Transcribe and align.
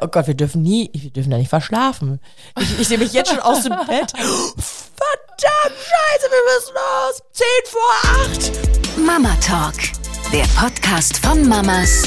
Oh 0.00 0.08
Gott, 0.08 0.26
wir 0.26 0.34
dürfen 0.34 0.62
nie, 0.62 0.90
wir 0.92 1.10
dürfen 1.10 1.30
da 1.30 1.38
nicht 1.38 1.48
verschlafen. 1.48 2.20
Ich, 2.60 2.80
ich 2.80 2.88
sehe 2.88 2.98
mich 2.98 3.12
jetzt 3.12 3.30
schon 3.30 3.40
aus 3.40 3.62
dem 3.62 3.74
Bett. 3.86 4.12
Verdammt, 4.12 5.78
scheiße, 5.78 6.28
wir 6.30 6.44
müssen 6.54 6.74
los. 6.74 7.22
Zehn 7.32 7.64
vor 7.66 7.92
acht. 8.04 8.98
Mama 8.98 9.34
Talk, 9.40 9.74
der 10.32 10.44
Podcast 10.60 11.16
von 11.18 11.48
Mamas 11.48 12.02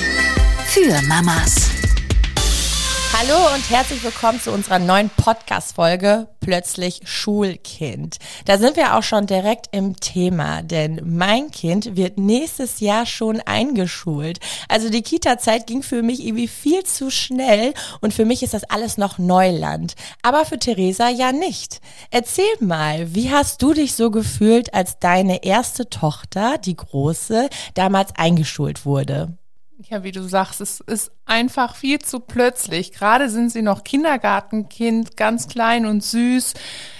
für 0.67 1.01
Mamas. 1.07 1.70
Hallo 3.13 3.53
und 3.53 3.69
herzlich 3.69 4.01
willkommen 4.05 4.39
zu 4.39 4.51
unserer 4.51 4.79
neuen 4.79 5.09
Podcast-Folge 5.09 6.29
Plötzlich 6.39 7.01
Schulkind. 7.03 8.17
Da 8.45 8.57
sind 8.57 8.77
wir 8.77 8.95
auch 8.95 9.03
schon 9.03 9.27
direkt 9.27 9.67
im 9.73 9.99
Thema, 9.99 10.61
denn 10.63 11.01
mein 11.03 11.51
Kind 11.51 11.97
wird 11.97 12.17
nächstes 12.17 12.79
Jahr 12.79 13.05
schon 13.05 13.41
eingeschult. 13.41 14.39
Also 14.69 14.89
die 14.89 15.03
Kita-Zeit 15.03 15.67
ging 15.67 15.83
für 15.83 16.01
mich 16.01 16.25
irgendwie 16.25 16.47
viel 16.47 16.83
zu 16.83 17.11
schnell 17.11 17.73
und 17.99 18.13
für 18.13 18.25
mich 18.25 18.43
ist 18.43 18.53
das 18.53 18.63
alles 18.63 18.97
noch 18.97 19.17
Neuland. 19.17 19.95
Aber 20.23 20.45
für 20.45 20.57
Theresa 20.57 21.09
ja 21.09 21.33
nicht. 21.33 21.81
Erzähl 22.11 22.45
mal, 22.61 23.13
wie 23.13 23.29
hast 23.29 23.61
du 23.61 23.73
dich 23.73 23.93
so 23.93 24.09
gefühlt, 24.09 24.73
als 24.73 24.99
deine 24.99 25.43
erste 25.43 25.89
Tochter, 25.89 26.57
die 26.57 26.77
große, 26.77 27.49
damals 27.75 28.15
eingeschult 28.15 28.85
wurde? 28.85 29.37
Ja, 29.91 30.03
wie 30.03 30.13
du 30.13 30.23
sagst, 30.23 30.61
es 30.61 30.79
ist 30.79 31.11
einfach 31.25 31.75
viel 31.75 31.99
zu 31.99 32.21
plötzlich. 32.21 32.93
Gerade 32.93 33.29
sind 33.29 33.51
sie 33.51 33.61
noch 33.61 33.83
Kindergartenkind, 33.83 35.17
ganz 35.17 35.49
klein 35.49 35.85
und 35.85 36.01
süß. 36.01 36.53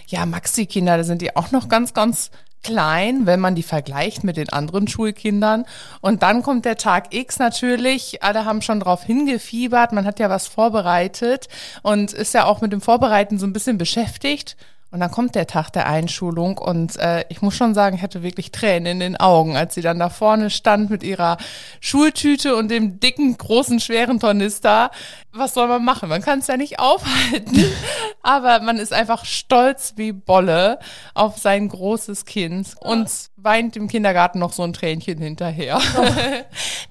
Ja, 0.08 0.26
Maxi-Kinder, 0.26 0.98
da 0.98 1.06
sind 1.06 1.22
die 1.22 1.34
auch 1.38 1.52
noch 1.52 1.70
ganz, 1.70 1.94
ganz 1.94 2.32
klein, 2.64 3.26
wenn 3.26 3.40
man 3.40 3.56
die 3.56 3.64
vergleicht 3.64 4.26
mit 4.26 4.36
den 4.36 4.50
anderen 4.50 4.90
Schulkindern. 4.90 5.64
Und 6.02 6.22
dann 6.22 6.44
kommt 6.44 6.66
der 6.66 6.76
Tag 6.76 7.14
X 7.14 7.40
natürlich. 7.40 8.24
Alle 8.24 8.44
haben 8.44 8.62
schon 8.62 8.82
drauf 8.82 9.06
hingefiebert. 9.06 9.94
Man 9.94 10.04
hat 10.04 10.20
ja 10.20 10.30
was 10.30 10.50
vorbereitet 10.50 11.48
und 11.84 12.12
ist 12.12 12.34
ja 12.34 12.44
auch 12.44 12.60
mit 12.60 12.74
dem 12.74 12.82
Vorbereiten 12.82 13.40
so 13.40 13.46
ein 13.46 13.54
bisschen 13.54 13.78
beschäftigt. 13.78 14.58
Und 14.92 15.00
dann 15.00 15.10
kommt 15.10 15.36
der 15.36 15.48
Tag 15.48 15.70
der 15.72 15.88
Einschulung 15.88 16.58
und 16.58 16.98
äh, 16.98 17.24
ich 17.30 17.42
muss 17.42 17.56
schon 17.56 17.74
sagen, 17.74 17.96
ich 17.96 18.02
hatte 18.02 18.24
wirklich 18.24 18.52
Tränen 18.52 18.88
in 18.88 19.00
den 19.00 19.18
Augen, 19.18 19.56
als 19.56 19.74
sie 19.74 19.82
dann 19.82 20.00
da 20.00 20.10
vorne 20.10 20.50
stand 20.50 20.90
mit 20.90 21.02
ihrer 21.02 21.38
Schultüte 21.80 22.58
und 22.58 22.70
dem 22.70 23.00
dicken, 23.00 23.38
großen, 23.38 23.80
schweren 23.80 24.20
Tornister. 24.20 24.92
Was 25.32 25.54
soll 25.54 25.70
man 25.70 25.86
machen? 25.86 26.10
Man 26.10 26.22
kann 26.22 26.40
es 26.40 26.48
ja 26.48 26.58
nicht 26.58 26.80
aufhalten, 26.80 27.64
aber 28.22 28.60
man 28.60 28.78
ist 28.80 28.92
einfach 28.92 29.24
stolz 29.24 29.94
wie 29.96 30.12
Bolle 30.12 30.78
auf 31.14 31.38
sein 31.38 31.70
großes 31.70 32.26
Kind 32.26 32.76
und 32.82 33.10
weint 33.38 33.78
im 33.78 33.88
Kindergarten 33.88 34.40
noch 34.40 34.52
so 34.52 34.64
ein 34.64 34.74
Tränchen 34.74 35.20
hinterher. 35.20 35.80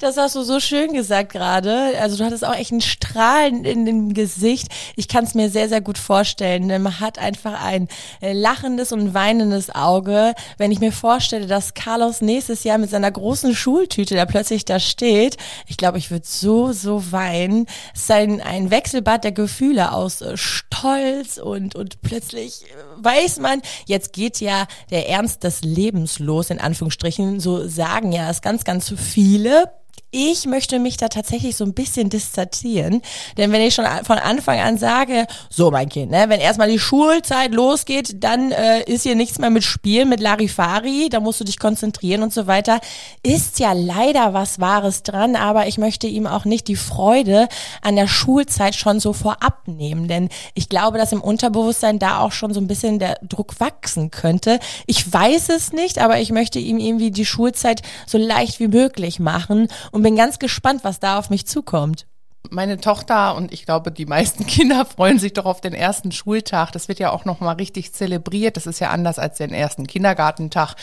Das 0.00 0.16
hast 0.16 0.34
du 0.34 0.42
so 0.42 0.60
schön 0.60 0.94
gesagt 0.94 1.30
gerade. 1.30 1.92
Also 2.00 2.16
du 2.16 2.24
hattest 2.24 2.42
auch 2.42 2.54
echt 2.54 2.72
ein 2.72 2.80
Strahlen 2.80 3.66
in 3.66 3.84
dem 3.84 4.14
Gesicht. 4.14 4.68
Ich 4.96 5.08
kann 5.08 5.24
es 5.24 5.34
mir 5.34 5.50
sehr, 5.50 5.68
sehr 5.68 5.82
gut 5.82 5.98
vorstellen. 5.98 6.68
Man 6.82 7.00
hat 7.00 7.18
einfach 7.18 7.62
ein 7.62 7.86
äh, 8.22 8.32
lachendes 8.32 8.92
und 8.92 9.12
weinendes 9.12 9.68
Auge, 9.68 10.32
wenn 10.56 10.72
ich 10.72 10.80
mir 10.80 10.90
vorstelle, 10.90 11.46
dass 11.46 11.74
Carlos 11.74 12.22
nächstes 12.22 12.64
Jahr 12.64 12.78
mit 12.78 12.88
seiner 12.88 13.10
großen 13.10 13.54
Schultüte 13.54 14.14
da 14.14 14.24
plötzlich 14.24 14.64
da 14.64 14.80
steht. 14.80 15.36
Ich 15.66 15.76
glaube, 15.76 15.98
ich 15.98 16.10
würde 16.10 16.24
so, 16.26 16.72
so 16.72 17.12
weinen. 17.12 17.66
Es 17.94 18.04
ist 18.04 18.10
ein, 18.10 18.40
ein 18.40 18.70
Wechselbad 18.70 19.22
der 19.22 19.32
Gefühle 19.32 19.92
aus 19.92 20.22
äh, 20.22 20.38
Stolz 20.38 21.36
und, 21.36 21.74
und 21.74 22.00
plötzlich 22.00 22.62
äh, 22.62 23.04
weiß 23.04 23.38
man, 23.40 23.60
jetzt 23.84 24.14
geht 24.14 24.40
ja 24.40 24.66
der 24.90 25.10
Ernst 25.10 25.44
des 25.44 25.60
Lebens 25.60 26.20
los, 26.20 26.48
in 26.48 26.58
Anführungsstrichen. 26.58 27.38
So 27.38 27.68
sagen 27.68 28.12
ja 28.12 28.30
es 28.30 28.40
ganz, 28.40 28.64
ganz 28.64 28.94
viele 28.96 29.70
ich 30.10 30.46
möchte 30.46 30.78
mich 30.78 30.96
da 30.96 31.08
tatsächlich 31.08 31.56
so 31.56 31.64
ein 31.64 31.74
bisschen 31.74 32.10
distanzieren. 32.10 33.02
Denn 33.36 33.52
wenn 33.52 33.60
ich 33.62 33.74
schon 33.74 33.86
von 34.04 34.18
Anfang 34.18 34.58
an 34.58 34.78
sage, 34.78 35.26
so 35.48 35.70
mein 35.70 35.88
Kind, 35.88 36.10
ne, 36.10 36.24
wenn 36.28 36.40
erstmal 36.40 36.70
die 36.70 36.78
Schulzeit 36.78 37.52
losgeht, 37.52 38.22
dann 38.22 38.50
äh, 38.52 38.82
ist 38.82 39.04
hier 39.04 39.14
nichts 39.14 39.38
mehr 39.38 39.50
mit 39.50 39.64
Spielen, 39.64 40.08
mit 40.08 40.20
Larifari, 40.20 41.08
da 41.10 41.20
musst 41.20 41.40
du 41.40 41.44
dich 41.44 41.58
konzentrieren 41.58 42.22
und 42.22 42.32
so 42.32 42.46
weiter, 42.46 42.80
ist 43.22 43.58
ja 43.60 43.72
leider 43.72 44.34
was 44.34 44.60
Wahres 44.60 45.02
dran, 45.02 45.36
aber 45.36 45.66
ich 45.68 45.78
möchte 45.78 46.06
ihm 46.06 46.26
auch 46.26 46.44
nicht 46.44 46.68
die 46.68 46.76
Freude 46.76 47.48
an 47.82 47.96
der 47.96 48.08
Schulzeit 48.08 48.74
schon 48.74 49.00
so 49.00 49.12
vorab 49.12 49.66
nehmen. 49.66 50.08
Denn 50.08 50.28
ich 50.54 50.68
glaube, 50.68 50.98
dass 50.98 51.12
im 51.12 51.22
Unterbewusstsein 51.22 51.98
da 51.98 52.20
auch 52.20 52.32
schon 52.32 52.52
so 52.52 52.60
ein 52.60 52.66
bisschen 52.66 52.98
der 52.98 53.18
Druck 53.22 53.60
wachsen 53.60 54.10
könnte. 54.10 54.58
Ich 54.86 55.12
weiß 55.12 55.50
es 55.50 55.72
nicht, 55.72 55.98
aber 55.98 56.20
ich 56.20 56.32
möchte 56.32 56.58
ihm 56.58 56.78
irgendwie 56.78 57.10
die 57.10 57.26
Schulzeit 57.26 57.82
so 58.06 58.18
leicht 58.18 58.60
wie 58.60 58.68
möglich 58.68 59.20
machen. 59.20 59.68
Und 59.92 59.99
und 60.00 60.04
bin 60.04 60.16
ganz 60.16 60.38
gespannt, 60.38 60.82
was 60.82 60.98
da 60.98 61.18
auf 61.18 61.28
mich 61.28 61.46
zukommt. 61.46 62.06
Meine 62.48 62.80
Tochter 62.80 63.34
und 63.34 63.52
ich 63.52 63.66
glaube, 63.66 63.92
die 63.92 64.06
meisten 64.06 64.46
Kinder 64.46 64.86
freuen 64.86 65.18
sich 65.18 65.34
doch 65.34 65.44
auf 65.44 65.60
den 65.60 65.74
ersten 65.74 66.10
Schultag. 66.10 66.72
Das 66.72 66.88
wird 66.88 66.98
ja 66.98 67.10
auch 67.10 67.26
noch 67.26 67.40
mal 67.40 67.52
richtig 67.52 67.92
zelebriert. 67.92 68.56
Das 68.56 68.66
ist 68.66 68.80
ja 68.80 68.88
anders 68.88 69.18
als 69.18 69.36
den 69.36 69.52
ersten 69.52 69.86
Kindergartentag. 69.86 70.74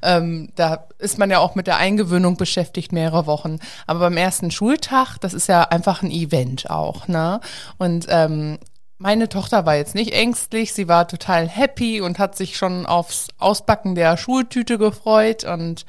Ähm, 0.00 0.52
da 0.54 0.86
ist 0.98 1.18
man 1.18 1.30
ja 1.30 1.38
auch 1.40 1.54
mit 1.54 1.66
der 1.66 1.76
Eingewöhnung 1.76 2.38
beschäftigt 2.38 2.92
mehrere 2.92 3.26
Wochen. 3.26 3.58
Aber 3.86 4.00
beim 4.00 4.16
ersten 4.16 4.50
Schultag, 4.50 5.18
das 5.18 5.34
ist 5.34 5.48
ja 5.48 5.64
einfach 5.64 6.02
ein 6.02 6.10
Event 6.10 6.70
auch. 6.70 7.08
Ne? 7.08 7.40
Und 7.76 8.06
ähm, 8.08 8.58
meine 8.96 9.28
Tochter 9.28 9.66
war 9.66 9.76
jetzt 9.76 9.94
nicht 9.94 10.14
ängstlich, 10.14 10.72
sie 10.72 10.88
war 10.88 11.06
total 11.06 11.46
happy 11.46 12.00
und 12.00 12.18
hat 12.18 12.36
sich 12.38 12.56
schon 12.56 12.86
aufs 12.86 13.28
Ausbacken 13.36 13.94
der 13.94 14.16
Schultüte 14.16 14.78
gefreut 14.78 15.44
und 15.44 15.84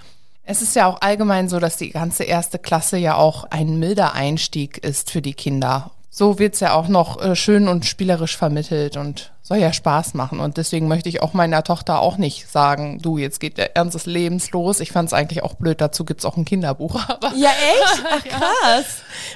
es 0.46 0.62
ist 0.62 0.76
ja 0.76 0.88
auch 0.88 1.02
allgemein 1.02 1.48
so, 1.48 1.60
dass 1.60 1.78
die 1.78 1.92
ganze 1.92 2.24
erste 2.24 2.60
Klasse 2.60 2.98
ja 2.98 3.16
auch 3.16 3.46
ein 3.46 3.80
milder 3.80 4.14
Einstieg 4.14 4.78
ist 4.78 5.12
für 5.12 5.22
die 5.22 5.34
Kinder. 5.34 5.92
So 6.10 6.38
wird's 6.38 6.60
ja 6.60 6.74
auch 6.74 6.88
noch 6.88 7.22
äh, 7.22 7.36
schön 7.36 7.68
und 7.68 7.86
spielerisch 7.86 8.38
vermittelt 8.38 8.98
und 8.98 9.32
soll 9.44 9.58
ja 9.58 9.74
Spaß 9.74 10.14
machen. 10.14 10.40
Und 10.40 10.56
deswegen 10.56 10.88
möchte 10.88 11.10
ich 11.10 11.22
auch 11.22 11.34
meiner 11.34 11.64
Tochter 11.64 12.00
auch 12.00 12.18
nicht 12.18 12.50
sagen, 12.50 13.00
du, 13.02 13.18
jetzt 13.18 13.42
geht 13.42 13.58
der 13.58 13.76
Ernst 13.76 13.94
des 13.94 14.06
Lebens 14.06 14.52
los. 14.52 14.80
Ich 14.80 14.94
fand 14.94 15.08
es 15.08 15.14
eigentlich 15.14 15.44
auch 15.44 15.56
blöd, 15.56 15.82
dazu 15.82 16.06
gibt's 16.06 16.24
auch 16.24 16.38
ein 16.38 16.46
Kinderbuch. 16.46 16.96
Aber 17.10 17.34
ja, 17.36 17.50
echt? 17.50 18.04
Ach 18.10 18.24
krass. 18.24 18.86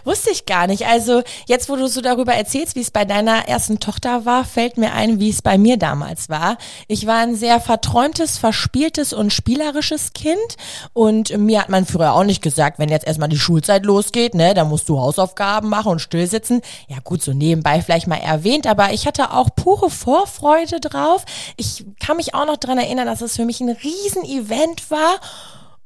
Wusste 0.06 0.30
ich 0.32 0.46
gar 0.46 0.68
nicht. 0.68 0.88
Also 0.88 1.24
jetzt, 1.46 1.68
wo 1.68 1.76
du 1.76 1.88
so 1.88 2.00
darüber 2.00 2.34
erzählst, 2.34 2.76
wie 2.76 2.82
es 2.82 2.90
bei 2.90 3.04
deiner 3.04 3.50
ersten 3.50 3.82
Tochter 3.82 4.26
war, 4.26 4.46
fällt 4.46 4.78
mir 4.78 4.94
ein, 4.94 5.20
wie 5.20 5.30
es 5.30 5.42
bei 5.42 5.58
mir 5.58 5.76
damals 5.76 6.30
war. 6.30 6.58
Ich 6.88 7.06
war 7.06 7.18
ein 7.18 7.36
sehr 7.36 7.60
verträumtes, 7.60 8.38
verspieltes 8.38 9.12
und 9.12 9.34
spielerisches 9.34 10.14
Kind. 10.14 10.38
Und 10.94 11.38
mir 11.38 11.60
hat 11.60 11.70
man 11.70 11.86
früher 11.86 12.14
auch 12.14 12.24
nicht 12.24 12.42
gesagt, 12.42 12.80
wenn 12.80 12.88
jetzt 12.88 13.06
erstmal 13.06 13.28
die 13.28 13.38
Schulzeit 13.38 13.86
losgeht, 13.86 14.36
ne, 14.36 14.54
dann 14.54 14.70
musst 14.70 14.88
du 14.88 15.00
Hausaufgaben 15.00 15.68
machen 15.68 15.92
und 15.92 16.00
still 16.00 16.28
sitzen. 16.28 16.62
Ja 16.88 16.98
gut, 17.04 17.22
so 17.22 17.34
nebenbei 17.34 17.82
vielleicht 17.82 18.08
mal 18.08 18.16
erwähnt, 18.16 18.68
aber 18.68 18.94
ich 18.94 19.06
hatte 19.06 19.32
auch 19.34 19.50
pure 19.54 19.90
Vorfreude 20.08 20.80
drauf. 20.80 21.26
Ich 21.58 21.86
kann 22.00 22.16
mich 22.16 22.34
auch 22.34 22.46
noch 22.46 22.56
dran 22.56 22.78
erinnern, 22.78 23.08
dass 23.08 23.20
es 23.20 23.36
für 23.36 23.44
mich 23.44 23.60
ein 23.60 23.72
Riesenevent 23.72 24.90
war. 24.90 25.20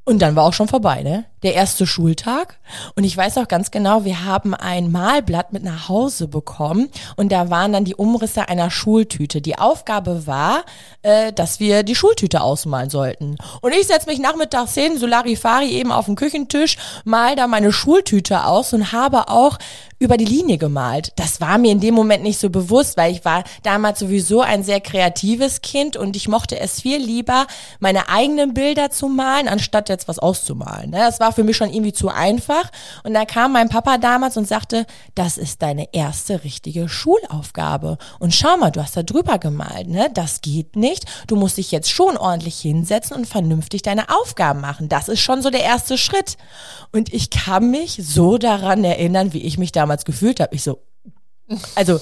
Und 0.04 0.20
dann 0.20 0.34
war 0.34 0.44
auch 0.44 0.52
schon 0.52 0.66
vorbei, 0.66 1.02
ne? 1.02 1.24
Der 1.42 1.54
erste 1.54 1.86
Schultag. 1.86 2.58
Und 2.96 3.04
ich 3.04 3.16
weiß 3.16 3.38
auch 3.38 3.46
ganz 3.46 3.70
genau, 3.72 4.04
wir 4.04 4.24
haben 4.24 4.54
ein 4.54 4.90
Malblatt 4.90 5.52
mit 5.52 5.62
nach 5.62 5.88
Hause 5.88 6.26
bekommen 6.26 6.88
und 7.16 7.30
da 7.30 7.50
waren 7.50 7.72
dann 7.72 7.84
die 7.84 7.94
Umrisse 7.94 8.48
einer 8.48 8.70
Schultüte. 8.70 9.40
Die 9.40 9.58
Aufgabe 9.58 10.26
war, 10.26 10.64
äh, 11.02 11.32
dass 11.32 11.60
wir 11.60 11.82
die 11.84 11.94
Schultüte 11.94 12.42
ausmalen 12.42 12.90
sollten. 12.90 13.38
Und 13.60 13.74
ich 13.74 13.86
setze 13.86 14.08
mich 14.08 14.20
nachmittags 14.20 14.74
hin, 14.74 14.98
Solarifari 14.98 15.70
eben 15.70 15.92
auf 15.92 16.06
den 16.06 16.16
Küchentisch, 16.16 16.78
mal 17.04 17.34
da 17.34 17.46
meine 17.48 17.72
Schultüte 17.72 18.44
aus 18.44 18.72
und 18.72 18.92
habe 18.92 19.28
auch 19.28 19.58
über 20.02 20.16
die 20.16 20.24
Linie 20.24 20.58
gemalt. 20.58 21.12
Das 21.14 21.40
war 21.40 21.58
mir 21.58 21.70
in 21.70 21.78
dem 21.78 21.94
Moment 21.94 22.24
nicht 22.24 22.40
so 22.40 22.50
bewusst, 22.50 22.96
weil 22.96 23.12
ich 23.12 23.24
war 23.24 23.44
damals 23.62 24.00
sowieso 24.00 24.40
ein 24.40 24.64
sehr 24.64 24.80
kreatives 24.80 25.62
Kind 25.62 25.96
und 25.96 26.16
ich 26.16 26.26
mochte 26.26 26.58
es 26.58 26.80
viel 26.80 26.98
lieber, 26.98 27.46
meine 27.78 28.08
eigenen 28.08 28.52
Bilder 28.52 28.90
zu 28.90 29.06
malen, 29.06 29.46
anstatt 29.46 29.88
jetzt 29.88 30.08
was 30.08 30.18
auszumalen. 30.18 30.90
Ne? 30.90 30.98
Das 30.98 31.20
war 31.20 31.32
für 31.32 31.44
mich 31.44 31.56
schon 31.56 31.72
irgendwie 31.72 31.92
zu 31.92 32.08
einfach. 32.08 32.70
Und 33.04 33.14
da 33.14 33.24
kam 33.24 33.52
mein 33.52 33.68
Papa 33.68 33.96
damals 33.96 34.36
und 34.36 34.48
sagte, 34.48 34.86
das 35.14 35.38
ist 35.38 35.62
deine 35.62 35.94
erste 35.94 36.42
richtige 36.42 36.88
Schulaufgabe. 36.88 37.96
Und 38.18 38.34
schau 38.34 38.56
mal, 38.56 38.72
du 38.72 38.82
hast 38.82 38.96
da 38.96 39.04
drüber 39.04 39.38
gemalt, 39.38 39.86
ne? 39.86 40.10
Das 40.12 40.40
geht 40.40 40.74
nicht. 40.74 41.04
Du 41.28 41.36
musst 41.36 41.58
dich 41.58 41.70
jetzt 41.70 41.90
schon 41.90 42.16
ordentlich 42.16 42.58
hinsetzen 42.58 43.16
und 43.16 43.26
vernünftig 43.26 43.82
deine 43.82 44.08
Aufgaben 44.08 44.60
machen. 44.60 44.88
Das 44.88 45.08
ist 45.08 45.20
schon 45.20 45.42
so 45.42 45.50
der 45.50 45.62
erste 45.62 45.96
Schritt. 45.96 46.36
Und 46.90 47.14
ich 47.14 47.30
kann 47.30 47.70
mich 47.70 48.00
so 48.02 48.36
daran 48.36 48.82
erinnern, 48.82 49.32
wie 49.32 49.42
ich 49.42 49.58
mich 49.58 49.70
damals 49.70 49.91
damals 49.92 50.04
gefühlt 50.04 50.40
habe. 50.40 50.54
Ich 50.54 50.62
so, 50.62 50.82
also 51.74 52.00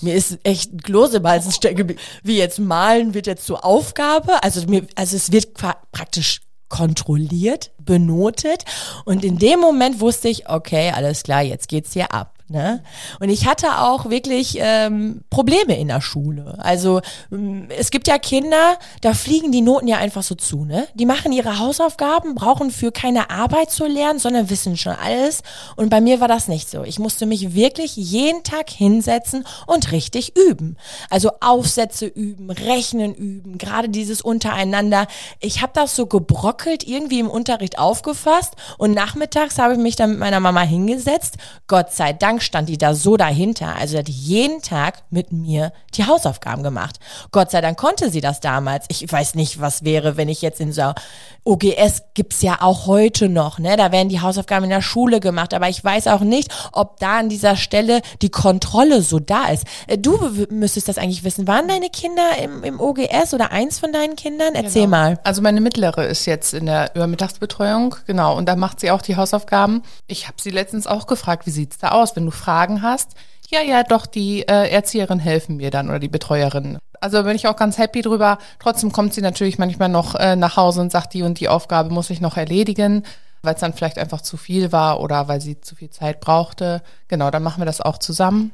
mir 0.00 0.14
ist 0.14 0.38
echt 0.44 0.72
ein 0.72 0.80
Kloß 0.80 1.14
im 1.14 1.26
Hals 1.26 1.54
stecken. 1.54 1.96
Wie 2.22 2.38
jetzt 2.38 2.58
malen 2.58 3.14
wird 3.14 3.26
jetzt 3.26 3.46
zur 3.46 3.64
Aufgabe. 3.64 4.42
Also 4.42 4.66
mir, 4.66 4.86
also 4.94 5.16
es 5.16 5.32
wird 5.32 5.54
praktisch 5.54 6.42
kontrolliert, 6.68 7.72
benotet. 7.88 8.64
Und 9.06 9.24
in 9.24 9.38
dem 9.38 9.60
Moment 9.60 10.00
wusste 10.00 10.28
ich, 10.28 10.48
okay, 10.48 10.92
alles 10.94 11.22
klar, 11.22 11.42
jetzt 11.42 11.68
geht's 11.68 11.94
hier 11.94 12.12
ab. 12.12 12.38
Ne? 12.50 12.82
Und 13.20 13.28
ich 13.28 13.46
hatte 13.46 13.78
auch 13.80 14.08
wirklich 14.08 14.56
ähm, 14.58 15.20
Probleme 15.28 15.78
in 15.78 15.88
der 15.88 16.00
Schule. 16.00 16.56
Also 16.58 17.02
ähm, 17.30 17.68
es 17.76 17.90
gibt 17.90 18.08
ja 18.08 18.16
Kinder, 18.16 18.78
da 19.02 19.12
fliegen 19.12 19.52
die 19.52 19.60
Noten 19.60 19.86
ja 19.86 19.98
einfach 19.98 20.22
so 20.22 20.34
zu. 20.34 20.64
Ne? 20.64 20.88
Die 20.94 21.04
machen 21.04 21.32
ihre 21.32 21.58
Hausaufgaben, 21.58 22.34
brauchen 22.34 22.70
für 22.70 22.90
keine 22.90 23.28
Arbeit 23.28 23.70
zu 23.70 23.84
lernen, 23.84 24.18
sondern 24.18 24.48
wissen 24.48 24.78
schon 24.78 24.94
alles. 24.94 25.42
Und 25.76 25.90
bei 25.90 26.00
mir 26.00 26.20
war 26.20 26.28
das 26.28 26.48
nicht 26.48 26.70
so. 26.70 26.84
Ich 26.84 26.98
musste 26.98 27.26
mich 27.26 27.54
wirklich 27.54 27.96
jeden 27.96 28.42
Tag 28.44 28.70
hinsetzen 28.70 29.44
und 29.66 29.92
richtig 29.92 30.34
üben. 30.34 30.78
Also 31.10 31.32
Aufsätze 31.40 32.06
üben, 32.06 32.48
Rechnen 32.50 33.14
üben, 33.14 33.58
gerade 33.58 33.90
dieses 33.90 34.22
untereinander. 34.22 35.06
Ich 35.40 35.60
habe 35.60 35.72
das 35.74 35.94
so 35.94 36.06
gebrockelt 36.06 36.82
irgendwie 36.82 37.20
im 37.20 37.28
Unterricht 37.28 37.77
aufgefasst 37.78 38.54
und 38.76 38.92
nachmittags 38.92 39.58
habe 39.58 39.74
ich 39.74 39.78
mich 39.78 39.96
dann 39.96 40.10
mit 40.10 40.18
meiner 40.18 40.40
Mama 40.40 40.62
hingesetzt. 40.62 41.36
Gott 41.66 41.92
sei 41.92 42.12
Dank 42.12 42.42
stand 42.42 42.68
die 42.68 42.78
da 42.78 42.94
so 42.94 43.16
dahinter. 43.16 43.74
Also 43.76 43.92
sie 43.92 43.98
hat 43.98 44.08
jeden 44.08 44.62
Tag 44.62 45.02
mit 45.10 45.32
mir 45.32 45.72
die 45.94 46.04
Hausaufgaben 46.04 46.62
gemacht. 46.62 46.98
Gott 47.30 47.50
sei 47.50 47.60
Dank 47.60 47.78
konnte 47.78 48.10
sie 48.10 48.20
das 48.20 48.40
damals. 48.40 48.86
Ich 48.88 49.10
weiß 49.10 49.34
nicht, 49.34 49.60
was 49.60 49.84
wäre, 49.84 50.16
wenn 50.16 50.28
ich 50.28 50.42
jetzt 50.42 50.60
in 50.60 50.72
so 50.72 50.92
OGS 51.48 52.02
gibt's 52.12 52.42
ja 52.42 52.58
auch 52.60 52.86
heute 52.86 53.30
noch, 53.30 53.58
ne? 53.58 53.78
Da 53.78 53.90
werden 53.90 54.10
die 54.10 54.20
Hausaufgaben 54.20 54.64
in 54.64 54.70
der 54.70 54.82
Schule 54.82 55.18
gemacht, 55.18 55.54
aber 55.54 55.70
ich 55.70 55.82
weiß 55.82 56.06
auch 56.08 56.20
nicht, 56.20 56.52
ob 56.72 57.00
da 57.00 57.20
an 57.20 57.30
dieser 57.30 57.56
Stelle 57.56 58.02
die 58.20 58.28
Kontrolle 58.28 59.00
so 59.00 59.18
da 59.18 59.46
ist. 59.46 59.64
Äh, 59.86 59.96
du 59.96 60.18
müsstest 60.50 60.88
das 60.88 60.98
eigentlich 60.98 61.24
wissen. 61.24 61.48
Waren 61.48 61.66
deine 61.66 61.88
Kinder 61.88 62.36
im, 62.42 62.64
im 62.64 62.80
OGS 62.80 63.32
oder 63.32 63.50
eins 63.50 63.78
von 63.78 63.94
deinen 63.94 64.14
Kindern? 64.14 64.54
Erzähl 64.54 64.82
genau. 64.82 64.96
mal. 64.96 65.18
Also 65.24 65.40
meine 65.40 65.62
mittlere 65.62 66.04
ist 66.04 66.26
jetzt 66.26 66.52
in 66.52 66.66
der 66.66 66.94
Übermittagsbetreuung, 66.94 67.96
genau, 68.06 68.36
und 68.36 68.46
da 68.46 68.54
macht 68.54 68.80
sie 68.80 68.90
auch 68.90 69.00
die 69.00 69.16
Hausaufgaben. 69.16 69.82
Ich 70.06 70.26
habe 70.26 70.36
sie 70.38 70.50
letztens 70.50 70.86
auch 70.86 71.06
gefragt, 71.06 71.46
wie 71.46 71.50
sieht's 71.50 71.78
da 71.78 71.92
aus, 71.92 72.14
wenn 72.14 72.26
du 72.26 72.30
Fragen 72.30 72.82
hast? 72.82 73.12
Ja, 73.50 73.62
ja, 73.62 73.82
doch, 73.82 74.04
die 74.04 74.42
äh, 74.42 74.70
Erzieherin 74.70 75.18
helfen 75.18 75.56
mir 75.56 75.70
dann 75.70 75.88
oder 75.88 75.98
die 75.98 76.08
Betreuerin. 76.08 76.78
Also 77.00 77.22
bin 77.22 77.34
ich 77.34 77.46
auch 77.46 77.56
ganz 77.56 77.78
happy 77.78 78.02
drüber. 78.02 78.38
Trotzdem 78.58 78.92
kommt 78.92 79.14
sie 79.14 79.22
natürlich 79.22 79.58
manchmal 79.58 79.88
noch 79.88 80.14
äh, 80.16 80.36
nach 80.36 80.56
Hause 80.56 80.82
und 80.82 80.92
sagt, 80.92 81.14
die 81.14 81.22
und 81.22 81.40
die 81.40 81.48
Aufgabe 81.48 81.90
muss 81.90 82.10
ich 82.10 82.20
noch 82.20 82.36
erledigen, 82.36 83.04
weil 83.42 83.54
es 83.54 83.60
dann 83.60 83.72
vielleicht 83.72 83.98
einfach 83.98 84.20
zu 84.20 84.36
viel 84.36 84.70
war 84.70 85.00
oder 85.00 85.28
weil 85.28 85.40
sie 85.40 85.60
zu 85.60 85.76
viel 85.76 85.88
Zeit 85.88 86.20
brauchte. 86.20 86.82
Genau, 87.08 87.30
dann 87.30 87.42
machen 87.42 87.62
wir 87.62 87.66
das 87.66 87.80
auch 87.80 87.96
zusammen. 87.96 88.52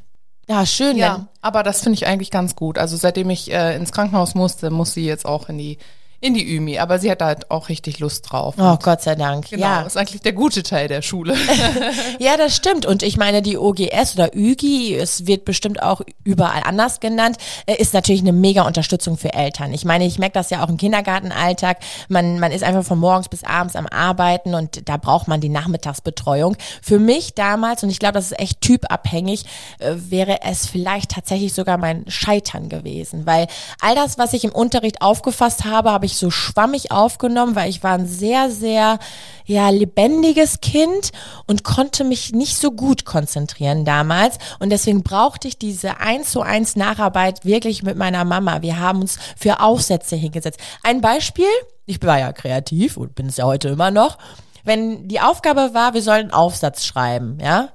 Ja, 0.49 0.65
schön. 0.65 0.97
Ja, 0.97 1.27
aber 1.41 1.63
das 1.63 1.81
finde 1.81 1.95
ich 1.95 2.07
eigentlich 2.07 2.31
ganz 2.31 2.55
gut. 2.55 2.79
Also 2.79 2.97
seitdem 2.97 3.31
ich 3.31 3.51
äh, 3.51 3.75
ins 3.75 3.91
Krankenhaus 3.91 4.37
musste, 4.37 4.71
muss 4.71 4.93
sie 4.93 5.07
jetzt 5.07 5.27
auch 5.27 5.49
in 5.49 5.59
die 5.59 5.79
in 6.25 6.33
die 6.33 6.43
Ümi, 6.43 6.79
aber 6.79 6.99
sie 6.99 7.11
hat 7.11 7.21
halt 7.21 7.51
auch 7.51 7.69
richtig 7.69 7.99
Lust 7.99 8.31
drauf. 8.31 8.55
Oh, 8.57 8.79
Gott 8.83 9.03
sei 9.03 9.15
Dank. 9.15 9.51
Genau, 9.51 9.63
ja. 9.63 9.83
ist 9.83 9.99
eigentlich 9.99 10.23
der 10.23 10.33
gute 10.33 10.63
Teil 10.63 10.89
der 10.89 11.03
Schule. 11.03 11.37
ja, 12.19 12.39
das 12.39 12.57
stimmt. 12.57 12.87
Und 12.87 13.03
ich 13.03 13.19
meine, 13.19 13.43
die 13.43 13.59
OGS 13.59 14.15
oder 14.15 14.35
ÜGI, 14.35 14.95
es 14.95 15.27
wird 15.27 15.45
bestimmt 15.45 15.83
auch 15.83 16.01
überall 16.25 16.63
anders 16.65 17.01
genannt, 17.01 17.37
äh, 17.67 17.77
ist 17.77 17.93
natürlich 17.93 18.23
eine 18.23 18.33
mega 18.33 18.63
Unterstützung 18.63 19.19
für 19.19 19.35
Eltern. 19.35 19.75
Ich 19.75 19.85
meine, 19.85 20.07
ich 20.07 20.19
merke 20.19 20.33
das 20.33 20.49
ja 20.49 20.65
auch 20.65 20.71
im 20.71 20.79
Kindergartenalltag. 20.79 21.77
Man, 22.09 22.41
man 22.41 22.53
ist 22.53 22.65
einfach 22.65 22.85
von 22.85 22.99
morgens 22.99 23.29
bis 23.29 23.45
abends 23.45 23.77
am 23.77 23.87
Arbeiten 23.87 24.55
und 24.55 24.89
da 24.89 24.97
braucht 24.97 25.29
man 25.29 25.43
die 25.43 25.51
Nachmittagsbetreuung. 25.51 26.57
Für 26.81 26.99
mich 26.99 27.35
damals, 27.35 27.83
und 27.83 27.91
ich 27.91 27.99
glaube, 27.99 28.15
das 28.15 28.33
ist 28.33 28.41
echt 28.41 28.63
typabhängig, 28.63 29.45
äh, 29.79 29.93
wäre 29.97 30.41
es 30.41 30.67
vielleicht 30.67 31.11
tatsächlich 31.11 31.53
sogar 31.53 31.77
mein 31.77 32.07
Scheitern 32.09 32.71
gewesen. 32.71 33.27
Weil 33.27 33.47
all 33.83 33.95
das, 33.95 34.17
was 34.17 34.33
ich 34.33 34.45
im 34.45 34.53
Unterricht 34.53 35.03
aufgefasst 35.03 35.67
habe, 35.67 35.93
habe 35.93 36.07
ich 36.07 36.14
ich 36.15 36.21
so 36.21 36.31
schwammig 36.31 36.91
aufgenommen, 36.91 37.57
weil 37.57 37.69
ich 37.69 37.83
war 37.83 37.93
ein 37.93 38.07
sehr, 38.07 38.51
sehr, 38.51 38.99
ja, 39.45 39.69
lebendiges 39.69 40.61
Kind 40.61 41.11
und 41.47 41.65
konnte 41.65 42.05
mich 42.05 42.33
nicht 42.33 42.57
so 42.57 42.71
gut 42.71 43.05
konzentrieren 43.05 43.85
damals. 43.85 44.39
Und 44.59 44.71
deswegen 44.71 45.03
brauchte 45.03 45.49
ich 45.49 45.59
diese 45.59 45.99
eins 46.01 46.31
zu 46.31 46.41
eins 46.41 46.77
Nacharbeit 46.77 47.45
wirklich 47.45 47.83
mit 47.83 47.97
meiner 47.97 48.25
Mama. 48.25 48.63
Wir 48.63 48.79
haben 48.79 49.01
uns 49.01 49.19
für 49.37 49.61
Aufsätze 49.61 50.17
hingesetzt. 50.17 50.61
Ein 50.83 51.01
Beispiel, 51.01 51.47
ich 51.85 52.01
war 52.03 52.19
ja 52.19 52.33
kreativ 52.33 52.97
und 52.97 53.15
bin 53.15 53.27
es 53.27 53.37
ja 53.37 53.45
heute 53.45 53.69
immer 53.69 53.91
noch. 53.91 54.17
Wenn 54.63 55.09
die 55.09 55.21
Aufgabe 55.21 55.75
war, 55.75 55.93
wir 55.93 56.03
sollen 56.03 56.23
einen 56.23 56.31
Aufsatz 56.31 56.87
schreiben, 56.87 57.39
ja, 57.41 57.69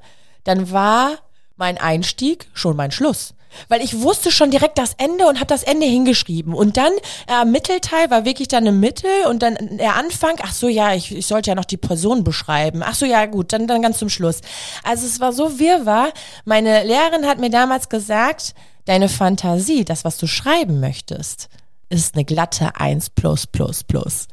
dann 0.44 0.72
war 0.72 1.12
mein 1.56 1.78
Einstieg 1.78 2.48
schon 2.54 2.76
mein 2.76 2.92
Schluss. 2.92 3.36
Weil 3.68 3.82
ich 3.82 4.02
wusste 4.02 4.32
schon 4.32 4.52
direkt 4.52 4.78
das 4.78 4.94
Ende 4.98 5.28
und 5.28 5.40
habe 5.40 5.48
das 5.48 5.64
Ende 5.64 5.86
hingeschrieben. 5.86 6.54
Und 6.54 6.78
dann 6.78 6.92
äh, 7.28 7.46
Mittelteil 7.46 8.10
war 8.10 8.26
wirklich 8.26 8.48
dann 8.48 8.66
im 8.66 8.80
Mittel 8.80 9.10
und 9.30 9.42
dann 9.42 9.58
der 9.78 9.96
Anfang, 9.96 10.36
ach 10.42 10.54
so, 10.54 10.68
ja, 10.68 10.94
ich, 10.94 11.16
ich 11.16 11.28
sollte 11.28 11.52
ja 11.52 11.56
noch 11.56 11.66
die 11.66 11.78
Person 11.78 12.24
beschreiben. 12.24 12.82
Ach 12.84 12.96
so, 12.96 13.06
ja, 13.06 13.26
gut, 13.26 13.54
dann, 13.54 13.68
dann 13.68 13.82
ganz 13.82 14.00
zum 14.00 14.10
Schluss. 14.10 14.42
Also 14.84 15.06
es 15.06 15.20
war 15.20 15.34
so 15.34 15.60
wirrwarr. 15.60 16.12
Meine 16.46 16.84
Lehrerin 16.84 17.26
hat 17.26 17.40
mir 17.40 17.50
damals 17.50 17.90
gesagt, 17.90 18.54
deine 18.86 19.10
Fantasie, 19.10 19.86
das, 19.86 20.04
was 20.04 20.18
du 20.18 20.28
schreiben 20.28 20.80
möchtest, 20.80 21.50
ist 21.90 22.16
eine 22.16 22.26
glatte 22.26 22.76
1 22.76 23.12
plus 23.12 23.48
plus 23.48 23.84
plus. 23.84 24.28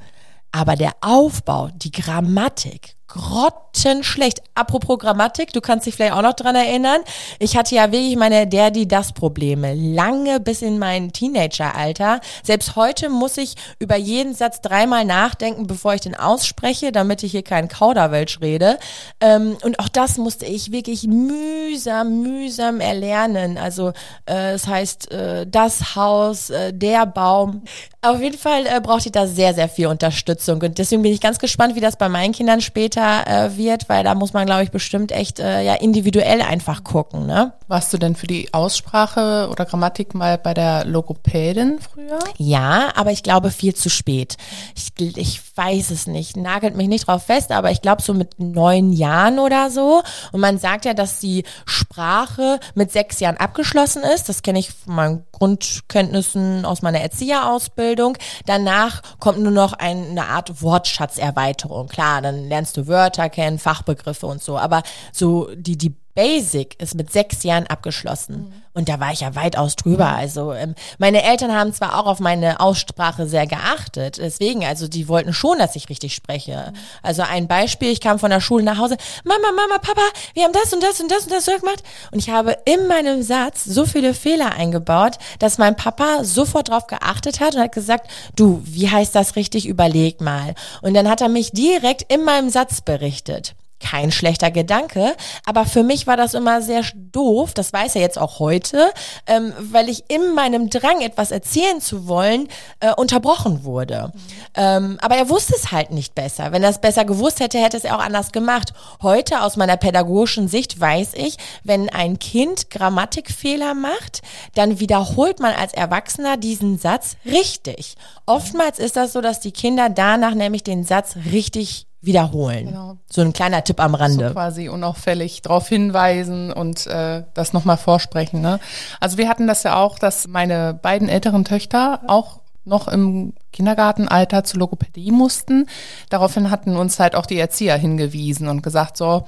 Aber 0.53 0.77
der 0.77 0.93
Aufbau, 1.01 1.71
die 1.75 1.91
Grammatik, 1.91 2.96
grottenschlecht. 3.09 4.43
Apropos 4.55 4.99
Grammatik, 4.99 5.53
du 5.53 5.61
kannst 5.61 5.87
dich 5.87 5.95
vielleicht 5.95 6.15
auch 6.15 6.23
noch 6.23 6.35
dran 6.35 6.57
erinnern. 6.57 7.01
Ich 7.39 7.57
hatte 7.57 7.75
ja 7.75 7.93
wirklich 7.93 8.17
meine 8.17 8.47
der, 8.47 8.71
die, 8.71 8.89
das 8.89 9.13
Probleme. 9.13 9.75
Lange 9.75 10.41
bis 10.41 10.63
in 10.63 10.79
mein 10.79 11.13
Teenageralter. 11.13 12.21
Selbst 12.43 12.77
heute 12.77 13.09
muss 13.09 13.37
ich 13.37 13.55
über 13.79 13.97
jeden 13.97 14.35
Satz 14.35 14.61
dreimal 14.61 15.05
nachdenken, 15.05 15.67
bevor 15.67 15.95
ich 15.95 16.01
den 16.01 16.17
ausspreche, 16.17 16.93
damit 16.93 17.23
ich 17.23 17.33
hier 17.33 17.43
keinen 17.43 17.69
Kauderwelsch 17.69 18.41
rede. 18.41 18.79
Ähm, 19.21 19.57
und 19.63 19.79
auch 19.79 19.89
das 19.89 20.19
musste 20.19 20.47
ich 20.47 20.73
wirklich 20.73 21.05
mühsam, 21.05 22.23
mühsam 22.23 22.81
erlernen. 22.81 23.59
Also 23.59 23.93
äh, 24.29 24.53
es 24.53 24.67
heißt 24.67 25.13
äh, 25.13 25.47
das 25.47 25.97
Haus, 25.97 26.51
äh, 26.51 26.73
der 26.73 27.07
Baum. 27.07 27.63
Auf 28.03 28.21
jeden 28.21 28.39
Fall 28.39 28.67
äh, 28.67 28.81
brauchte 28.81 29.09
ich 29.09 29.13
da 29.13 29.27
sehr, 29.27 29.55
sehr 29.55 29.69
viel 29.69 29.87
Unterstützung. 29.87 30.61
Und 30.63 30.79
deswegen 30.79 31.03
bin 31.03 31.13
ich 31.13 31.21
ganz 31.21 31.39
gespannt, 31.39 31.75
wie 31.75 31.81
das 31.81 31.97
bei 31.97 32.09
meinen 32.09 32.33
Kindern 32.33 32.61
später 32.61 32.96
äh, 33.01 33.57
wird, 33.57 33.89
weil 33.89 34.05
da 34.05 34.15
muss 34.15 34.33
man, 34.33 34.47
glaube 34.47 34.63
ich, 34.63 34.71
bestimmt 34.71 35.13
echt 35.13 35.39
äh, 35.39 35.63
ja 35.63 35.75
individuell 35.75 36.43
einfach 36.43 36.85
gucken. 36.85 37.27
Ne? 37.27 37.53
Warst 37.69 37.93
du 37.93 37.99
denn 37.99 38.17
für 38.17 38.27
die 38.27 38.53
Aussprache 38.53 39.49
oder 39.51 39.65
Grammatik 39.65 40.15
mal 40.15 40.39
bei 40.39 40.55
der 40.55 40.85
Logopädin 40.85 41.79
früher? 41.81 42.19
Ja, 42.39 42.93
aber 42.95 43.13
ich 43.13 43.23
glaube 43.23 43.51
viel 43.51 43.75
zu 43.75 43.89
spät. 43.89 44.37
Ich, 44.75 44.93
ich 45.17 45.41
weiß 45.57 45.91
es 45.91 46.07
nicht, 46.07 46.37
nagelt 46.37 46.77
mich 46.77 46.89
nicht 46.89 47.09
drauf 47.09 47.25
fest, 47.25 47.51
aber 47.51 47.71
ich 47.71 47.83
glaube 47.83 48.03
so 48.03 48.15
mit 48.15 48.39
neun 48.39 48.93
Jahren 48.93 49.39
oder 49.39 49.71
so. 49.71 50.03
Und 50.33 50.41
man 50.41 50.59
sagt 50.59 50.85
ja, 50.85 50.95
dass 50.95 51.19
die 51.19 51.45
Sprache 51.65 52.61
mit 52.75 52.93
sechs 52.93 53.21
Jahren 53.21 53.37
abgeschlossen 53.37 54.03
ist. 54.03 54.29
Das 54.29 54.43
kenne 54.43 54.59
ich 54.59 54.71
von 54.71 54.95
meinen 54.95 55.25
Grundkenntnissen 55.33 56.65
aus 56.65 56.83
meiner 56.83 57.01
Erzieherausbildung. 57.01 58.17
Danach 58.47 59.03
kommt 59.19 59.39
nur 59.39 59.53
noch 59.53 59.73
ein, 59.73 60.11
eine 60.11 60.27
Art 60.27 60.63
Wortschatzerweiterung. 60.63 61.89
Klar, 61.89 62.23
dann 62.23 62.49
lernst 62.49 62.77
du 62.77 62.87
Wörter 62.87 63.29
kennen, 63.29 63.59
Fachbegriffe 63.59 64.27
und 64.27 64.43
so. 64.43 64.59
Aber 64.59 64.83
so 65.13 65.49
die, 65.55 65.77
die 65.79 65.95
Basic 66.17 66.81
ist 66.81 66.95
mit 66.95 67.13
sechs 67.13 67.43
Jahren 67.43 67.67
abgeschlossen. 67.67 68.37
Mhm. 68.37 68.63
Und 68.73 68.89
da 68.89 69.01
war 69.01 69.13
ich 69.13 69.21
ja 69.21 69.35
weitaus 69.35 69.77
drüber. 69.77 70.09
Also 70.09 70.53
ähm, 70.53 70.75
meine 70.99 71.23
Eltern 71.23 71.55
haben 71.55 71.73
zwar 71.73 71.99
auch 71.99 72.07
auf 72.07 72.21
meine 72.21 72.59
Aussprache 72.59 73.27
sehr 73.27 73.47
geachtet. 73.47 74.17
Deswegen, 74.19 74.65
also 74.65 74.89
die 74.89 75.09
wollten 75.09 75.35
schon, 75.35 75.59
dass 75.59 75.77
ich 75.77 75.91
richtig 75.91 76.15
spreche. 76.15 76.73
Mhm. 76.73 76.79
Also 77.03 77.23
ein 77.23 77.49
Beispiel, 77.49 77.91
ich 77.91 78.01
kam 78.01 78.19
von 78.19 78.31
der 78.31 78.41
Schule 78.41 78.65
nach 78.65 78.79
Hause. 78.79 78.97
Mama, 79.25 79.53
Mama, 79.55 79.79
Papa, 79.79 80.03
wir 80.33 80.45
haben 80.45 80.55
das 80.55 80.73
und 80.73 80.83
das 80.83 81.01
und 81.01 81.11
das 81.11 81.25
und 81.25 81.33
das 81.33 81.47
gemacht. 81.47 81.83
Und 82.11 82.19
ich 82.19 82.31
habe 82.31 82.57
in 82.65 82.87
meinem 82.89 83.23
Satz 83.23 83.65
so 83.65 83.85
viele 83.85 84.15
Fehler 84.15 84.53
eingebaut, 84.53 85.19
dass 85.39 85.59
mein 85.59 85.77
Papa 85.77 86.25
sofort 86.25 86.71
drauf 86.71 86.87
geachtet 86.87 87.41
hat 87.41 87.55
und 87.55 87.61
hat 87.61 87.73
gesagt, 87.73 88.11
du, 88.37 88.63
wie 88.65 88.91
heißt 88.91 89.15
das 89.15 89.37
richtig? 89.37 89.67
Überleg 89.67 90.23
mal. 90.23 90.55
Und 90.81 90.95
dann 90.95 91.11
hat 91.11 91.21
er 91.21 91.29
mich 91.29 91.53
direkt 91.53 92.11
in 92.11 92.25
meinem 92.25 92.49
Satz 92.49 92.81
berichtet 92.81 93.55
kein 93.81 94.11
schlechter 94.11 94.51
Gedanke, 94.51 95.15
aber 95.45 95.67
für 95.67 95.83
mich 95.83 96.07
war 96.07 96.17
das 96.17 96.35
immer 96.35 96.63
sehr 96.63 96.83
doof, 96.95 97.55
das 97.55 97.73
weiß 97.73 97.97
er 97.97 98.01
jetzt 98.01 98.19
auch 98.19 98.39
heute, 98.39 98.91
ähm, 99.27 99.53
weil 99.59 99.89
ich 99.89 100.05
in 100.09 100.35
meinem 100.35 100.71
Drang, 100.71 101.01
etwas 101.01 101.31
erzählen 101.31 101.81
zu 101.81 102.09
wollen, 102.09 102.49
äh, 102.81 102.93
unterbrochen 102.95 103.65
wurde. 103.65 104.13
Ähm, 104.55 104.99
aber 105.01 105.17
er 105.17 105.29
wusste 105.29 105.55
es 105.57 105.73
halt 105.73 105.91
nicht 105.91 106.15
besser. 106.15 106.53
Wenn 106.53 106.63
er 106.63 106.71
es 106.71 106.81
besser 106.81 107.05
gewusst 107.05 107.41
hätte, 107.41 107.59
hätte 107.59 107.77
es 107.77 107.85
er 107.85 107.97
auch 107.97 108.03
anders 108.03 108.33
gemacht. 108.33 108.73
Heute 109.03 109.43
aus 109.43 109.57
meiner 109.57 109.77
pädagogischen 109.77 110.49
Sicht 110.49 110.81
weiß 110.81 111.15
ich, 111.15 111.37
wenn 111.65 111.89
ein 111.91 112.19
Kind 112.19 112.71
Grammatikfehler 112.71 113.75
macht, 113.75 114.23
dann 114.55 114.81
wiederholt 114.81 115.41
man 115.41 115.55
als 115.55 115.75
Erwachsener 115.75 116.37
diesen 116.37 116.79
Satz 116.79 117.17
richtig. 117.25 117.97
Oftmals 118.25 118.79
ist 118.79 118.97
das 118.97 119.13
so, 119.13 119.21
dass 119.21 119.41
die 119.41 119.53
Kinder 119.53 119.89
danach 119.91 120.35
nämlich 120.35 120.65
den 120.65 120.85
Satz 120.85 121.17
richtig 121.33 121.86
wiederholen. 122.01 122.67
Genau. 122.67 122.97
So 123.11 123.23
ein 123.23 123.33
kleiner 123.33 123.65
Tipp 123.65 123.81
am 123.81 123.95
Rande. 123.95 124.29
So 124.29 124.33
quasi 124.35 124.69
unauffällig 124.69 125.43
darauf 125.43 125.69
hinweisen 125.69 126.53
und 126.53 126.87
äh, 126.87 127.25
das 127.35 127.53
nochmal 127.53 127.77
vorsprechen. 127.77 128.41
Ne? 128.41 128.61
Also 129.01 129.19
wir 129.19 129.29
hatten 129.29 129.47
das 129.47 129.63
ja 129.63 129.77
auch, 129.77 129.99
dass 129.99 130.29
meine 130.29 130.75
beiden 130.75 131.09
älteren 131.09 131.45
Töchter 131.45 132.01
auch 132.07 132.41
noch 132.65 132.89
im 132.89 133.33
Kindergartenalter 133.53 134.45
zur 134.45 134.61
Logopädie 134.61 135.13
mussten. 135.13 135.67
Daraufhin 136.11 136.51
hatten 136.51 136.77
uns 136.77 136.99
halt 136.99 137.15
auch 137.15 137.27
die 137.27 137.39
Erzieher 137.39 137.77
hingewiesen 137.77 138.49
und 138.49 138.63
gesagt, 138.63 138.97
so, 138.97 139.25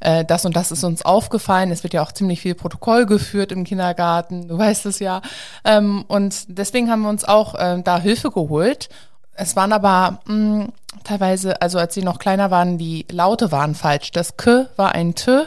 äh, 0.00 0.24
das 0.24 0.44
und 0.44 0.56
das 0.56 0.72
ist 0.72 0.84
uns 0.84 1.04
aufgefallen. 1.04 1.70
Es 1.70 1.82
wird 1.82 1.94
ja 1.94 2.02
auch 2.02 2.12
ziemlich 2.12 2.40
viel 2.40 2.54
Protokoll 2.54 3.06
geführt 3.06 3.52
im 3.52 3.64
Kindergarten, 3.64 4.48
du 4.48 4.56
weißt 4.56 4.86
es 4.86 5.00
ja. 5.00 5.20
Ähm, 5.64 6.04
und 6.08 6.44
deswegen 6.48 6.90
haben 6.90 7.02
wir 7.02 7.08
uns 7.08 7.24
auch 7.24 7.54
äh, 7.54 7.82
da 7.82 7.98
Hilfe 7.98 8.30
geholt. 8.30 8.88
Es 9.34 9.56
waren 9.56 9.72
aber 9.72 10.20
mh, 10.26 10.68
teilweise, 11.04 11.60
also 11.62 11.78
als 11.78 11.94
sie 11.94 12.02
noch 12.02 12.18
kleiner 12.18 12.50
waren, 12.50 12.78
die 12.78 13.06
Laute 13.10 13.52
waren 13.52 13.74
falsch. 13.74 14.12
Das 14.12 14.36
K 14.36 14.68
war 14.76 14.94
ein 14.94 15.14
T 15.14 15.42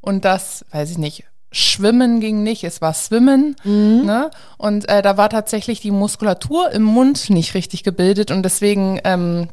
und 0.00 0.24
das, 0.24 0.64
weiß 0.72 0.90
ich 0.90 0.98
nicht, 0.98 1.24
Schwimmen 1.50 2.20
ging 2.20 2.42
nicht, 2.42 2.64
es 2.64 2.80
war 2.80 2.92
Swimmen. 2.92 3.56
Mhm. 3.64 4.02
Ne? 4.04 4.30
Und 4.58 4.88
äh, 4.88 5.02
da 5.02 5.16
war 5.16 5.30
tatsächlich 5.30 5.80
die 5.80 5.90
Muskulatur 5.90 6.70
im 6.70 6.82
Mund 6.82 7.30
nicht 7.30 7.54
richtig 7.54 7.84
gebildet 7.84 8.30
und 8.30 8.42
deswegen 8.42 9.00
ähm, 9.04 9.48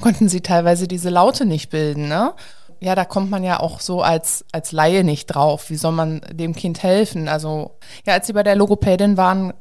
konnten 0.00 0.28
sie 0.28 0.40
teilweise 0.40 0.88
diese 0.88 1.10
Laute 1.10 1.46
nicht 1.46 1.70
bilden. 1.70 2.08
Ne? 2.08 2.32
Ja, 2.80 2.94
da 2.94 3.04
kommt 3.04 3.30
man 3.30 3.44
ja 3.44 3.60
auch 3.60 3.80
so 3.80 4.02
als, 4.02 4.44
als 4.52 4.72
Laie 4.72 5.04
nicht 5.04 5.26
drauf. 5.26 5.70
Wie 5.70 5.76
soll 5.76 5.92
man 5.92 6.20
dem 6.30 6.54
Kind 6.54 6.82
helfen? 6.82 7.28
Also, 7.28 7.72
ja, 8.06 8.14
als 8.14 8.26
sie 8.26 8.32
bei 8.32 8.42
der 8.42 8.56
Logopädin 8.56 9.16
waren, 9.16 9.52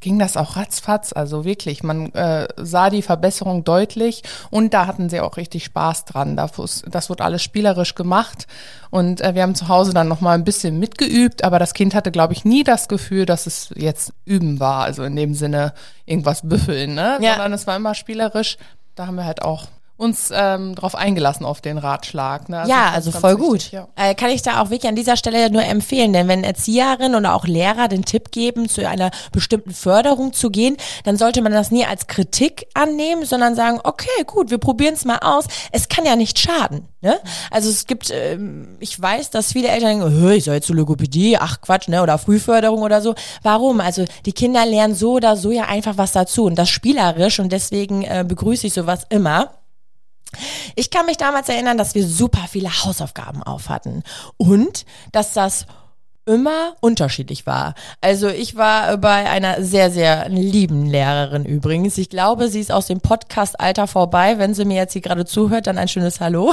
ging 0.00 0.18
das 0.18 0.36
auch 0.36 0.56
ratzfatz. 0.56 1.12
Also 1.12 1.44
wirklich, 1.44 1.82
man 1.82 2.12
äh, 2.14 2.48
sah 2.56 2.90
die 2.90 3.02
Verbesserung 3.02 3.64
deutlich 3.64 4.22
und 4.50 4.74
da 4.74 4.86
hatten 4.86 5.08
sie 5.08 5.20
auch 5.20 5.36
richtig 5.36 5.64
Spaß 5.64 6.04
dran. 6.04 6.36
Das, 6.36 6.82
das 6.88 7.10
wurde 7.10 7.24
alles 7.24 7.42
spielerisch 7.42 7.94
gemacht 7.94 8.46
und 8.90 9.20
äh, 9.20 9.34
wir 9.34 9.42
haben 9.42 9.54
zu 9.54 9.68
Hause 9.68 9.94
dann 9.94 10.08
nochmal 10.08 10.34
ein 10.36 10.44
bisschen 10.44 10.78
mitgeübt, 10.78 11.44
aber 11.44 11.58
das 11.58 11.74
Kind 11.74 11.94
hatte, 11.94 12.10
glaube 12.10 12.32
ich, 12.32 12.44
nie 12.44 12.64
das 12.64 12.88
Gefühl, 12.88 13.26
dass 13.26 13.46
es 13.46 13.70
jetzt 13.74 14.12
üben 14.24 14.60
war. 14.60 14.84
Also 14.84 15.04
in 15.04 15.16
dem 15.16 15.34
Sinne 15.34 15.72
irgendwas 16.04 16.46
büffeln, 16.46 16.94
ne? 16.94 17.18
Ja. 17.20 17.32
Sondern 17.32 17.52
es 17.52 17.66
war 17.66 17.76
immer 17.76 17.94
spielerisch. 17.94 18.56
Da 18.94 19.06
haben 19.06 19.16
wir 19.16 19.26
halt 19.26 19.42
auch 19.42 19.66
uns 19.96 20.30
ähm, 20.32 20.74
darauf 20.74 20.94
eingelassen 20.94 21.46
auf 21.46 21.62
den 21.62 21.78
Ratschlag. 21.78 22.48
Ne? 22.48 22.60
Also 22.60 22.70
ja, 22.70 22.90
also 22.90 23.10
voll 23.10 23.38
wichtig, 23.38 23.48
gut. 23.48 23.70
Ja. 23.72 23.88
Äh, 23.96 24.14
kann 24.14 24.30
ich 24.30 24.42
da 24.42 24.60
auch 24.60 24.70
wirklich 24.70 24.88
an 24.88 24.96
dieser 24.96 25.16
Stelle 25.16 25.50
nur 25.50 25.64
empfehlen, 25.64 26.12
denn 26.12 26.28
wenn 26.28 26.44
Erzieherinnen 26.44 27.14
oder 27.14 27.34
auch 27.34 27.46
Lehrer 27.46 27.88
den 27.88 28.04
Tipp 28.04 28.30
geben, 28.30 28.68
zu 28.68 28.86
einer 28.86 29.10
bestimmten 29.32 29.72
Förderung 29.72 30.34
zu 30.34 30.50
gehen, 30.50 30.76
dann 31.04 31.16
sollte 31.16 31.40
man 31.40 31.52
das 31.52 31.70
nie 31.70 31.86
als 31.86 32.08
Kritik 32.08 32.66
annehmen, 32.74 33.24
sondern 33.24 33.54
sagen, 33.54 33.80
okay, 33.84 34.24
gut, 34.26 34.50
wir 34.50 34.58
probieren 34.58 34.94
es 34.94 35.06
mal 35.06 35.18
aus. 35.18 35.46
Es 35.72 35.88
kann 35.88 36.04
ja 36.04 36.14
nicht 36.14 36.38
schaden. 36.38 36.88
Ne? 37.00 37.18
Also 37.50 37.70
es 37.70 37.86
gibt, 37.86 38.10
ähm, 38.10 38.76
ich 38.80 39.00
weiß, 39.00 39.30
dass 39.30 39.52
viele 39.52 39.68
Eltern 39.68 40.00
denken, 40.00 40.30
ich 40.32 40.44
soll 40.44 40.54
jetzt 40.54 40.66
zur 40.66 40.76
Logopädie, 40.76 41.38
ach 41.38 41.60
Quatsch, 41.60 41.88
ne? 41.88 42.02
Oder 42.02 42.18
Frühförderung 42.18 42.82
oder 42.82 43.00
so. 43.00 43.14
Warum? 43.42 43.80
Also 43.80 44.04
die 44.26 44.32
Kinder 44.32 44.66
lernen 44.66 44.94
so 44.94 45.12
oder 45.12 45.36
so 45.36 45.50
ja 45.50 45.64
einfach 45.64 45.96
was 45.96 46.12
dazu 46.12 46.44
und 46.44 46.56
das 46.56 46.68
spielerisch 46.68 47.38
und 47.38 47.52
deswegen 47.52 48.02
äh, 48.02 48.24
begrüße 48.26 48.66
ich 48.66 48.74
sowas 48.74 49.06
immer. 49.08 49.52
Ich 50.74 50.90
kann 50.90 51.06
mich 51.06 51.16
damals 51.16 51.48
erinnern, 51.48 51.78
dass 51.78 51.94
wir 51.94 52.06
super 52.06 52.46
viele 52.48 52.70
Hausaufgaben 52.84 53.42
auf 53.42 53.68
hatten 53.68 54.02
und 54.36 54.84
dass 55.12 55.32
das 55.32 55.66
immer 56.26 56.74
unterschiedlich 56.80 57.46
war. 57.46 57.74
Also 58.00 58.28
ich 58.28 58.56
war 58.56 58.96
bei 58.98 59.30
einer 59.30 59.62
sehr, 59.62 59.92
sehr 59.92 60.28
lieben 60.28 60.86
Lehrerin 60.86 61.44
übrigens. 61.44 61.96
Ich 61.98 62.10
glaube, 62.10 62.48
sie 62.48 62.60
ist 62.60 62.72
aus 62.72 62.86
dem 62.86 63.00
Podcast-Alter 63.00 63.86
vorbei. 63.86 64.38
Wenn 64.38 64.52
sie 64.52 64.64
mir 64.64 64.76
jetzt 64.76 64.92
hier 64.92 65.02
gerade 65.02 65.24
zuhört, 65.24 65.68
dann 65.68 65.78
ein 65.78 65.86
schönes 65.86 66.20
Hallo. 66.20 66.52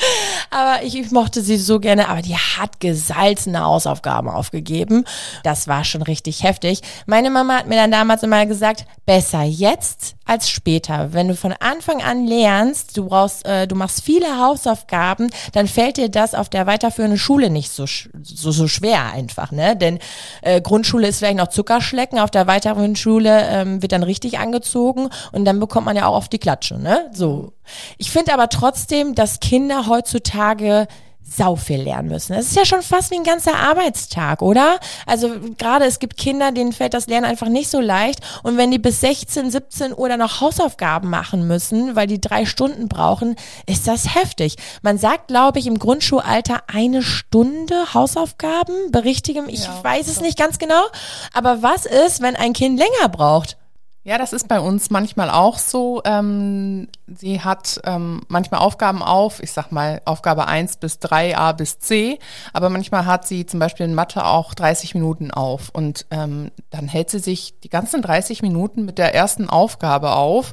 aber 0.50 0.82
ich, 0.82 0.94
ich 0.96 1.10
mochte 1.10 1.40
sie 1.40 1.56
so 1.56 1.80
gerne, 1.80 2.08
aber 2.08 2.20
die 2.20 2.36
hat 2.36 2.80
gesalzene 2.80 3.64
Hausaufgaben 3.64 4.28
aufgegeben. 4.28 5.04
Das 5.42 5.68
war 5.68 5.84
schon 5.84 6.02
richtig 6.02 6.42
heftig. 6.42 6.82
Meine 7.06 7.30
Mama 7.30 7.54
hat 7.58 7.66
mir 7.66 7.76
dann 7.76 7.90
damals 7.90 8.22
immer 8.22 8.44
gesagt, 8.44 8.84
besser 9.06 9.42
jetzt 9.42 10.16
als 10.26 10.50
später. 10.50 11.12
Wenn 11.14 11.28
du 11.28 11.34
von 11.34 11.54
Anfang 11.60 12.02
an 12.02 12.26
lernst, 12.26 12.96
du 12.96 13.06
brauchst, 13.08 13.46
äh, 13.46 13.66
du 13.66 13.74
machst 13.74 14.04
viele 14.04 14.38
Hausaufgaben, 14.38 15.30
dann 15.52 15.66
fällt 15.66 15.96
dir 15.96 16.10
das 16.10 16.34
auf 16.34 16.50
der 16.50 16.66
weiterführenden 16.66 17.18
Schule 17.18 17.48
nicht 17.48 17.70
so, 17.70 17.86
so, 17.86 18.50
so 18.50 18.68
schwer 18.68 19.13
einfach, 19.14 19.52
ne? 19.52 19.76
Denn 19.76 19.98
äh, 20.42 20.60
Grundschule 20.60 21.08
ist 21.08 21.18
vielleicht 21.18 21.38
noch 21.38 21.48
Zuckerschlecken, 21.48 22.18
auf 22.18 22.30
der 22.30 22.46
weiterführenden 22.46 22.96
Schule 22.96 23.46
ähm, 23.48 23.80
wird 23.80 23.92
dann 23.92 24.02
richtig 24.02 24.38
angezogen 24.38 25.08
und 25.32 25.44
dann 25.44 25.60
bekommt 25.60 25.86
man 25.86 25.96
ja 25.96 26.06
auch 26.06 26.16
auf 26.16 26.28
die 26.28 26.38
Klatsche, 26.38 26.78
ne? 26.78 27.10
So. 27.12 27.52
Ich 27.96 28.10
finde 28.10 28.34
aber 28.34 28.48
trotzdem, 28.48 29.14
dass 29.14 29.40
Kinder 29.40 29.86
heutzutage 29.86 30.86
sau 31.26 31.56
viel 31.56 31.82
lernen 31.82 32.08
müssen. 32.08 32.34
Das 32.34 32.46
ist 32.46 32.56
ja 32.56 32.64
schon 32.64 32.82
fast 32.82 33.10
wie 33.10 33.16
ein 33.16 33.24
ganzer 33.24 33.56
Arbeitstag, 33.56 34.42
oder? 34.42 34.78
Also 35.06 35.30
gerade 35.58 35.86
es 35.86 35.98
gibt 35.98 36.16
Kinder, 36.16 36.52
denen 36.52 36.72
fällt 36.72 36.94
das 36.94 37.06
Lernen 37.06 37.24
einfach 37.24 37.48
nicht 37.48 37.70
so 37.70 37.80
leicht 37.80 38.20
und 38.42 38.56
wenn 38.56 38.70
die 38.70 38.78
bis 38.78 39.00
16, 39.00 39.50
17 39.50 39.96
Uhr 39.96 40.08
dann 40.08 40.20
noch 40.20 40.40
Hausaufgaben 40.40 41.08
machen 41.10 41.46
müssen, 41.46 41.96
weil 41.96 42.06
die 42.06 42.20
drei 42.20 42.44
Stunden 42.44 42.88
brauchen, 42.88 43.36
ist 43.66 43.88
das 43.88 44.14
heftig. 44.14 44.56
Man 44.82 44.98
sagt, 44.98 45.28
glaube 45.28 45.58
ich, 45.58 45.66
im 45.66 45.78
Grundschulalter 45.78 46.62
eine 46.66 47.02
Stunde 47.02 47.94
Hausaufgaben, 47.94 48.92
berichtigen, 48.92 49.48
ich 49.48 49.64
ja, 49.64 49.82
weiß 49.82 50.08
es 50.08 50.20
nicht 50.20 50.38
ganz 50.38 50.58
genau, 50.58 50.84
aber 51.32 51.62
was 51.62 51.86
ist, 51.86 52.20
wenn 52.20 52.36
ein 52.36 52.52
Kind 52.52 52.78
länger 52.78 53.08
braucht? 53.08 53.56
Ja, 54.06 54.18
das 54.18 54.34
ist 54.34 54.48
bei 54.48 54.60
uns 54.60 54.90
manchmal 54.90 55.30
auch 55.30 55.56
so. 55.56 56.02
Ähm, 56.04 56.88
sie 57.06 57.40
hat 57.40 57.80
ähm, 57.84 58.20
manchmal 58.28 58.60
Aufgaben 58.60 59.02
auf, 59.02 59.42
ich 59.42 59.50
sag 59.50 59.72
mal 59.72 60.02
Aufgabe 60.04 60.46
1 60.46 60.76
bis 60.76 60.98
3, 60.98 61.38
A 61.38 61.52
bis 61.52 61.78
C, 61.78 62.18
aber 62.52 62.68
manchmal 62.68 63.06
hat 63.06 63.26
sie 63.26 63.46
zum 63.46 63.60
Beispiel 63.60 63.86
in 63.86 63.94
Mathe 63.94 64.26
auch 64.26 64.52
30 64.52 64.94
Minuten 64.94 65.30
auf 65.30 65.70
und 65.70 66.04
ähm, 66.10 66.50
dann 66.68 66.86
hält 66.86 67.08
sie 67.08 67.18
sich 67.18 67.58
die 67.60 67.70
ganzen 67.70 68.02
30 68.02 68.42
Minuten 68.42 68.84
mit 68.84 68.98
der 68.98 69.14
ersten 69.14 69.48
Aufgabe 69.48 70.12
auf. 70.12 70.52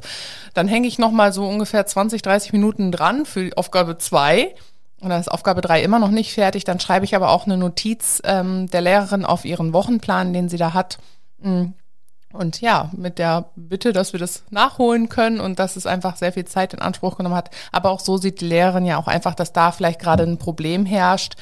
Dann 0.54 0.66
hänge 0.66 0.88
ich 0.88 0.98
nochmal 0.98 1.34
so 1.34 1.46
ungefähr 1.46 1.84
20, 1.84 2.22
30 2.22 2.54
Minuten 2.54 2.90
dran 2.90 3.26
für 3.26 3.50
Aufgabe 3.58 3.98
2. 3.98 4.54
Und 5.02 5.10
dann 5.10 5.20
ist 5.20 5.30
Aufgabe 5.30 5.60
3 5.60 5.82
immer 5.82 5.98
noch 5.98 6.10
nicht 6.10 6.32
fertig. 6.32 6.64
Dann 6.64 6.80
schreibe 6.80 7.04
ich 7.04 7.14
aber 7.16 7.28
auch 7.30 7.44
eine 7.44 7.58
Notiz 7.58 8.22
ähm, 8.24 8.70
der 8.70 8.80
Lehrerin 8.80 9.26
auf 9.26 9.44
ihren 9.44 9.74
Wochenplan, 9.74 10.32
den 10.32 10.48
sie 10.48 10.56
da 10.56 10.72
hat. 10.72 10.98
Mhm 11.40 11.74
und 12.32 12.60
ja, 12.60 12.90
mit 12.96 13.18
der 13.18 13.46
Bitte, 13.56 13.92
dass 13.92 14.12
wir 14.12 14.20
das 14.20 14.44
nachholen 14.50 15.08
können 15.08 15.40
und 15.40 15.58
dass 15.58 15.76
es 15.76 15.86
einfach 15.86 16.16
sehr 16.16 16.32
viel 16.32 16.44
Zeit 16.44 16.74
in 16.74 16.80
Anspruch 16.80 17.16
genommen 17.16 17.34
hat. 17.34 17.50
Aber 17.70 17.90
auch 17.90 18.00
so 18.00 18.16
sieht 18.16 18.40
die 18.40 18.46
Lehrerin 18.46 18.86
ja 18.86 18.98
auch 18.98 19.08
einfach, 19.08 19.34
dass 19.34 19.52
da 19.52 19.72
vielleicht 19.72 20.00
gerade 20.00 20.24
ein 20.24 20.38
Problem 20.38 20.86
herrscht. 20.86 21.34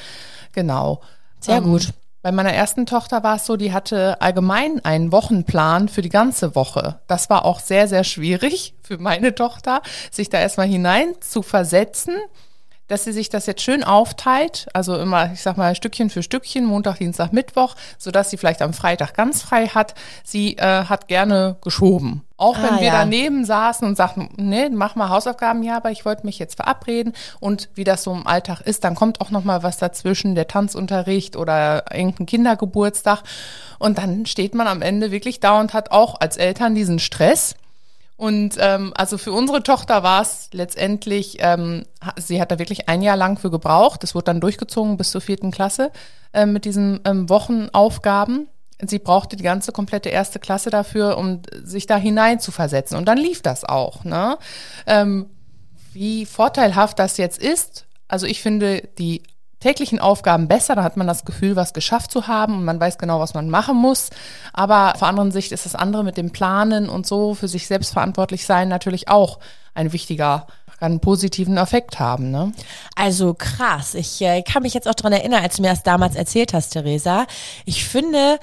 Genau. 0.52 1.00
Sehr 1.40 1.58
ähm, 1.58 1.64
gut. 1.64 1.92
Bei 2.22 2.32
meiner 2.32 2.52
ersten 2.52 2.84
Tochter 2.84 3.22
war 3.22 3.36
es 3.36 3.46
so, 3.46 3.56
die 3.56 3.72
hatte 3.72 4.20
allgemein 4.20 4.84
einen 4.84 5.10
Wochenplan 5.10 5.88
für 5.88 6.02
die 6.02 6.10
ganze 6.10 6.54
Woche. 6.54 7.00
Das 7.06 7.30
war 7.30 7.46
auch 7.46 7.60
sehr, 7.60 7.88
sehr 7.88 8.04
schwierig 8.04 8.74
für 8.82 8.98
meine 8.98 9.34
Tochter, 9.34 9.80
sich 10.10 10.28
da 10.28 10.38
erstmal 10.38 10.66
hinein 10.66 11.14
zu 11.20 11.42
versetzen 11.42 12.14
dass 12.90 13.04
sie 13.04 13.12
sich 13.12 13.28
das 13.28 13.46
jetzt 13.46 13.62
schön 13.62 13.84
aufteilt, 13.84 14.66
also 14.74 14.96
immer, 14.98 15.32
ich 15.32 15.42
sag 15.42 15.56
mal, 15.56 15.76
Stückchen 15.76 16.10
für 16.10 16.24
Stückchen, 16.24 16.64
Montag, 16.64 16.98
Dienstag, 16.98 17.32
Mittwoch, 17.32 17.76
sodass 17.98 18.30
sie 18.30 18.36
vielleicht 18.36 18.62
am 18.62 18.72
Freitag 18.72 19.14
ganz 19.14 19.42
frei 19.42 19.68
hat. 19.68 19.94
Sie 20.24 20.56
äh, 20.56 20.84
hat 20.84 21.06
gerne 21.06 21.56
geschoben. 21.62 22.22
Auch 22.36 22.56
wenn 22.56 22.74
ah, 22.74 22.80
wir 22.80 22.88
ja. 22.88 22.92
daneben 22.92 23.44
saßen 23.44 23.86
und 23.86 23.96
sagten, 23.96 24.30
nee, 24.36 24.70
mach 24.70 24.96
mal 24.96 25.08
Hausaufgaben, 25.08 25.62
ja, 25.62 25.76
aber 25.76 25.92
ich 25.92 26.04
wollte 26.04 26.26
mich 26.26 26.40
jetzt 26.40 26.56
verabreden. 26.56 27.12
Und 27.38 27.68
wie 27.74 27.84
das 27.84 28.02
so 28.02 28.12
im 28.12 28.26
Alltag 28.26 28.62
ist, 28.62 28.82
dann 28.82 28.96
kommt 28.96 29.20
auch 29.20 29.30
noch 29.30 29.44
mal 29.44 29.62
was 29.62 29.78
dazwischen, 29.78 30.34
der 30.34 30.48
Tanzunterricht 30.48 31.36
oder 31.36 31.84
irgendein 31.94 32.26
Kindergeburtstag. 32.26 33.22
Und 33.78 33.98
dann 33.98 34.26
steht 34.26 34.54
man 34.54 34.66
am 34.66 34.82
Ende 34.82 35.12
wirklich 35.12 35.38
da 35.38 35.60
und 35.60 35.74
hat 35.74 35.92
auch 35.92 36.18
als 36.20 36.38
Eltern 36.38 36.74
diesen 36.74 36.98
Stress. 36.98 37.54
Und 38.20 38.56
ähm, 38.58 38.92
also 38.94 39.16
für 39.16 39.32
unsere 39.32 39.62
Tochter 39.62 40.02
war 40.02 40.20
es 40.20 40.50
letztendlich, 40.52 41.38
ähm, 41.40 41.86
sie 42.18 42.38
hat 42.38 42.50
da 42.50 42.58
wirklich 42.58 42.86
ein 42.86 43.00
Jahr 43.00 43.16
lang 43.16 43.38
für 43.38 43.50
gebraucht. 43.50 44.02
Das 44.02 44.14
wurde 44.14 44.24
dann 44.24 44.42
durchgezogen 44.42 44.98
bis 44.98 45.10
zur 45.10 45.22
vierten 45.22 45.50
Klasse 45.50 45.90
äh, 46.34 46.44
mit 46.44 46.66
diesen 46.66 47.00
ähm, 47.06 47.30
Wochenaufgaben. 47.30 48.46
Sie 48.86 48.98
brauchte 48.98 49.36
die 49.36 49.42
ganze 49.42 49.72
komplette 49.72 50.10
erste 50.10 50.38
Klasse 50.38 50.68
dafür, 50.68 51.16
um 51.16 51.40
sich 51.64 51.86
da 51.86 51.96
hinein 51.96 52.40
zu 52.40 52.52
versetzen. 52.52 52.96
Und 52.96 53.06
dann 53.06 53.16
lief 53.16 53.40
das 53.40 53.64
auch. 53.64 54.04
Ne? 54.04 54.36
Ähm, 54.86 55.30
wie 55.94 56.26
vorteilhaft 56.26 56.98
das 56.98 57.16
jetzt 57.16 57.38
ist, 57.42 57.86
also 58.06 58.26
ich 58.26 58.42
finde 58.42 58.86
die 58.98 59.22
täglichen 59.60 60.00
Aufgaben 60.00 60.48
besser, 60.48 60.74
da 60.74 60.82
hat 60.82 60.96
man 60.96 61.06
das 61.06 61.24
Gefühl, 61.24 61.54
was 61.54 61.72
geschafft 61.72 62.10
zu 62.10 62.26
haben 62.26 62.56
und 62.56 62.64
man 62.64 62.80
weiß 62.80 62.98
genau, 62.98 63.20
was 63.20 63.34
man 63.34 63.50
machen 63.50 63.76
muss. 63.76 64.10
Aber 64.52 64.94
vor 64.98 65.08
anderen 65.08 65.30
Sicht 65.30 65.52
ist 65.52 65.66
das 65.66 65.74
andere 65.74 66.02
mit 66.02 66.16
dem 66.16 66.30
Planen 66.30 66.88
und 66.88 67.06
so 67.06 67.34
für 67.34 67.48
sich 67.48 67.66
selbst 67.66 67.92
verantwortlich 67.92 68.46
sein 68.46 68.68
natürlich 68.68 69.08
auch 69.08 69.38
ein 69.74 69.92
wichtiger 69.92 70.46
einen 70.80 71.00
positiven 71.00 71.56
Effekt 71.58 71.98
haben. 72.00 72.30
Ne? 72.30 72.52
Also 72.96 73.34
krass. 73.34 73.94
Ich 73.94 74.20
äh, 74.22 74.42
kann 74.42 74.62
mich 74.62 74.74
jetzt 74.74 74.88
auch 74.88 74.94
daran 74.94 75.12
erinnern, 75.12 75.42
als 75.42 75.56
du 75.56 75.62
mir 75.62 75.68
das 75.68 75.82
damals 75.82 76.16
erzählt 76.16 76.54
hast, 76.54 76.70
Theresa. 76.70 77.26
Ich 77.66 77.84
finde, 77.84 78.38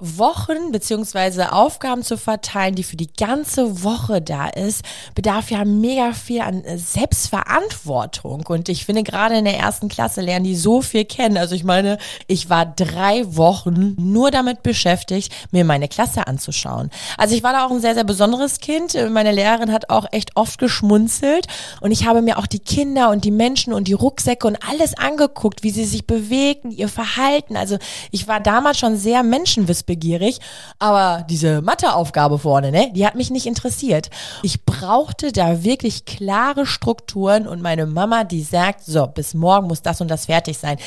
Wochen 0.00 0.72
beziehungsweise 0.72 1.52
Aufgaben 1.52 2.02
zu 2.02 2.18
verteilen, 2.18 2.74
die 2.74 2.82
für 2.82 2.96
die 2.96 3.12
ganze 3.12 3.84
Woche 3.84 4.20
da 4.20 4.48
ist, 4.48 4.82
bedarf 5.14 5.52
ja 5.52 5.64
mega 5.64 6.12
viel 6.12 6.40
an 6.40 6.64
Selbstverantwortung. 6.74 8.44
Und 8.48 8.68
ich 8.68 8.84
finde, 8.84 9.04
gerade 9.04 9.36
in 9.36 9.44
der 9.44 9.56
ersten 9.56 9.88
Klasse 9.88 10.20
lernen 10.20 10.44
die 10.44 10.56
so 10.56 10.82
viel 10.82 11.04
kennen. 11.04 11.36
Also 11.36 11.54
ich 11.54 11.62
meine, 11.62 11.98
ich 12.26 12.50
war 12.50 12.66
drei 12.66 13.22
Wochen 13.36 13.94
nur 13.96 14.32
damit 14.32 14.64
beschäftigt, 14.64 15.32
mir 15.52 15.64
meine 15.64 15.86
Klasse 15.86 16.26
anzuschauen. 16.26 16.90
Also 17.16 17.36
ich 17.36 17.44
war 17.44 17.52
da 17.52 17.64
auch 17.64 17.70
ein 17.70 17.80
sehr, 17.80 17.94
sehr 17.94 18.04
besonderes 18.04 18.58
Kind. 18.58 18.94
Meine 19.10 19.30
Lehrerin 19.30 19.72
hat 19.72 19.90
auch 19.90 20.06
echt 20.10 20.36
oft 20.36 20.58
geschmunzelt. 20.58 21.46
Und 21.80 21.92
ich 21.92 22.04
habe 22.04 22.20
mir 22.20 22.38
auch 22.38 22.48
die 22.48 22.58
Kinder 22.58 23.10
und 23.10 23.24
die 23.24 23.30
Menschen 23.30 23.72
und 23.72 23.86
die 23.86 23.92
Rucksäcke 23.92 24.48
und 24.48 24.58
alles 24.68 24.98
angeguckt, 24.98 25.62
wie 25.62 25.70
sie 25.70 25.84
sich 25.84 26.04
bewegen, 26.04 26.72
ihr 26.72 26.88
Verhalten. 26.88 27.56
Also 27.56 27.78
ich 28.10 28.26
war 28.26 28.40
damals 28.40 28.78
schon 28.78 28.96
sehr 28.96 29.22
menschenwissbegierig 29.22 29.83
wissbegierig, 29.84 30.40
aber 30.78 31.24
diese 31.28 31.62
Matheaufgabe 31.62 32.38
vorne, 32.38 32.70
ne, 32.70 32.90
die 32.94 33.06
hat 33.06 33.14
mich 33.14 33.30
nicht 33.30 33.46
interessiert. 33.46 34.10
Ich 34.42 34.64
brauchte 34.64 35.32
da 35.32 35.62
wirklich 35.62 36.04
klare 36.04 36.66
Strukturen 36.66 37.46
und 37.46 37.62
meine 37.62 37.86
Mama, 37.86 38.24
die 38.24 38.42
sagt, 38.42 38.84
so, 38.84 39.06
bis 39.06 39.34
morgen 39.34 39.68
muss 39.68 39.82
das 39.82 40.00
und 40.00 40.08
das 40.08 40.26
fertig 40.26 40.58
sein. 40.58 40.78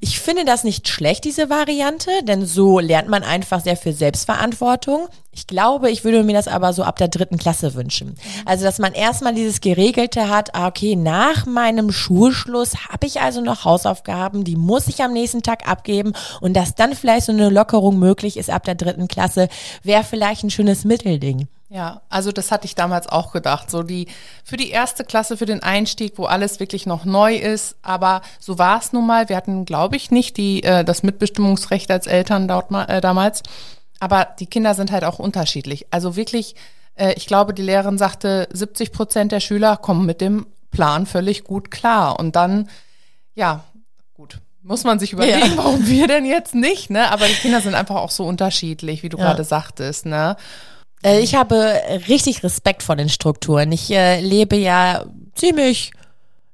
Ich 0.00 0.20
finde 0.20 0.44
das 0.44 0.62
nicht 0.62 0.86
schlecht, 0.86 1.24
diese 1.24 1.50
Variante, 1.50 2.10
denn 2.22 2.46
so 2.46 2.78
lernt 2.78 3.08
man 3.08 3.24
einfach 3.24 3.60
sehr 3.60 3.76
viel 3.76 3.92
Selbstverantwortung. 3.92 5.08
Ich 5.32 5.48
glaube, 5.48 5.90
ich 5.90 6.04
würde 6.04 6.22
mir 6.22 6.34
das 6.34 6.46
aber 6.46 6.72
so 6.72 6.84
ab 6.84 6.96
der 6.96 7.08
dritten 7.08 7.36
Klasse 7.36 7.74
wünschen. 7.74 8.14
Also, 8.44 8.64
dass 8.64 8.78
man 8.78 8.92
erstmal 8.92 9.34
dieses 9.34 9.60
Geregelte 9.60 10.28
hat, 10.28 10.54
ah, 10.54 10.68
okay, 10.68 10.94
nach 10.94 11.46
meinem 11.46 11.90
Schulschluss 11.90 12.88
habe 12.90 13.06
ich 13.06 13.20
also 13.20 13.40
noch 13.40 13.64
Hausaufgaben, 13.64 14.44
die 14.44 14.56
muss 14.56 14.86
ich 14.86 15.02
am 15.02 15.12
nächsten 15.12 15.42
Tag 15.42 15.68
abgeben 15.68 16.12
und 16.40 16.54
dass 16.54 16.76
dann 16.76 16.94
vielleicht 16.94 17.26
so 17.26 17.32
eine 17.32 17.48
Lockerung 17.48 17.98
möglich 17.98 18.36
ist 18.36 18.50
ab 18.50 18.64
der 18.64 18.76
dritten 18.76 19.08
Klasse, 19.08 19.48
wäre 19.82 20.04
vielleicht 20.04 20.44
ein 20.44 20.50
schönes 20.50 20.84
Mittelding. 20.84 21.48
Ja, 21.70 22.00
also 22.08 22.32
das 22.32 22.50
hatte 22.50 22.64
ich 22.64 22.74
damals 22.74 23.08
auch 23.08 23.30
gedacht. 23.30 23.70
So 23.70 23.82
die 23.82 24.06
für 24.42 24.56
die 24.56 24.70
erste 24.70 25.04
Klasse, 25.04 25.36
für 25.36 25.44
den 25.44 25.62
Einstieg, 25.62 26.14
wo 26.16 26.24
alles 26.24 26.60
wirklich 26.60 26.86
noch 26.86 27.04
neu 27.04 27.36
ist. 27.36 27.76
Aber 27.82 28.22
so 28.40 28.58
war 28.58 28.78
es 28.80 28.92
nun 28.94 29.06
mal. 29.06 29.28
Wir 29.28 29.36
hatten, 29.36 29.66
glaube 29.66 29.96
ich, 29.96 30.10
nicht 30.10 30.38
die 30.38 30.62
äh, 30.62 30.82
das 30.82 31.02
Mitbestimmungsrecht 31.02 31.90
als 31.90 32.06
Eltern 32.06 32.48
dort 32.48 32.70
mal, 32.70 32.84
äh, 32.84 33.00
damals. 33.02 33.42
Aber 34.00 34.28
die 34.38 34.46
Kinder 34.46 34.74
sind 34.74 34.90
halt 34.92 35.04
auch 35.04 35.18
unterschiedlich. 35.18 35.86
Also 35.90 36.16
wirklich, 36.16 36.54
äh, 36.94 37.12
ich 37.16 37.26
glaube, 37.26 37.52
die 37.52 37.62
Lehrerin 37.62 37.98
sagte, 37.98 38.48
70 38.50 38.92
Prozent 38.92 39.32
der 39.32 39.40
Schüler 39.40 39.76
kommen 39.76 40.06
mit 40.06 40.22
dem 40.22 40.46
Plan 40.70 41.04
völlig 41.04 41.44
gut 41.44 41.70
klar. 41.70 42.18
Und 42.18 42.34
dann, 42.34 42.70
ja, 43.34 43.64
gut, 44.14 44.38
muss 44.62 44.84
man 44.84 44.98
sich 44.98 45.12
überlegen, 45.12 45.50
ja. 45.50 45.56
warum 45.56 45.86
wir 45.86 46.06
denn 46.06 46.24
jetzt 46.24 46.54
nicht, 46.54 46.88
ne? 46.88 47.10
Aber 47.10 47.26
die 47.26 47.34
Kinder 47.34 47.60
sind 47.60 47.74
einfach 47.74 47.96
auch 47.96 48.10
so 48.10 48.24
unterschiedlich, 48.24 49.02
wie 49.02 49.08
du 49.10 49.18
ja. 49.18 49.24
gerade 49.24 49.44
sagtest, 49.44 50.06
ne? 50.06 50.36
Äh, 51.02 51.20
ich 51.20 51.34
habe 51.34 51.80
richtig 52.08 52.42
Respekt 52.42 52.82
vor 52.82 52.96
den 52.96 53.08
Strukturen. 53.08 53.72
Ich 53.72 53.90
äh, 53.90 54.20
lebe 54.20 54.56
ja 54.56 55.04
ziemlich, 55.34 55.92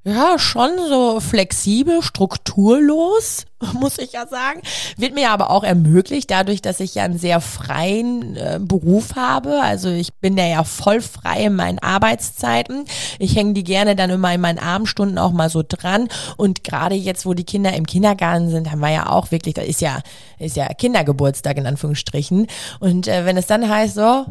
ja, 0.07 0.39
schon 0.39 0.71
so 0.89 1.19
flexibel, 1.19 2.03
strukturlos, 2.03 3.47
muss 3.73 3.99
ich 3.99 4.13
ja 4.13 4.27
sagen. 4.27 4.61
Wird 4.99 5.15
mir 5.15 5.31
aber 5.31 5.51
auch 5.51 5.65
ermöglicht, 5.65 6.31
dadurch, 6.31 6.61
dass 6.61 6.81
ich 6.81 6.95
ja 6.95 7.05
einen 7.05 7.19
sehr 7.19 7.41
freien 7.41 8.37
äh, 8.37 8.59
Beruf 8.61 9.17
habe. 9.17 9.63
Also 9.63 9.89
ich 9.89 10.13
bin 10.15 10.37
da 10.37 10.45
ja 10.45 10.63
voll 10.63 11.01
frei 11.01 11.45
in 11.45 11.57
meinen 11.57 11.79
Arbeitszeiten. 11.79 12.85
Ich 13.19 13.35
hänge 13.35 13.55
die 13.55 13.65
gerne 13.65 13.97
dann 13.97 14.11
immer 14.11 14.35
in 14.35 14.43
meinen 14.43 14.59
Abendstunden 14.59 15.17
auch 15.17 15.33
mal 15.33 15.49
so 15.49 15.63
dran. 15.67 16.09
Und 16.37 16.65
gerade 16.65 16.95
jetzt, 16.95 17.25
wo 17.25 17.33
die 17.33 17.45
Kinder 17.45 17.73
im 17.73 17.87
Kindergarten 17.87 18.51
sind, 18.51 18.71
haben 18.71 18.81
wir 18.81 18.93
ja 18.93 19.09
auch 19.09 19.31
wirklich, 19.31 19.55
da 19.55 19.63
ist 19.63 19.81
ja, 19.81 20.01
ist 20.39 20.57
ja 20.57 20.69
Kindergeburtstag 20.69 21.57
in 21.57 21.67
Anführungsstrichen. 21.67 22.47
Und 22.79 23.09
äh, 23.09 23.25
wenn 23.25 23.39
es 23.39 23.47
dann 23.47 23.71
heißt, 23.71 23.95
so, 23.95 24.27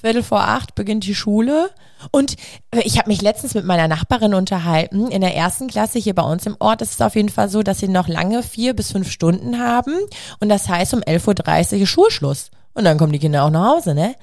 Viertel 0.00 0.22
vor 0.22 0.42
acht 0.42 0.76
beginnt 0.76 1.04
die 1.04 1.14
Schule. 1.14 1.70
Und 2.12 2.36
ich 2.84 2.98
habe 2.98 3.08
mich 3.08 3.20
letztens 3.20 3.54
mit 3.54 3.64
meiner 3.64 3.88
Nachbarin 3.88 4.34
unterhalten. 4.34 5.08
In 5.10 5.22
der 5.22 5.34
ersten 5.34 5.66
Klasse 5.66 5.98
hier 5.98 6.14
bei 6.14 6.22
uns 6.22 6.46
im 6.46 6.54
Ort 6.60 6.82
ist 6.82 6.92
es 6.92 7.00
auf 7.00 7.16
jeden 7.16 7.30
Fall 7.30 7.48
so, 7.48 7.64
dass 7.64 7.80
sie 7.80 7.88
noch 7.88 8.06
lange 8.06 8.44
vier 8.44 8.74
bis 8.74 8.92
fünf 8.92 9.10
Stunden 9.10 9.58
haben. 9.58 9.94
Und 10.38 10.50
das 10.50 10.68
heißt, 10.68 10.94
um 10.94 11.00
11.30 11.00 11.74
Uhr 11.74 11.82
ist 11.82 11.88
Schulschluss. 11.88 12.50
Und 12.74 12.84
dann 12.84 12.96
kommen 12.96 13.12
die 13.12 13.18
Kinder 13.18 13.42
auch 13.42 13.50
nach 13.50 13.76
Hause, 13.76 13.94
ne? 13.94 14.14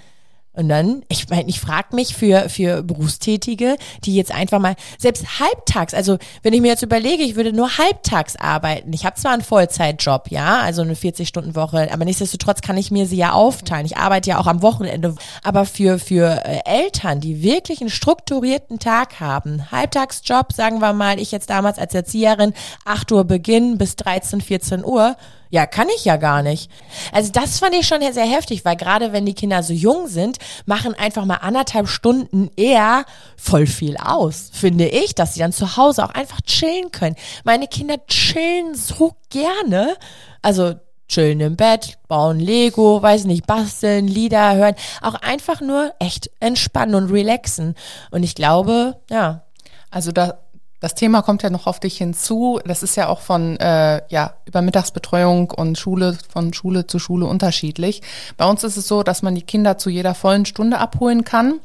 Und 0.56 0.70
dann, 0.70 1.04
ich 1.10 1.30
meine, 1.30 1.50
ich 1.50 1.60
frage 1.60 1.96
mich 1.96 2.16
für, 2.16 2.50
für 2.50 2.84
Berufstätige, 2.84 3.78
die 4.04 4.16
jetzt 4.16 4.34
einfach 4.34 4.60
mal, 4.60 4.76
selbst 4.98 5.40
halbtags, 5.40 5.94
also 5.94 6.18
wenn 6.44 6.54
ich 6.54 6.62
mir 6.62 6.70
jetzt 6.70 6.84
überlege, 6.84 7.24
ich 7.24 7.36
würde 7.36 7.54
nur 7.54 7.78
halbtags 7.78 8.36
arbeiten. 8.36 8.94
Ich 8.94 9.06
habe 9.06 9.16
zwar 9.16 9.34
einen 9.34 9.42
Vollzeitjob, 9.42 10.32
ja, 10.32 10.60
also 10.62 10.82
eine 10.82 10.94
40-Stunden-Woche, 10.94 11.90
aber 11.92 12.06
nichtsdestotrotz 12.06 12.62
kann 12.62 12.78
ich 12.78 12.92
mir 12.92 13.06
sie 13.06 13.18
ja 13.18 13.34
aufteilen. 13.34 13.86
Ich 13.86 13.98
arbeite 13.98 14.30
ja 14.30 14.40
auch 14.40 14.48
am 14.48 14.62
Wochenende. 14.62 15.16
Aber 15.44 15.66
für, 15.66 16.00
für 16.00 16.44
äh, 16.46 16.60
Eltern, 16.66 17.20
die 17.20 17.44
wirklich 17.44 17.82
einen 17.82 17.90
strukturierten 17.90 18.80
Tag 18.80 19.20
haben, 19.20 19.72
Halbtagsjob, 19.72 20.54
sagen 20.54 20.80
wir 20.80 20.94
mal, 20.94 21.20
ich 21.20 21.32
jetzt 21.32 21.50
damals 21.50 21.78
als 21.78 21.94
Erzieherin, 21.94 22.54
8 22.86 23.12
Uhr 23.12 23.24
Beginn 23.26 23.78
bis 23.78 23.96
13, 23.96 24.42
14 24.42 24.86
Uhr, 24.86 25.16
ja, 25.50 25.66
kann 25.66 25.88
ich 25.96 26.06
ja 26.06 26.18
gar 26.18 26.42
nicht. 26.42 26.70
Also 27.12 27.32
das 27.32 27.60
fand 27.60 27.76
ich 27.76 27.88
schon 27.88 28.02
sehr 28.02 28.26
heftig, 28.26 28.66
weil 28.66 28.76
gerade 28.76 29.14
wenn 29.14 29.26
die 29.26 29.34
Kinder 29.34 29.64
so 29.64 29.74
jung 29.74 30.08
sind, 30.08 30.38
machen 30.66 30.94
einfach 30.94 31.26
mal 31.26 31.36
anderthalb 31.36 31.88
Stunden 31.88 32.50
eher 32.56 33.06
voll 33.38 33.68
viel 33.68 33.98
aus, 33.98 34.50
finde 34.54 34.88
ich, 34.88 35.16
dass 35.16 35.34
sie 35.34 35.40
dann 35.40 35.54
zu 35.54 35.78
Hause 35.78 36.04
auch 36.04 36.12
einfach 36.12 36.42
chillen 36.42 36.92
können. 36.92 37.16
Meine 37.44 37.68
Kinder 37.68 37.98
chillen 38.08 38.76
so 38.76 39.14
gerne. 39.30 39.96
Also 40.42 40.76
chillen 41.08 41.40
im 41.40 41.56
Bett, 41.56 41.98
bauen 42.08 42.40
Lego, 42.40 43.02
weiß 43.02 43.26
nicht, 43.26 43.46
basteln, 43.46 44.08
Lieder 44.08 44.56
hören, 44.56 44.76
auch 45.02 45.16
einfach 45.16 45.62
nur 45.62 45.94
echt 46.00 46.32
entspannen 46.40 46.96
und 46.96 47.12
relaxen. 47.12 47.76
Und 48.12 48.24
ich 48.24 48.36
glaube, 48.36 48.98
ja. 49.10 49.44
Also 49.92 50.12
da 50.12 50.40
das 50.86 50.94
Thema 50.94 51.24
kommt 51.24 51.42
ja 51.42 51.50
noch 51.50 51.66
auf 51.66 51.80
dich 51.80 51.98
hinzu. 51.98 52.60
Das 52.64 52.84
ist 52.84 52.96
ja 52.96 53.08
auch 53.08 53.22
von 53.22 53.60
äh, 53.60 54.04
ja 54.10 54.36
über 54.46 54.62
Mittagsbetreuung 54.62 55.50
und 55.50 55.80
Schule 55.80 56.16
von 56.30 56.54
Schule 56.54 56.86
zu 56.86 57.00
Schule 57.00 57.26
unterschiedlich. 57.26 58.04
Bei 58.38 58.46
uns 58.46 58.64
ist 58.64 58.78
es 58.78 58.88
so, 58.88 59.02
dass 59.02 59.24
man 59.24 59.34
die 59.34 59.42
Kinder 59.42 59.80
zu 59.80 59.90
jeder 59.90 60.14
vollen 60.14 60.46
Stunde 60.46 60.78
abholen 60.78 61.24
kann. 61.24 61.60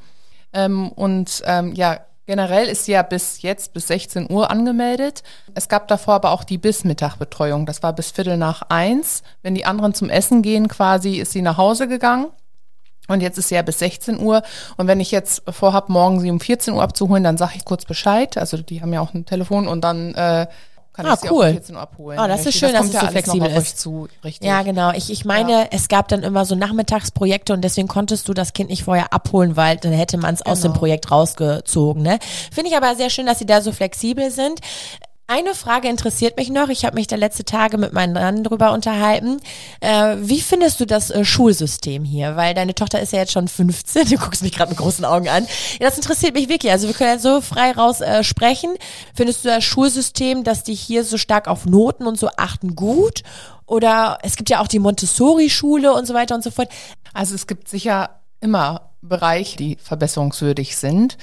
Ähm, 0.54 0.90
und 0.92 1.42
ähm, 1.44 1.74
ja, 1.74 1.98
generell 2.24 2.66
ist 2.66 2.86
sie 2.86 2.92
ja 2.92 3.02
bis 3.02 3.42
jetzt 3.42 3.74
bis 3.74 3.88
16 3.88 4.30
Uhr 4.30 4.50
angemeldet. 4.50 5.22
Es 5.54 5.68
gab 5.68 5.86
davor 5.88 6.14
aber 6.14 6.30
auch 6.30 6.42
die 6.42 6.56
bis 6.56 6.84
Mittagbetreuung. 6.84 7.66
Das 7.66 7.82
war 7.82 7.92
bis 7.92 8.12
Viertel 8.12 8.38
nach 8.38 8.62
eins. 8.70 9.22
Wenn 9.42 9.54
die 9.54 9.66
anderen 9.66 9.92
zum 9.92 10.08
Essen 10.08 10.40
gehen, 10.40 10.66
quasi, 10.66 11.16
ist 11.16 11.32
sie 11.32 11.42
nach 11.42 11.58
Hause 11.58 11.88
gegangen. 11.88 12.28
Und 13.10 13.20
jetzt 13.22 13.38
ist 13.38 13.48
sie 13.48 13.56
ja 13.56 13.62
bis 13.62 13.78
16 13.80 14.20
Uhr. 14.20 14.42
Und 14.76 14.86
wenn 14.86 15.00
ich 15.00 15.10
jetzt 15.10 15.42
vorhab, 15.50 15.88
morgen 15.88 16.20
sie 16.20 16.30
um 16.30 16.40
14 16.40 16.74
Uhr 16.74 16.82
abzuholen, 16.82 17.24
dann 17.24 17.36
sage 17.36 17.52
ich 17.56 17.64
kurz 17.64 17.84
Bescheid. 17.84 18.36
Also 18.36 18.56
die 18.58 18.80
haben 18.80 18.92
ja 18.92 19.00
auch 19.00 19.14
ein 19.14 19.26
Telefon 19.26 19.66
und 19.66 19.82
dann 19.82 20.14
äh, 20.14 20.46
kann 20.92 21.06
ah, 21.06 21.14
ich 21.14 21.20
sie 21.20 21.30
cool. 21.30 21.44
auch 21.44 21.48
um 21.48 21.52
14 21.54 21.74
Uhr 21.74 21.80
abholen. 21.80 22.18
Oh, 22.20 22.26
das 22.26 22.46
ist 22.46 22.56
schön, 22.56 22.72
das 22.72 22.90
dass 22.90 22.94
es 22.94 23.00
so 23.00 23.06
flexibel 23.06 23.50
ist. 23.50 23.78
Zu, 23.78 24.08
richtig. 24.24 24.46
Ja, 24.46 24.62
genau. 24.62 24.92
Ich, 24.92 25.10
ich 25.10 25.24
meine, 25.24 25.52
ja. 25.52 25.66
es 25.70 25.88
gab 25.88 26.08
dann 26.08 26.22
immer 26.22 26.44
so 26.44 26.54
Nachmittagsprojekte 26.54 27.52
und 27.52 27.62
deswegen 27.62 27.88
konntest 27.88 28.28
du 28.28 28.34
das 28.34 28.52
Kind 28.52 28.70
nicht 28.70 28.84
vorher 28.84 29.12
abholen, 29.12 29.56
weil 29.56 29.76
dann 29.76 29.92
hätte 29.92 30.18
man 30.18 30.34
es 30.34 30.40
genau. 30.40 30.52
aus 30.52 30.60
dem 30.60 30.72
genau. 30.72 30.78
Projekt 30.78 31.10
rausgezogen. 31.10 32.02
Ne? 32.02 32.18
Finde 32.52 32.70
ich 32.70 32.76
aber 32.76 32.94
sehr 32.96 33.10
schön, 33.10 33.26
dass 33.26 33.38
sie 33.38 33.46
da 33.46 33.60
so 33.60 33.72
flexibel 33.72 34.30
sind. 34.30 34.60
Eine 35.32 35.54
Frage 35.54 35.86
interessiert 35.86 36.36
mich 36.38 36.50
noch. 36.50 36.70
Ich 36.70 36.84
habe 36.84 36.96
mich 36.96 37.06
der 37.06 37.16
letzte 37.16 37.44
Tage 37.44 37.78
mit 37.78 37.92
meinen 37.92 38.14
Mann 38.14 38.42
drüber 38.42 38.72
unterhalten. 38.72 39.40
Äh, 39.78 40.16
wie 40.18 40.40
findest 40.40 40.80
du 40.80 40.86
das 40.86 41.10
äh, 41.10 41.24
Schulsystem 41.24 42.02
hier? 42.02 42.34
Weil 42.34 42.52
deine 42.52 42.74
Tochter 42.74 43.00
ist 43.00 43.12
ja 43.12 43.20
jetzt 43.20 43.30
schon 43.30 43.46
15. 43.46 44.08
Du 44.10 44.16
guckst 44.16 44.42
mich 44.42 44.50
gerade 44.50 44.70
mit 44.70 44.78
großen 44.78 45.04
Augen 45.04 45.28
an. 45.28 45.46
Ja, 45.78 45.86
das 45.86 45.96
interessiert 45.96 46.34
mich 46.34 46.48
wirklich. 46.48 46.72
Also 46.72 46.88
wir 46.88 46.94
können 46.94 47.10
ja 47.10 47.18
so 47.20 47.40
frei 47.42 47.70
raus 47.70 48.00
äh, 48.00 48.24
sprechen. 48.24 48.74
Findest 49.14 49.44
du 49.44 49.50
das 49.50 49.62
Schulsystem, 49.62 50.42
dass 50.42 50.64
die 50.64 50.74
hier 50.74 51.04
so 51.04 51.16
stark 51.16 51.46
auf 51.46 51.64
Noten 51.64 52.08
und 52.08 52.18
so 52.18 52.28
achten, 52.36 52.74
gut? 52.74 53.22
Oder 53.66 54.18
es 54.24 54.34
gibt 54.34 54.50
ja 54.50 54.60
auch 54.60 54.66
die 54.66 54.80
Montessori-Schule 54.80 55.94
und 55.94 56.08
so 56.08 56.14
weiter 56.14 56.34
und 56.34 56.42
so 56.42 56.50
fort. 56.50 56.70
Also 57.14 57.36
es 57.36 57.46
gibt 57.46 57.68
sicher 57.68 58.18
immer 58.40 58.90
Bereiche, 59.00 59.56
die 59.56 59.76
verbesserungswürdig 59.80 60.76
sind. 60.76 61.18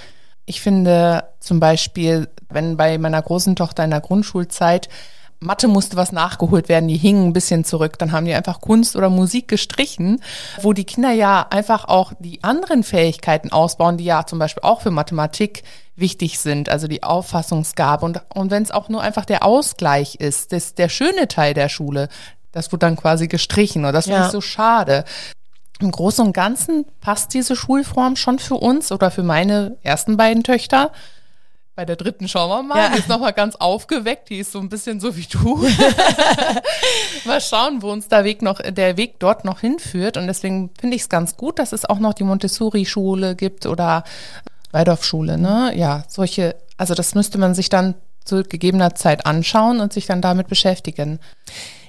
Ich 0.46 0.62
finde 0.62 1.26
zum 1.41 1.60
Beispiel, 1.60 2.30
wenn 2.49 2.77
bei 2.77 2.97
meiner 2.97 3.21
großen 3.21 3.55
Tochter 3.55 3.83
in 3.83 3.91
der 3.91 4.01
Grundschulzeit 4.01 4.89
Mathe 5.39 5.67
musste 5.67 5.97
was 5.97 6.12
nachgeholt 6.12 6.67
werden, 6.67 6.88
die 6.89 6.97
hingen 6.97 7.27
ein 7.27 7.33
bisschen 7.33 7.63
zurück, 7.63 7.99
dann 7.99 8.12
haben 8.12 8.25
die 8.25 8.33
einfach 8.33 8.60
Kunst 8.60 8.95
oder 8.95 9.10
Musik 9.10 9.47
gestrichen, 9.47 10.21
wo 10.62 10.73
die 10.73 10.83
Kinder 10.83 11.12
ja 11.12 11.45
einfach 11.49 11.86
auch 11.86 12.13
die 12.19 12.43
anderen 12.43 12.83
Fähigkeiten 12.83 13.51
ausbauen, 13.51 13.97
die 13.97 14.05
ja 14.05 14.25
zum 14.25 14.39
Beispiel 14.39 14.63
auch 14.63 14.81
für 14.81 14.89
Mathematik 14.89 15.63
wichtig 15.95 16.39
sind, 16.39 16.69
also 16.69 16.88
die 16.88 17.03
Auffassungsgabe 17.03 18.05
und, 18.05 18.21
und 18.33 18.49
wenn 18.49 18.63
es 18.63 18.71
auch 18.71 18.89
nur 18.89 19.01
einfach 19.01 19.25
der 19.25 19.43
Ausgleich 19.43 20.15
ist, 20.15 20.53
das, 20.53 20.73
der 20.73 20.89
schöne 20.89 21.27
Teil 21.27 21.53
der 21.53 21.69
Schule, 21.69 22.10
das 22.51 22.71
wird 22.71 22.81
dann 22.81 22.95
quasi 22.95 23.27
gestrichen 23.27 23.86
und 23.86 23.93
das 23.93 24.05
finde 24.05 24.21
ja. 24.21 24.25
ich 24.25 24.31
so 24.31 24.41
schade. 24.41 25.05
Im 25.79 25.91
Großen 25.91 26.25
und 26.25 26.33
Ganzen 26.33 26.86
passt 27.01 27.36
diese 27.36 27.55
Schulform 27.55 28.15
schon 28.15 28.39
für 28.39 28.55
uns 28.55 28.91
oder 28.91 29.12
für 29.12 29.21
meine 29.21 29.77
ersten 29.83 30.17
beiden 30.17 30.43
Töchter. 30.43 30.91
Bei 31.78 31.86
der 31.86 31.96
dritten 31.96 32.28
schauen 32.28 32.50
wir 32.50 32.63
mal. 32.63 32.78
Ja. 32.78 32.90
Die 32.90 32.98
ist 32.98 33.08
nochmal 33.08 33.34
ganz 33.34 33.56
aufgeweckt. 33.56 34.30
Die 34.30 34.40
ist 34.40 34.52
so 34.52 34.60
ein 34.60 34.68
bisschen 34.68 35.00
so 35.00 35.16
wie 35.16 35.28
du. 35.32 35.58
mal 37.26 37.40
schauen, 37.40 37.84
wo 37.84 37.92
uns 37.92 38.08
der 38.08 38.24
Weg 38.24 38.42
noch, 38.42 38.60
der 38.60 38.98
Weg 38.98 39.20
dort 39.20 39.46
noch 39.46 39.60
hinführt. 39.60 40.18
Und 40.18 40.26
deswegen 40.26 40.72
finde 40.80 40.96
ich 40.96 41.04
es 41.04 41.10
ganz 41.10 41.38
gut, 41.38 41.60
dass 41.60 41.74
es 41.74 41.86
auch 41.86 42.00
noch 42.00 42.16
die 42.16 42.24
Montessori-Schule 42.24 43.36
gibt 43.36 43.68
oder 43.68 44.04
Waldorfschule, 44.72 45.38
ne? 45.38 45.72
Ja, 45.76 46.04
solche, 46.08 46.56
also 46.78 46.96
das 46.96 47.13
müsste 47.13 47.38
man 47.38 47.54
sich 47.54 47.70
dann 47.70 47.94
zu 48.26 48.42
gegebener 48.42 48.96
Zeit 48.96 49.28
anschauen 49.28 49.80
und 49.80 49.94
sich 49.94 50.08
dann 50.08 50.20
damit 50.20 50.48
beschäftigen. 50.48 51.20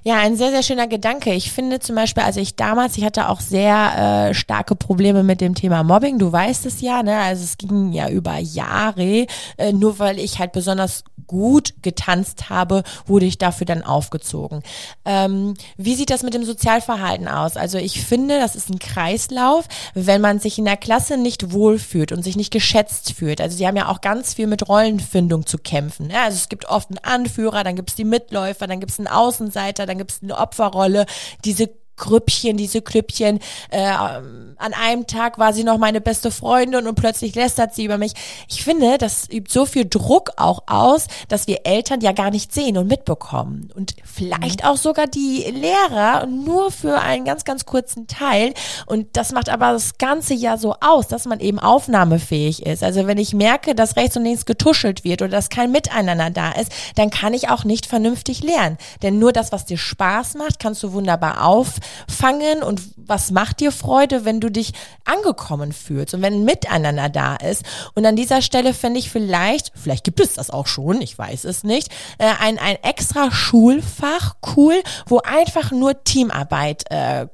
Ja, 0.09 0.21
ein 0.21 0.37
sehr, 0.37 0.49
sehr 0.49 0.63
schöner 0.63 0.87
Gedanke. 0.87 1.35
Ich 1.35 1.53
finde 1.53 1.81
zum 1.81 1.95
Beispiel, 1.95 2.23
also 2.23 2.41
ich 2.41 2.57
damals, 2.57 2.97
ich 2.97 3.05
hatte 3.05 3.29
auch 3.29 3.41
sehr 3.41 4.31
äh, 4.31 4.35
starke 4.35 4.75
Probleme 4.75 5.23
mit 5.23 5.43
dem 5.43 5.55
Thema 5.55 5.83
Mobbing. 5.83 6.19
Du 6.19 6.33
weißt 6.33 6.65
es 6.65 6.81
ja, 6.81 7.03
ne? 7.03 7.19
Also 7.19 7.45
es 7.45 7.59
ging 7.59 7.93
ja 7.93 8.09
über 8.09 8.39
Jahre. 8.39 9.27
Äh, 9.59 9.73
nur 9.75 9.99
weil 9.99 10.19
ich 10.19 10.39
halt 10.39 10.53
besonders 10.53 11.05
gut 11.29 11.75
getanzt 11.83 12.51
habe, 12.51 12.83
wurde 13.07 13.27
ich 13.27 13.39
dafür 13.39 13.67
dann 13.67 13.85
aufgezogen. 13.85 14.63
Ähm, 15.05 15.55
wie 15.77 15.95
sieht 15.95 16.11
das 16.11 16.25
mit 16.25 16.35
dem 16.35 16.45
Sozialverhalten 16.45 17.29
aus? 17.29 17.57
Also 17.57 17.79
ich 17.79 18.03
finde, 18.03 18.41
das 18.41 18.57
ist 18.57 18.71
ein 18.71 18.79
Kreislauf, 18.81 19.67
wenn 19.95 20.21
man 20.21 20.41
sich 20.41 20.59
in 20.59 20.65
der 20.65 20.77
Klasse 20.77 21.17
nicht 21.17 21.53
wohlfühlt 21.53 22.11
und 22.11 22.25
sich 22.25 22.37
nicht 22.37 22.51
geschätzt 22.51 23.13
fühlt. 23.13 23.41
Also 23.41 23.59
die 23.59 23.67
haben 23.67 23.77
ja 23.77 23.89
auch 23.89 24.01
ganz 24.01 24.35
viel 24.35 24.47
mit 24.47 24.69
Rollenfindung 24.69 25.47
zu 25.47 25.59
kämpfen. 25.59 26.09
Ne? 26.09 26.19
Also 26.19 26.37
es 26.37 26.49
gibt 26.49 26.65
oft 26.65 26.89
einen 26.89 26.99
Anführer, 26.99 27.63
dann 27.63 27.77
gibt 27.77 27.91
es 27.91 27.97
die 27.97 28.05
Mitläufer, 28.05 28.67
dann 28.67 28.81
gibt 28.81 28.93
es 28.93 28.99
einen 28.99 29.09
Außenseiter, 29.09 29.85
dann 29.85 29.98
gibt 29.99 30.13
es 30.13 30.23
eine 30.23 30.37
Opferrolle. 30.39 31.07
Diese 31.45 31.71
Grüppchen, 31.99 32.57
diese 32.57 32.83
Klüppchen. 32.83 33.41
Äh, 33.71 33.85
an 33.85 34.75
einem 34.75 35.07
Tag 35.07 35.39
war 35.39 35.53
sie 35.53 35.65
noch 35.65 35.79
meine 35.79 36.01
beste 36.01 36.31
Freundin 36.31 36.87
und 36.87 36.95
plötzlich 36.95 37.35
lästert 37.35 37.75
sie 37.75 37.85
über 37.85 37.99
mich. 37.99 38.13
Ich 38.49 38.65
finde, 38.65 38.99
das 38.99 39.29
übt 39.31 39.53
so 39.53 39.67
viel 39.67 39.87
Druck 39.89 40.31
auch 40.37 40.63
aus, 40.67 41.07
dass 41.29 41.47
wir 41.47 41.61
Eltern 41.65 42.01
ja 42.01 42.13
gar 42.13 42.31
nicht 42.31 42.53
sehen 42.53 42.77
und 42.77 42.89
mitbekommen. 42.89 43.71
Und 43.75 43.95
vielleicht 44.05 44.65
auch 44.65 44.77
sogar 44.77 45.07
die 45.07 45.45
Lehrer 45.51 46.27
nur 46.27 46.71
für 46.71 46.99
einen 47.01 47.25
ganz, 47.25 47.45
ganz 47.45 47.67
kurzen 47.67 48.07
Teil. 48.07 48.55
Und 48.87 49.17
das 49.17 49.33
macht 49.33 49.49
aber 49.49 49.73
das 49.73 49.99
ganze 49.99 50.35
ja 50.35 50.57
so 50.57 50.75
aus, 50.81 51.09
dass 51.09 51.27
man 51.27 51.41
eben 51.41 51.59
aufnahmefähig 51.59 52.65
ist. 52.67 52.83
Also 52.83 53.07
wenn 53.07 53.19
ich 53.19 53.35
merke, 53.35 53.75
dass 53.75 53.97
rechts 53.97 54.17
und 54.17 54.25
links 54.25 54.47
getuschelt 54.47 55.05
wird 55.05 55.23
oder 55.23 55.31
dass 55.31 55.51
kein 55.51 55.71
Miteinander 55.71 56.31
da 56.31 56.53
ist, 56.53 56.73
dann 56.97 57.11
kann 57.11 57.35
ich 57.35 57.49
auch 57.49 57.65
nicht 57.65 57.87
vernünftig 57.87 58.43
lernen. 58.43 58.79
Denn 59.03 59.19
nur 59.19 59.33
das, 59.33 59.53
was 59.53 59.65
dir 59.65 59.79
Spaß 59.79 60.35
macht, 60.35 60.59
kannst 60.59 60.83
du 60.83 60.93
wunderbar 60.93 61.45
auf 61.45 61.75
fangen 62.09 62.63
und 62.63 62.83
was 62.97 63.31
macht 63.31 63.61
dir 63.61 63.73
Freude, 63.73 64.25
wenn 64.25 64.41
du 64.41 64.51
dich 64.51 64.73
angekommen 65.05 65.73
fühlst 65.73 66.15
und 66.15 66.23
wenn 66.23 66.35
ein 66.35 66.45
Miteinander 66.45 67.09
da 67.09 67.37
ist. 67.37 67.65
Und 67.95 68.05
an 68.07 68.17
dieser 68.17 68.43
Stelle 68.43 68.75
finde 68.75 69.01
ich 69.01 69.11
vielleicht, 69.11 69.73
vielleicht 69.75 70.05
gibt 70.05 70.21
es 70.21 70.35
das 70.35 70.51
auch 70.51 70.67
schon, 70.67 71.01
ich 71.01 71.19
weiß 71.19 71.45
es 71.45 71.65
nicht, 71.65 71.91
äh, 72.19 72.27
ein, 72.41 72.59
ein 72.59 72.77
extra 72.83 73.31
Schulfach 73.31 74.37
cool, 74.57 74.83
wo 75.07 75.19
einfach 75.21 75.71
nur 75.71 76.05
Teamarbeit 76.05 76.85
äh, 76.91 77.27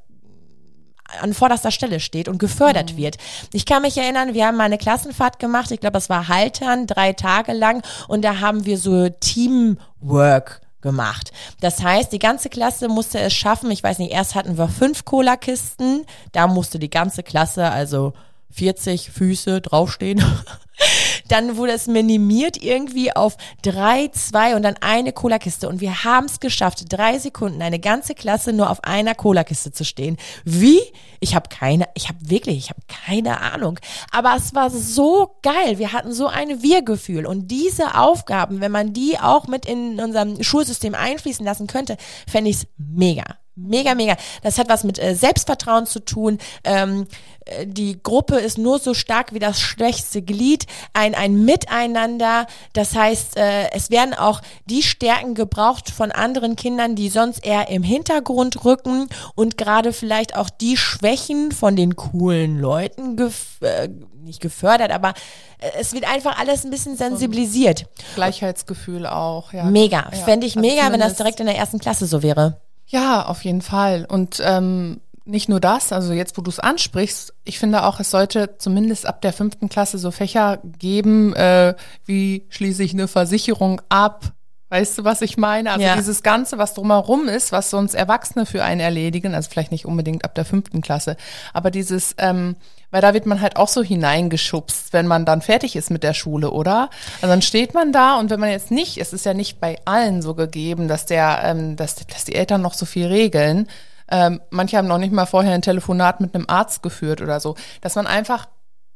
an 1.20 1.34
vorderster 1.34 1.70
Stelle 1.70 2.00
steht 2.00 2.28
und 2.28 2.38
gefördert 2.38 2.96
wird. 2.96 3.16
Ich 3.52 3.66
kann 3.66 3.82
mich 3.82 3.96
erinnern, 3.96 4.34
wir 4.34 4.46
haben 4.46 4.56
mal 4.56 4.64
eine 4.64 4.78
Klassenfahrt 4.78 5.38
gemacht, 5.38 5.70
ich 5.70 5.80
glaube, 5.80 5.94
das 5.94 6.08
war 6.08 6.28
Haltern, 6.28 6.86
drei 6.86 7.12
Tage 7.12 7.52
lang 7.52 7.82
und 8.08 8.22
da 8.22 8.40
haben 8.40 8.66
wir 8.66 8.78
so 8.78 9.08
Teamwork 9.08 10.60
gemacht. 10.84 11.32
Das 11.60 11.82
heißt, 11.82 12.12
die 12.12 12.20
ganze 12.20 12.48
Klasse 12.48 12.86
musste 12.86 13.18
es 13.18 13.34
schaffen. 13.34 13.72
Ich 13.72 13.82
weiß 13.82 13.98
nicht, 13.98 14.12
erst 14.12 14.36
hatten 14.36 14.56
wir 14.56 14.68
fünf 14.68 15.04
Cola-Kisten. 15.04 16.06
Da 16.30 16.46
musste 16.46 16.78
die 16.78 16.90
ganze 16.90 17.24
Klasse, 17.24 17.70
also 17.70 18.12
40 18.52 19.10
Füße 19.10 19.60
draufstehen. 19.60 20.22
Dann 21.28 21.56
wurde 21.56 21.72
es 21.72 21.86
minimiert 21.86 22.62
irgendwie 22.62 23.14
auf 23.14 23.36
drei, 23.62 24.08
zwei 24.08 24.56
und 24.56 24.62
dann 24.62 24.76
eine 24.80 25.12
Cola-Kiste. 25.12 25.68
Und 25.68 25.80
wir 25.80 26.04
haben 26.04 26.26
es 26.26 26.40
geschafft, 26.40 26.84
drei 26.92 27.18
Sekunden 27.18 27.62
eine 27.62 27.78
ganze 27.78 28.14
Klasse 28.14 28.52
nur 28.52 28.70
auf 28.70 28.84
einer 28.84 29.14
Cola-Kiste 29.14 29.72
zu 29.72 29.84
stehen. 29.84 30.16
Wie? 30.44 30.80
Ich 31.20 31.34
habe 31.34 31.48
keine, 31.48 31.88
ich 31.94 32.08
habe 32.08 32.18
wirklich, 32.20 32.58
ich 32.58 32.70
habe 32.70 32.80
keine 32.88 33.40
Ahnung. 33.40 33.78
Aber 34.10 34.34
es 34.36 34.54
war 34.54 34.70
so 34.70 35.36
geil. 35.42 35.78
Wir 35.78 35.92
hatten 35.92 36.12
so 36.12 36.26
ein 36.26 36.62
Wir-Gefühl. 36.62 37.26
Und 37.26 37.48
diese 37.48 37.96
Aufgaben, 37.98 38.60
wenn 38.60 38.72
man 38.72 38.92
die 38.92 39.18
auch 39.18 39.46
mit 39.46 39.66
in 39.66 40.00
unserem 40.00 40.42
Schulsystem 40.42 40.94
einfließen 40.94 41.44
lassen 41.44 41.66
könnte, 41.66 41.96
fände 42.26 42.50
ich 42.50 42.56
es 42.56 42.66
mega. 42.76 43.24
Mega, 43.56 43.94
mega. 43.94 44.16
Das 44.42 44.58
hat 44.58 44.68
was 44.68 44.82
mit 44.82 44.98
äh, 44.98 45.14
Selbstvertrauen 45.14 45.86
zu 45.86 46.00
tun. 46.00 46.38
Ähm, 46.64 47.06
äh, 47.44 47.66
die 47.66 48.02
Gruppe 48.02 48.36
ist 48.36 48.58
nur 48.58 48.80
so 48.80 48.94
stark 48.94 49.32
wie 49.32 49.38
das 49.38 49.60
schwächste 49.60 50.22
Glied. 50.22 50.66
Ein, 50.92 51.14
ein 51.14 51.44
Miteinander. 51.44 52.46
Das 52.72 52.96
heißt, 52.96 53.36
äh, 53.36 53.70
es 53.70 53.90
werden 53.90 54.12
auch 54.12 54.40
die 54.66 54.82
Stärken 54.82 55.34
gebraucht 55.34 55.90
von 55.90 56.10
anderen 56.10 56.56
Kindern, 56.56 56.96
die 56.96 57.08
sonst 57.08 57.46
eher 57.46 57.68
im 57.68 57.84
Hintergrund 57.84 58.64
rücken 58.64 59.08
und 59.36 59.56
gerade 59.56 59.92
vielleicht 59.92 60.36
auch 60.36 60.50
die 60.50 60.76
Schwächen 60.76 61.52
von 61.52 61.76
den 61.76 61.94
coolen 61.94 62.58
Leuten 62.58 63.16
gef 63.16 63.60
äh, 63.60 63.88
nicht 64.24 64.40
gefördert, 64.40 64.90
aber 64.90 65.10
äh, 65.58 65.70
es 65.78 65.92
wird 65.92 66.10
einfach 66.10 66.38
alles 66.40 66.64
ein 66.64 66.70
bisschen 66.70 66.96
sensibilisiert. 66.96 67.86
Gleichheitsgefühl 68.14 69.06
auch, 69.06 69.52
ja. 69.52 69.64
Mega. 69.64 70.08
Ja, 70.10 70.18
Fände 70.24 70.46
ich 70.46 70.56
also 70.56 70.68
mega, 70.68 70.90
wenn 70.90 71.00
das 71.00 71.14
direkt 71.14 71.40
in 71.40 71.46
der 71.46 71.56
ersten 71.56 71.78
Klasse 71.78 72.06
so 72.06 72.22
wäre. 72.22 72.60
Ja, 72.94 73.26
auf 73.26 73.44
jeden 73.44 73.60
Fall. 73.60 74.06
Und 74.08 74.40
ähm, 74.44 75.00
nicht 75.24 75.48
nur 75.48 75.58
das, 75.58 75.92
also 75.92 76.12
jetzt, 76.12 76.38
wo 76.38 76.42
du 76.42 76.48
es 76.48 76.60
ansprichst, 76.60 77.34
ich 77.42 77.58
finde 77.58 77.82
auch, 77.82 77.98
es 77.98 78.12
sollte 78.12 78.54
zumindest 78.58 79.04
ab 79.04 79.20
der 79.20 79.32
fünften 79.32 79.68
Klasse 79.68 79.98
so 79.98 80.12
Fächer 80.12 80.60
geben, 80.78 81.34
äh, 81.34 81.74
wie 82.04 82.46
schließe 82.50 82.84
ich 82.84 82.92
eine 82.92 83.08
Versicherung 83.08 83.82
ab. 83.88 84.32
Weißt 84.74 84.98
du, 84.98 85.04
was 85.04 85.22
ich 85.22 85.36
meine? 85.36 85.70
Also 85.70 85.84
Ja. 85.84 85.94
dieses 85.94 86.24
Ganze, 86.24 86.58
was 86.58 86.74
drumherum 86.74 87.28
ist, 87.28 87.52
was 87.52 87.70
sonst 87.70 87.94
Erwachsene 87.94 88.44
für 88.44 88.64
einen 88.64 88.80
erledigen, 88.80 89.32
also 89.32 89.48
vielleicht 89.48 89.70
nicht 89.70 89.86
unbedingt 89.86 90.24
ab 90.24 90.34
der 90.34 90.44
fünften 90.44 90.80
Klasse, 90.80 91.16
aber 91.52 91.70
dieses, 91.70 92.16
ähm, 92.18 92.56
weil 92.90 93.00
da 93.00 93.14
wird 93.14 93.24
man 93.24 93.40
halt 93.40 93.56
auch 93.56 93.68
so 93.68 93.84
hineingeschubst, 93.84 94.92
wenn 94.92 95.06
man 95.06 95.24
dann 95.24 95.42
fertig 95.42 95.76
ist 95.76 95.92
mit 95.92 96.02
der 96.02 96.12
Schule, 96.12 96.50
oder? 96.50 96.90
Also 97.22 97.28
dann 97.28 97.40
steht 97.42 97.72
man 97.72 97.92
da 97.92 98.18
und 98.18 98.30
wenn 98.30 98.40
man 98.40 98.50
jetzt 98.50 98.72
nicht, 98.72 98.98
es 98.98 99.12
ist 99.12 99.24
ja 99.24 99.32
nicht 99.32 99.60
bei 99.60 99.78
allen 99.84 100.22
so 100.22 100.34
gegeben, 100.34 100.88
dass 100.88 101.06
der, 101.06 101.42
ähm, 101.44 101.76
dass, 101.76 101.94
dass 101.94 102.24
die 102.24 102.34
Eltern 102.34 102.60
noch 102.60 102.74
so 102.74 102.84
viel 102.84 103.06
regeln. 103.06 103.68
Ähm, 104.10 104.40
manche 104.50 104.76
haben 104.76 104.88
noch 104.88 104.98
nicht 104.98 105.12
mal 105.12 105.24
vorher 105.26 105.54
ein 105.54 105.62
Telefonat 105.62 106.20
mit 106.20 106.34
einem 106.34 106.46
Arzt 106.48 106.82
geführt 106.82 107.20
oder 107.22 107.38
so, 107.38 107.54
dass 107.80 107.94
man 107.94 108.08
einfach, 108.08 108.48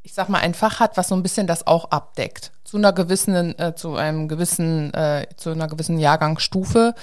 ich 0.09 0.15
sag 0.15 0.31
mal, 0.31 0.39
ein 0.39 0.55
Fach 0.55 0.81
hat, 0.81 0.97
was 0.97 1.09
so 1.09 1.15
ein 1.15 1.23
bisschen 1.23 1.47
das 1.47 1.67
auch 1.67 1.91
abdeckt. 1.91 2.51
Zu 2.65 2.79
einer 2.79 2.95
gewissen, 2.95 3.59
äh, 3.59 3.75
zu 3.75 3.95
einem 3.95 4.27
gewissen, 4.27 4.93
äh, 4.95 5.27
zu 5.37 5.51
einer 5.51 5.69
gewissen 5.69 5.99
Jahrgangsstufe 5.99 6.95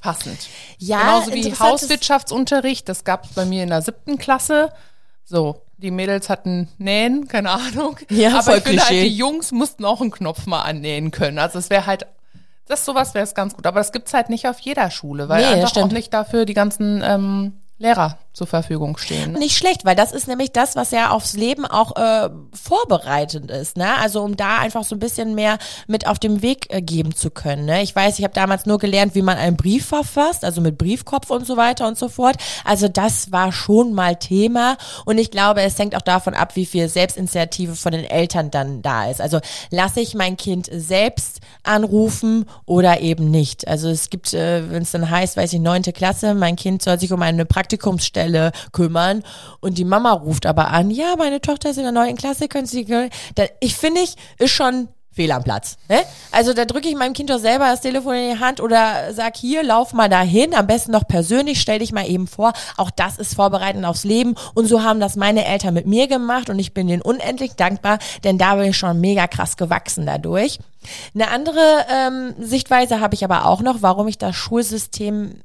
passend. 0.00 0.48
Ja, 0.78 0.98
Genauso 1.20 1.32
wie 1.32 1.54
Hauswirtschaftsunterricht, 1.54 2.88
das 2.88 3.04
gab 3.04 3.24
es 3.26 3.30
bei 3.34 3.44
mir 3.44 3.62
in 3.62 3.68
der 3.68 3.82
siebten 3.82 4.18
Klasse. 4.18 4.72
So, 5.24 5.62
die 5.76 5.92
Mädels 5.92 6.28
hatten 6.28 6.68
Nähen, 6.76 7.28
keine 7.28 7.52
Ahnung. 7.52 7.98
Ja, 8.10 8.30
Aber 8.32 8.42
voll 8.42 8.58
ich 8.58 8.64
finde 8.64 8.82
halt, 8.82 8.90
die 8.90 9.16
Jungs 9.16 9.52
mussten 9.52 9.84
auch 9.84 10.00
einen 10.00 10.10
Knopf 10.10 10.46
mal 10.46 10.62
annähen 10.62 11.12
können. 11.12 11.38
Also 11.38 11.60
es 11.60 11.70
wäre 11.70 11.86
halt, 11.86 12.04
das 12.66 12.84
sowas 12.84 13.14
wäre 13.14 13.22
es 13.22 13.36
ganz 13.36 13.54
gut. 13.54 13.64
Aber 13.64 13.78
das 13.78 13.92
gibt's 13.92 14.12
halt 14.12 14.28
nicht 14.28 14.48
auf 14.48 14.58
jeder 14.58 14.90
Schule, 14.90 15.28
weil 15.28 15.40
Nee, 15.40 15.52
einfach 15.54 15.68
stimmt. 15.68 15.86
auch 15.86 15.92
nicht 15.92 16.12
dafür 16.12 16.46
die 16.46 16.54
ganzen 16.54 17.00
ähm, 17.04 17.60
Lehrer 17.78 18.18
zur 18.34 18.48
Verfügung 18.48 18.96
stehen. 18.96 19.32
Nicht 19.34 19.56
schlecht, 19.56 19.84
weil 19.84 19.94
das 19.94 20.10
ist 20.10 20.26
nämlich 20.26 20.50
das, 20.50 20.74
was 20.74 20.90
ja 20.90 21.10
aufs 21.10 21.34
Leben 21.34 21.64
auch 21.64 21.94
äh, 21.94 22.30
vorbereitend 22.52 23.48
ist, 23.48 23.76
ne? 23.76 23.96
Also 23.98 24.22
um 24.22 24.36
da 24.36 24.58
einfach 24.58 24.82
so 24.82 24.96
ein 24.96 24.98
bisschen 24.98 25.36
mehr 25.36 25.58
mit 25.86 26.08
auf 26.08 26.18
dem 26.18 26.42
Weg 26.42 26.66
äh, 26.70 26.82
geben 26.82 27.14
zu 27.14 27.30
können. 27.30 27.64
Ne? 27.64 27.82
Ich 27.82 27.94
weiß, 27.94 28.18
ich 28.18 28.24
habe 28.24 28.34
damals 28.34 28.66
nur 28.66 28.78
gelernt, 28.78 29.14
wie 29.14 29.22
man 29.22 29.38
einen 29.38 29.56
Brief 29.56 29.86
verfasst, 29.86 30.44
also 30.44 30.60
mit 30.60 30.78
Briefkopf 30.78 31.30
und 31.30 31.46
so 31.46 31.56
weiter 31.56 31.86
und 31.86 31.96
so 31.96 32.08
fort. 32.08 32.36
Also 32.64 32.88
das 32.88 33.30
war 33.30 33.52
schon 33.52 33.94
mal 33.94 34.16
Thema 34.16 34.78
und 35.04 35.18
ich 35.18 35.30
glaube, 35.30 35.62
es 35.62 35.78
hängt 35.78 35.94
auch 35.94 36.02
davon 36.02 36.34
ab, 36.34 36.56
wie 36.56 36.66
viel 36.66 36.88
Selbstinitiative 36.88 37.76
von 37.76 37.92
den 37.92 38.04
Eltern 38.04 38.50
dann 38.50 38.82
da 38.82 39.08
ist. 39.08 39.20
Also 39.20 39.38
lasse 39.70 40.00
ich 40.00 40.14
mein 40.14 40.36
Kind 40.36 40.68
selbst 40.72 41.38
anrufen 41.62 42.46
oder 42.66 43.00
eben 43.00 43.30
nicht. 43.30 43.68
Also 43.68 43.88
es 43.88 44.10
gibt, 44.10 44.34
äh, 44.34 44.68
wenn 44.72 44.82
es 44.82 44.90
dann 44.90 45.08
heißt, 45.08 45.36
weiß 45.36 45.52
ich, 45.52 45.60
neunte 45.60 45.92
Klasse, 45.92 46.34
mein 46.34 46.56
Kind 46.56 46.82
soll 46.82 46.98
sich 46.98 47.12
um 47.12 47.22
eine 47.22 47.44
Praktikumsstelle 47.44 48.23
kümmern 48.72 49.22
und 49.60 49.78
die 49.78 49.84
Mama 49.84 50.12
ruft 50.12 50.46
aber 50.46 50.70
an, 50.70 50.90
ja, 50.90 51.14
meine 51.16 51.40
Tochter 51.40 51.70
ist 51.70 51.76
in 51.76 51.84
der 51.84 51.92
neunten 51.92 52.16
Klasse, 52.16 52.48
können 52.48 52.66
Sie, 52.66 52.84
da, 53.34 53.44
ich 53.60 53.76
finde 53.76 54.00
ich, 54.00 54.16
ist 54.38 54.52
schon 54.52 54.88
fehl 55.14 55.30
am 55.30 55.44
Platz. 55.44 55.76
Ne? 55.88 56.00
Also 56.32 56.52
da 56.52 56.64
drücke 56.64 56.88
ich 56.88 56.96
meinem 56.96 57.12
Kind 57.12 57.30
doch 57.30 57.38
selber 57.38 57.66
das 57.66 57.80
Telefon 57.80 58.14
in 58.14 58.34
die 58.34 58.40
Hand 58.40 58.60
oder 58.60 59.12
sag 59.12 59.36
hier, 59.36 59.62
lauf 59.62 59.92
mal 59.92 60.08
dahin, 60.08 60.54
am 60.54 60.66
besten 60.66 60.92
noch 60.92 61.06
persönlich, 61.06 61.60
stell 61.60 61.78
dich 61.78 61.92
mal 61.92 62.08
eben 62.08 62.26
vor. 62.26 62.52
Auch 62.76 62.90
das 62.90 63.16
ist 63.18 63.34
vorbereitend 63.34 63.84
aufs 63.84 64.04
Leben 64.04 64.34
und 64.54 64.66
so 64.66 64.82
haben 64.82 65.00
das 65.00 65.16
meine 65.16 65.44
Eltern 65.44 65.74
mit 65.74 65.86
mir 65.86 66.08
gemacht 66.08 66.50
und 66.50 66.58
ich 66.58 66.74
bin 66.74 66.88
denen 66.88 67.02
unendlich 67.02 67.54
dankbar, 67.54 67.98
denn 68.24 68.38
da 68.38 68.56
bin 68.56 68.70
ich 68.70 68.76
schon 68.76 69.00
mega 69.00 69.26
krass 69.26 69.56
gewachsen 69.56 70.06
dadurch. 70.06 70.58
Eine 71.14 71.30
andere 71.30 71.86
ähm, 71.90 72.34
Sichtweise 72.40 73.00
habe 73.00 73.14
ich 73.14 73.24
aber 73.24 73.46
auch 73.46 73.62
noch, 73.62 73.78
warum 73.80 74.08
ich 74.08 74.18
das 74.18 74.34
Schulsystem 74.34 75.40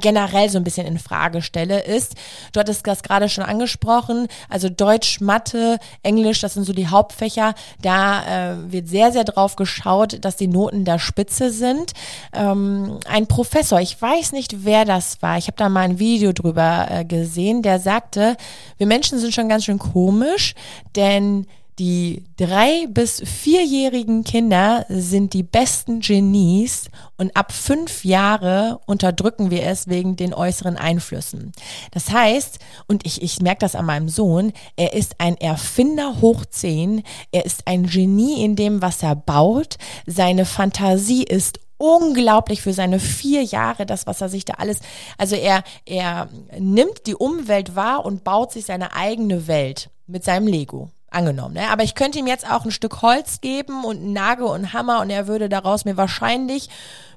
generell 0.00 0.48
so 0.48 0.58
ein 0.58 0.64
bisschen 0.64 0.86
in 0.86 0.98
Frage 0.98 1.42
stelle, 1.42 1.80
ist, 1.80 2.14
du 2.52 2.60
hattest 2.60 2.86
das 2.86 3.02
gerade 3.02 3.28
schon 3.28 3.44
angesprochen, 3.44 4.28
also 4.48 4.68
Deutsch, 4.68 5.20
Mathe, 5.20 5.78
Englisch, 6.02 6.40
das 6.40 6.54
sind 6.54 6.64
so 6.64 6.72
die 6.72 6.88
Hauptfächer, 6.88 7.54
da 7.82 8.52
äh, 8.52 8.72
wird 8.72 8.88
sehr, 8.88 9.12
sehr 9.12 9.24
drauf 9.24 9.56
geschaut, 9.56 10.24
dass 10.24 10.36
die 10.36 10.48
Noten 10.48 10.84
der 10.84 10.98
Spitze 10.98 11.50
sind. 11.50 11.92
Ähm, 12.32 12.98
ein 13.06 13.26
Professor, 13.26 13.80
ich 13.80 14.00
weiß 14.00 14.32
nicht, 14.32 14.64
wer 14.64 14.84
das 14.84 15.22
war, 15.22 15.38
ich 15.38 15.46
habe 15.46 15.56
da 15.56 15.68
mal 15.68 15.82
ein 15.82 15.98
Video 15.98 16.32
drüber 16.32 16.88
äh, 16.90 17.04
gesehen, 17.04 17.62
der 17.62 17.78
sagte, 17.78 18.36
wir 18.78 18.86
Menschen 18.86 19.18
sind 19.18 19.34
schon 19.34 19.48
ganz 19.48 19.64
schön 19.64 19.78
komisch, 19.78 20.54
denn 20.96 21.46
die 21.80 22.26
drei- 22.36 22.86
bis 22.88 23.22
vierjährigen 23.24 24.22
Kinder 24.22 24.84
sind 24.90 25.32
die 25.32 25.42
besten 25.42 26.00
Genies 26.00 26.90
und 27.16 27.34
ab 27.34 27.52
fünf 27.52 28.04
Jahre 28.04 28.80
unterdrücken 28.84 29.50
wir 29.50 29.62
es 29.62 29.88
wegen 29.88 30.14
den 30.14 30.34
äußeren 30.34 30.76
Einflüssen. 30.76 31.52
Das 31.90 32.10
heißt, 32.10 32.58
und 32.86 33.06
ich, 33.06 33.22
ich 33.22 33.40
merke 33.40 33.60
das 33.60 33.74
an 33.74 33.86
meinem 33.86 34.10
Sohn, 34.10 34.52
er 34.76 34.92
ist 34.92 35.14
ein 35.18 35.38
Erfinder 35.38 36.20
hoch 36.20 36.44
zehn, 36.44 37.02
er 37.32 37.46
ist 37.46 37.66
ein 37.66 37.86
Genie 37.86 38.44
in 38.44 38.56
dem, 38.56 38.82
was 38.82 39.02
er 39.02 39.16
baut, 39.16 39.78
seine 40.06 40.44
Fantasie 40.44 41.24
ist 41.24 41.60
unglaublich 41.78 42.60
für 42.60 42.74
seine 42.74 43.00
vier 43.00 43.42
Jahre, 43.42 43.86
das, 43.86 44.06
was 44.06 44.20
er 44.20 44.28
sich 44.28 44.44
da 44.44 44.54
alles, 44.58 44.80
also 45.16 45.34
er, 45.34 45.64
er 45.86 46.28
nimmt 46.58 47.06
die 47.06 47.14
Umwelt 47.14 47.74
wahr 47.74 48.04
und 48.04 48.22
baut 48.22 48.52
sich 48.52 48.66
seine 48.66 48.94
eigene 48.94 49.46
Welt 49.46 49.88
mit 50.06 50.24
seinem 50.24 50.46
Lego 50.46 50.90
angenommen. 51.10 51.54
Ne? 51.54 51.68
Aber 51.70 51.82
ich 51.82 51.94
könnte 51.94 52.18
ihm 52.18 52.26
jetzt 52.26 52.50
auch 52.50 52.64
ein 52.64 52.70
Stück 52.70 53.02
Holz 53.02 53.40
geben 53.40 53.84
und 53.84 53.98
einen 53.98 54.12
Nagel 54.12 54.46
und 54.46 54.54
einen 54.54 54.72
Hammer 54.72 55.00
und 55.00 55.10
er 55.10 55.26
würde 55.26 55.48
daraus 55.48 55.84
mir 55.84 55.96
wahrscheinlich, 55.96 56.68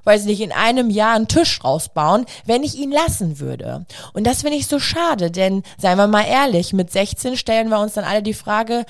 weiß 0.04 0.22
ich 0.22 0.26
nicht, 0.26 0.40
in 0.40 0.52
einem 0.52 0.90
Jahr 0.90 1.14
einen 1.14 1.28
Tisch 1.28 1.62
rausbauen, 1.62 2.26
wenn 2.44 2.62
ich 2.62 2.76
ihn 2.76 2.90
lassen 2.90 3.38
würde. 3.38 3.86
Und 4.12 4.26
das 4.26 4.42
finde 4.42 4.58
ich 4.58 4.66
so 4.66 4.78
schade, 4.78 5.30
denn 5.30 5.62
seien 5.78 5.98
wir 5.98 6.06
mal 6.06 6.26
ehrlich, 6.26 6.72
mit 6.72 6.90
16 6.90 7.36
stellen 7.36 7.68
wir 7.68 7.80
uns 7.80 7.94
dann 7.94 8.04
alle 8.04 8.22
die 8.22 8.34
Frage, 8.34 8.84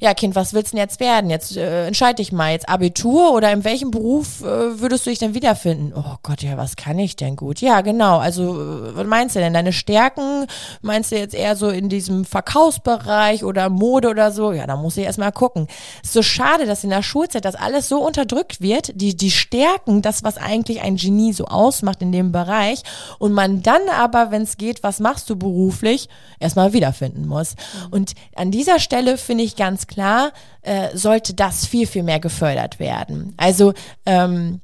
ja 0.00 0.14
Kind, 0.14 0.36
was 0.36 0.54
willst 0.54 0.72
du 0.72 0.76
denn 0.76 0.84
jetzt 0.84 1.00
werden? 1.00 1.30
Jetzt 1.30 1.56
äh, 1.56 1.86
entscheide 1.86 2.16
dich 2.16 2.32
mal, 2.32 2.52
jetzt 2.52 2.68
Abitur 2.68 3.32
oder 3.32 3.52
in 3.52 3.64
welchem 3.64 3.90
Beruf 3.90 4.42
äh, 4.42 4.80
würdest 4.80 5.06
du 5.06 5.10
dich 5.10 5.18
denn 5.18 5.34
wiederfinden? 5.34 5.92
Oh 5.96 6.16
Gott, 6.22 6.42
ja, 6.42 6.56
was 6.56 6.76
kann 6.76 6.98
ich 6.98 7.16
denn 7.16 7.34
gut? 7.36 7.60
Ja, 7.60 7.80
genau, 7.80 8.18
also 8.18 8.54
äh, 8.54 8.96
was 8.96 9.06
meinst 9.06 9.34
du 9.34 9.40
denn? 9.40 9.54
Deine 9.54 9.72
Stärken, 9.72 10.46
meinst 10.82 11.10
du 11.10 11.18
jetzt 11.18 11.34
eher 11.34 11.56
so 11.56 11.68
in 11.68 11.88
diesem 11.88 12.24
Verkaufsbereich 12.24 13.42
oder 13.42 13.68
Mode 13.70 14.08
oder 14.08 14.30
so? 14.30 14.52
Ja, 14.52 14.66
da 14.66 14.76
muss 14.76 14.96
ich 14.96 15.04
erstmal 15.04 15.32
gucken. 15.32 15.66
Ist 16.02 16.12
so 16.12 16.22
schade, 16.22 16.66
dass 16.66 16.84
in 16.84 16.90
der 16.90 17.02
Schulzeit 17.02 17.44
das 17.44 17.56
alles 17.56 17.88
so 17.88 17.98
unterdrückt 17.98 18.60
wird, 18.60 18.92
die, 18.94 19.16
die 19.16 19.32
Stärken, 19.32 20.02
das, 20.02 20.22
was 20.22 20.36
eigentlich 20.36 20.82
ein 20.82 20.96
Genie 20.96 21.32
so 21.32 21.46
ausmacht 21.46 22.02
in 22.02 22.12
dem 22.12 22.30
Bereich 22.30 22.82
und 23.18 23.32
man 23.32 23.62
dann 23.62 23.82
aber, 23.92 24.30
wenn 24.30 24.42
es 24.42 24.56
geht, 24.56 24.84
was 24.84 25.00
machst 25.00 25.28
du 25.28 25.36
beruflich, 25.36 26.08
erstmal 26.38 26.72
wiederfinden 26.72 27.26
muss. 27.26 27.56
Und 27.90 28.12
an 28.36 28.52
dieser 28.52 28.78
Stelle 28.78 29.18
finde 29.18 29.42
ich 29.42 29.56
ganz 29.56 29.87
klar, 29.88 30.32
äh, 30.62 30.96
sollte 30.96 31.34
das 31.34 31.66
viel, 31.66 31.86
viel 31.86 32.02
mehr 32.02 32.20
gefördert 32.20 32.78
werden. 32.78 33.34
Also 33.36 33.74
ähm, 34.06 34.60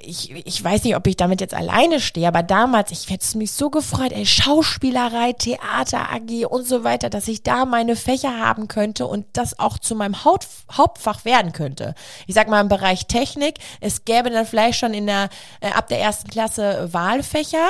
ich, 0.00 0.30
ich 0.30 0.62
weiß 0.62 0.84
nicht, 0.84 0.96
ob 0.96 1.06
ich 1.06 1.16
damit 1.16 1.40
jetzt 1.40 1.54
alleine 1.54 2.00
stehe, 2.00 2.26
aber 2.26 2.42
damals, 2.42 2.90
ich 2.90 3.10
hätte 3.10 3.36
mich 3.36 3.52
so 3.52 3.68
gefreut, 3.68 4.12
ey, 4.12 4.24
Schauspielerei, 4.24 5.34
Theater 5.34 6.10
AG 6.10 6.46
und 6.46 6.66
so 6.66 6.82
weiter, 6.84 7.10
dass 7.10 7.28
ich 7.28 7.42
da 7.42 7.66
meine 7.66 7.94
Fächer 7.94 8.38
haben 8.38 8.68
könnte 8.68 9.06
und 9.06 9.26
das 9.34 9.58
auch 9.58 9.78
zu 9.78 9.94
meinem 9.94 10.24
Haupt, 10.24 10.48
Hauptfach 10.70 11.24
werden 11.24 11.52
könnte. 11.52 11.94
Ich 12.26 12.34
sag 12.34 12.48
mal 12.48 12.60
im 12.60 12.68
Bereich 12.68 13.06
Technik, 13.06 13.58
es 13.80 14.04
gäbe 14.04 14.30
dann 14.30 14.46
vielleicht 14.46 14.78
schon 14.78 14.94
in 14.94 15.06
der, 15.06 15.28
äh, 15.60 15.70
ab 15.70 15.88
der 15.88 16.00
ersten 16.00 16.30
Klasse 16.30 16.88
Wahlfächer 16.92 17.68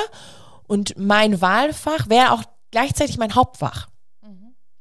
und 0.69 0.95
mein 0.97 1.41
Wahlfach 1.41 2.09
wäre 2.09 2.33
auch 2.33 2.45
gleichzeitig 2.71 3.19
mein 3.19 3.35
Hauptfach. 3.35 3.89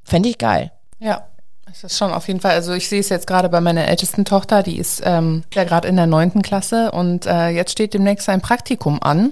Fände 0.04 0.30
ich 0.30 0.38
geil. 0.38 0.72
Ja. 1.00 1.28
Das 1.72 1.86
ist 1.86 1.98
schon 1.98 2.12
auf 2.12 2.28
jeden 2.28 2.42
Fall, 2.42 2.52
also 2.52 2.74
ich 2.74 2.90
sehe 2.90 3.00
es 3.00 3.08
jetzt 3.08 3.28
gerade 3.28 3.48
bei 3.48 3.62
meiner 3.62 3.88
ältesten 3.88 4.26
Tochter, 4.26 4.62
die 4.62 4.78
ist 4.78 5.02
ähm, 5.06 5.44
ja 5.54 5.64
gerade 5.64 5.88
in 5.88 5.96
der 5.96 6.06
neunten 6.06 6.42
Klasse 6.42 6.92
und 6.92 7.26
äh, 7.26 7.48
jetzt 7.48 7.72
steht 7.72 7.94
demnächst 7.94 8.28
ein 8.28 8.42
Praktikum 8.42 9.02
an. 9.02 9.32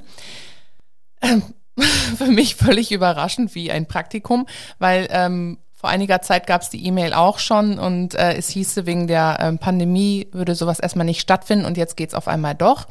Ähm, 1.21 1.43
für 2.17 2.27
mich 2.27 2.55
völlig 2.55 2.93
überraschend 2.93 3.55
wie 3.55 3.71
ein 3.71 3.87
Praktikum, 3.87 4.47
weil 4.79 5.07
ähm, 5.11 5.57
vor 5.73 5.89
einiger 5.89 6.21
Zeit 6.21 6.47
gab 6.47 6.61
es 6.61 6.69
die 6.69 6.85
E-Mail 6.85 7.13
auch 7.13 7.39
schon 7.39 7.77
und 7.77 8.15
äh, 8.15 8.35
es 8.35 8.49
hieße, 8.49 8.85
wegen 8.85 9.07
der 9.07 9.37
ähm, 9.41 9.59
Pandemie 9.59 10.27
würde 10.31 10.55
sowas 10.55 10.79
erstmal 10.79 11.05
nicht 11.05 11.21
stattfinden 11.21 11.65
und 11.65 11.77
jetzt 11.77 11.97
geht's 11.97 12.13
auf 12.13 12.29
einmal 12.29 12.55
doch. 12.55 12.87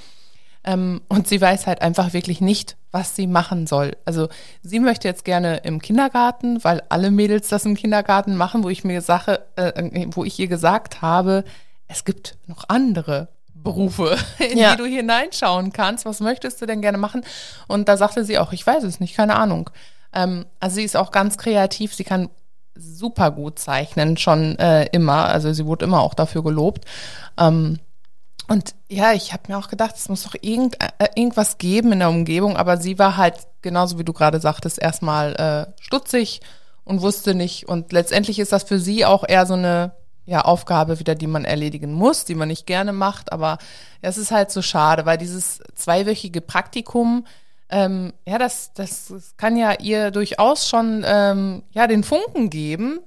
Ähm, 0.69 1.01
und 1.09 1.27
sie 1.27 1.41
weiß 1.41 1.67
halt 1.67 1.81
einfach 1.81 2.13
wirklich 2.13 2.43
nicht, 2.43 2.77
was 2.93 3.17
sie 3.17 3.27
machen 3.27 3.67
soll. 3.67 3.97
Also 4.05 4.29
sie 4.63 4.81
möchte 4.81 5.09
jetzt 5.09 5.25
gerne 5.25 5.59
im 5.65 5.81
Kindergarten, 5.81 6.63
weil 6.63 6.83
alle 6.91 7.11
Mädels 7.11 7.49
das 7.49 7.65
im 7.65 7.75
Kindergarten 7.75 8.37
machen, 8.37 8.63
wo 8.65 8.69
ich 8.69 8.85
mir 8.85 9.01
Sache, 9.01 9.47
äh, 9.57 10.07
wo 10.11 10.25
ich 10.25 10.39
ihr 10.39 10.47
gesagt 10.47 11.01
habe, 11.01 11.45
es 11.87 12.05
gibt 12.05 12.37
noch 12.47 12.65
andere 12.69 13.29
Berufe, 13.55 14.15
in 14.51 14.59
Ja. 14.59 14.73
die 14.77 14.83
du 14.83 14.87
hineinschauen 14.87 15.73
kannst. 15.73 16.05
Was 16.05 16.21
möchtest 16.21 16.61
du 16.61 16.67
denn 16.67 16.83
gerne 16.83 16.99
machen? 16.99 17.25
Und 17.67 17.89
da 17.89 17.97
sagte 17.97 18.27
sie 18.27 18.39
auch, 18.39 18.53
ich 18.53 18.67
weiß 18.67 18.85
es 18.85 19.01
nicht, 19.01 19.17
keine 19.17 19.37
Ahnung. 19.37 19.71
Ähm, 20.13 20.45
also 20.61 20.77
sie 20.77 20.85
ist 20.85 20.99
auch 20.99 21.13
ganz 21.13 21.39
kreativ, 21.39 21.95
sie 21.95 22.05
kann 22.05 22.29
super 22.75 23.31
gut 23.31 23.59
zeichnen, 23.59 24.19
schon 24.19 24.59
äh, 24.59 24.85
immer. 24.93 25.25
Also 25.27 25.51
sie 25.55 25.65
wurde 25.65 25.87
immer 25.87 26.01
auch 26.03 26.13
dafür 26.15 26.43
gelobt. 26.45 26.85
Ähm, 27.39 27.79
und 28.49 28.75
ja, 28.89 29.13
ich 29.13 29.35
habe 29.35 29.45
mir 29.49 29.59
auch 29.59 29.69
gedacht, 29.69 29.95
es 29.97 30.09
muss 30.09 30.23
doch 30.23 30.35
irgend, 30.41 30.83
äh, 30.83 31.09
irgendwas 31.15 31.59
geben 31.59 31.93
in 31.93 31.99
der 31.99 32.09
Umgebung, 32.09 32.57
aber 32.57 32.79
sie 32.79 32.99
war 32.99 33.19
halt, 33.19 33.35
genauso 33.61 33.99
wie 33.99 34.05
du 34.05 34.15
gerade 34.15 34.41
sagtest, 34.41 34.79
erstmal 34.79 35.35
äh, 35.37 35.83
stutzig 35.83 36.41
und 36.85 37.03
wusste 37.03 37.35
nicht. 37.35 37.69
Und 37.69 37.93
letztendlich 37.93 38.39
ist 38.39 38.53
das 38.53 38.63
für 38.63 38.79
sie 38.79 39.05
auch 39.05 39.29
eher 39.29 39.45
so 39.45 39.53
eine 39.53 39.93
ja, 40.25 40.43
Aufgabe 40.43 40.99
wieder, 40.99 41.15
die 41.15 41.27
man 41.27 41.45
erledigen 41.45 41.93
muss, 41.93 42.25
die 42.25 42.35
man 42.35 42.49
nicht 42.49 42.67
gerne 42.67 42.95
macht. 42.95 43.33
Aber 43.33 43.59
es 44.01 44.17
ist 44.17 44.31
halt 44.31 44.51
so 44.51 44.63
schade, 44.63 45.05
weil 45.05 45.19
dieses 45.19 45.61
zweiwöchige 45.75 46.41
Praktikum, 46.41 47.27
ähm, 47.69 48.15
ja, 48.27 48.39
das, 48.39 48.73
das, 48.73 49.09
das 49.09 49.37
kann 49.37 49.59
ja 49.59 49.75
ihr 49.75 50.11
durchaus 50.11 50.67
schon 50.69 51.05
ähm, 51.07 51.65
ja, 51.73 51.87
den 51.87 52.03
Funken 52.03 52.49
geben 52.49 53.01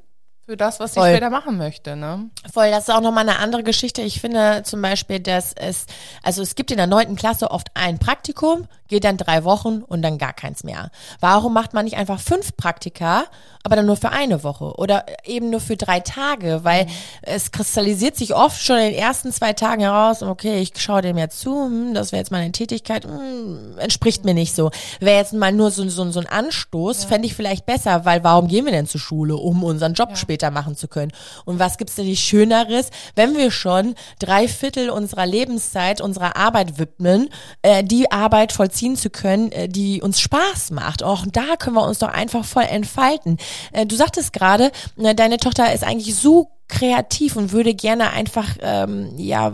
für 0.51 0.57
das, 0.57 0.81
was 0.81 0.95
Voll. 0.95 1.11
später 1.11 1.29
machen 1.29 1.57
möchte. 1.57 1.95
Ne? 1.95 2.29
Voll, 2.51 2.71
das 2.71 2.89
ist 2.89 2.93
auch 2.93 2.99
nochmal 2.99 3.27
eine 3.27 3.39
andere 3.39 3.63
Geschichte. 3.63 4.01
Ich 4.01 4.19
finde 4.19 4.63
zum 4.65 4.81
Beispiel, 4.81 5.21
dass 5.21 5.53
es, 5.53 5.85
also 6.23 6.41
es 6.41 6.55
gibt 6.55 6.71
in 6.71 6.77
der 6.77 6.87
neunten 6.87 7.15
Klasse 7.15 7.51
oft 7.51 7.69
ein 7.73 7.99
Praktikum, 7.99 8.67
geht 8.89 9.05
dann 9.05 9.15
drei 9.15 9.45
Wochen 9.45 9.81
und 9.81 10.01
dann 10.01 10.17
gar 10.17 10.33
keins 10.33 10.65
mehr. 10.65 10.91
Warum 11.21 11.53
macht 11.53 11.73
man 11.73 11.85
nicht 11.85 11.95
einfach 11.95 12.19
fünf 12.19 12.57
Praktika, 12.57 13.23
aber 13.63 13.77
dann 13.77 13.85
nur 13.85 13.95
für 13.95 14.09
eine 14.09 14.43
Woche 14.43 14.73
oder 14.75 15.05
eben 15.23 15.49
nur 15.49 15.61
für 15.61 15.77
drei 15.77 16.01
Tage? 16.01 16.65
Weil 16.65 16.87
es 17.21 17.53
kristallisiert 17.53 18.17
sich 18.17 18.35
oft 18.35 18.61
schon 18.61 18.75
in 18.75 18.91
den 18.91 18.99
ersten 18.99 19.31
zwei 19.31 19.53
Tagen 19.53 19.83
heraus, 19.83 20.21
okay, 20.21 20.59
ich 20.59 20.73
schaue 20.75 21.01
dem 21.01 21.17
jetzt 21.17 21.39
zu, 21.39 21.63
hm, 21.63 21.93
das 21.93 22.11
wäre 22.11 22.19
jetzt 22.19 22.31
meine 22.31 22.51
Tätigkeit, 22.51 23.05
hm, 23.05 23.77
entspricht 23.77 24.25
mir 24.25 24.33
nicht 24.33 24.53
so. 24.53 24.71
Wäre 24.99 25.19
jetzt 25.19 25.31
mal 25.31 25.53
nur 25.53 25.71
so, 25.71 25.87
so, 25.87 26.11
so 26.11 26.19
ein 26.19 26.27
Anstoß, 26.27 27.05
fände 27.05 27.27
ich 27.27 27.35
vielleicht 27.35 27.65
besser, 27.65 28.03
weil 28.03 28.25
warum 28.25 28.49
gehen 28.49 28.65
wir 28.65 28.73
denn 28.73 28.87
zur 28.87 28.99
Schule, 28.99 29.37
um 29.37 29.63
unseren 29.63 29.93
Job 29.93 30.17
später 30.17 30.40
machen 30.49 30.75
zu 30.75 30.87
können? 30.87 31.11
Und 31.45 31.59
was 31.59 31.77
gibt's 31.77 31.95
denn 31.95 32.05
nicht 32.05 32.23
Schöneres, 32.23 32.89
wenn 33.15 33.35
wir 33.35 33.51
schon 33.51 33.95
drei 34.17 34.47
Viertel 34.47 34.89
unserer 34.89 35.25
Lebenszeit 35.27 36.01
unserer 36.01 36.35
Arbeit 36.35 36.79
widmen, 36.79 37.29
äh, 37.61 37.83
die 37.83 38.11
Arbeit 38.11 38.51
vollziehen 38.51 38.95
zu 38.95 39.09
können, 39.09 39.51
äh, 39.51 39.67
die 39.67 40.01
uns 40.01 40.19
Spaß 40.19 40.71
macht. 40.71 41.03
Auch 41.03 41.25
da 41.31 41.55
können 41.57 41.75
wir 41.75 41.87
uns 41.87 41.99
doch 41.99 42.09
einfach 42.09 42.45
voll 42.45 42.63
entfalten. 42.63 43.37
Äh, 43.73 43.85
du 43.85 43.95
sagtest 43.95 44.33
gerade, 44.33 44.71
äh, 44.97 45.13
deine 45.13 45.37
Tochter 45.37 45.73
ist 45.73 45.83
eigentlich 45.83 46.15
so 46.15 46.49
kreativ 46.71 47.35
und 47.35 47.51
würde 47.51 47.75
gerne 47.75 48.11
einfach, 48.11 48.47
ähm, 48.61 49.11
ja, 49.17 49.53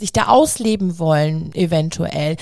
sich 0.00 0.12
da 0.12 0.26
ausleben 0.26 0.98
wollen, 0.98 1.50
eventuell. 1.54 2.36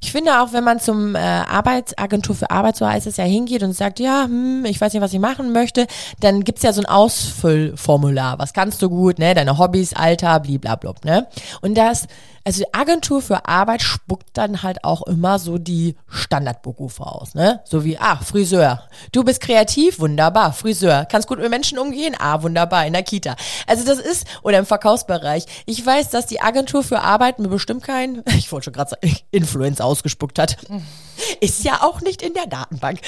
Ich 0.00 0.10
finde 0.10 0.42
auch, 0.42 0.52
wenn 0.52 0.64
man 0.64 0.80
zum 0.80 1.14
äh, 1.14 1.18
Arbeitsagentur 1.18 2.34
für 2.34 2.50
Arbeit, 2.50 2.76
so 2.76 2.86
heißt 2.86 3.06
es 3.06 3.18
ja, 3.18 3.24
hingeht 3.24 3.62
und 3.62 3.72
sagt, 3.72 4.00
ja, 4.00 4.24
hm, 4.24 4.64
ich 4.64 4.80
weiß 4.80 4.92
nicht, 4.92 5.02
was 5.02 5.12
ich 5.12 5.20
machen 5.20 5.52
möchte, 5.52 5.86
dann 6.18 6.42
gibt's 6.42 6.64
ja 6.64 6.72
so 6.72 6.82
ein 6.82 6.86
Ausfüllformular. 6.86 8.40
Was 8.40 8.52
kannst 8.52 8.82
du 8.82 8.90
gut, 8.90 9.20
ne? 9.20 9.34
Deine 9.34 9.58
Hobbys, 9.58 9.94
Alter, 9.94 10.40
blablabla, 10.40 10.92
ne? 11.04 11.28
Und 11.60 11.78
das, 11.78 12.08
also 12.44 12.62
die 12.62 12.74
Agentur 12.74 13.22
für 13.22 13.46
Arbeit 13.46 13.82
spuckt 13.82 14.30
dann 14.34 14.62
halt 14.62 14.84
auch 14.84 15.02
immer 15.02 15.38
so 15.38 15.58
die 15.58 15.96
Standardberufe 16.08 17.04
aus, 17.04 17.34
ne? 17.34 17.60
So 17.64 17.84
wie, 17.84 17.98
ah, 17.98 18.16
Friseur. 18.16 18.88
Du 19.12 19.24
bist 19.24 19.40
kreativ, 19.40 20.00
wunderbar. 20.00 20.52
Friseur. 20.52 21.06
Kannst 21.10 21.28
gut 21.28 21.38
mit 21.38 21.50
Menschen 21.50 21.78
umgehen? 21.78 22.16
Ah, 22.18 22.42
wunderbar. 22.42 22.86
In 22.86 22.92
der 22.92 23.02
Kita. 23.02 23.36
Also 23.66 23.84
das 23.84 23.98
ist, 23.98 24.26
oder 24.42 24.58
im 24.58 24.66
Verkaufsbereich. 24.66 25.44
Ich 25.66 25.84
weiß, 25.84 26.10
dass 26.10 26.26
die 26.26 26.40
Agentur 26.40 26.82
für 26.82 27.00
Arbeit 27.00 27.38
mir 27.38 27.48
bestimmt 27.48 27.84
kein, 27.84 28.22
ich 28.36 28.50
wollte 28.50 28.64
schon 28.64 28.72
gerade 28.72 28.90
sagen, 28.90 29.16
Influencer 29.30 29.84
ausgespuckt 29.84 30.38
hat. 30.38 30.56
Ist 31.40 31.64
ja 31.64 31.82
auch 31.82 32.00
nicht 32.00 32.22
in 32.22 32.34
der 32.34 32.46
Datenbank. 32.46 33.00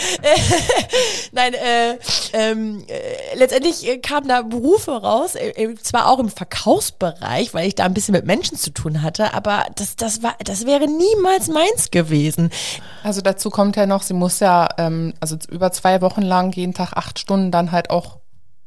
Nein, 1.33 1.55
äh, 1.55 1.99
ähm, 2.33 2.85
äh, 2.87 3.37
letztendlich 3.37 3.88
äh, 3.88 3.99
kamen 3.99 4.29
da 4.29 4.42
Berufe 4.42 4.92
raus, 4.92 5.35
äh, 5.35 5.51
äh, 5.51 5.75
zwar 5.77 6.09
auch 6.09 6.18
im 6.18 6.29
Verkaufsbereich, 6.29 7.55
weil 7.55 7.66
ich 7.66 7.75
da 7.75 7.85
ein 7.85 7.94
bisschen 7.94 8.12
mit 8.12 8.27
Menschen 8.27 8.57
zu 8.57 8.70
tun 8.70 9.03
hatte, 9.03 9.24
hatte, 9.25 9.35
aber 9.35 9.67
das, 9.75 9.97
das 9.97 10.23
war, 10.23 10.35
das 10.45 10.67
wäre 10.67 10.87
niemals 10.87 11.49
meins 11.49 11.91
gewesen. 11.91 12.51
Also 13.03 13.21
dazu 13.21 13.51
kommt 13.51 13.77
ja 13.77 13.87
noch, 13.87 14.03
sie 14.03 14.15
muss 14.15 14.41
ja, 14.41 14.69
ähm, 14.79 15.15
also 15.21 15.37
über 15.51 15.73
zwei 15.73 16.01
Wochen 16.01 16.23
lang 16.23 16.53
jeden 16.53 16.75
Tag 16.75 16.93
acht 16.95 17.19
Stunden 17.19 17.51
dann 17.51 17.73
halt 17.73 17.91
auch 17.91 18.19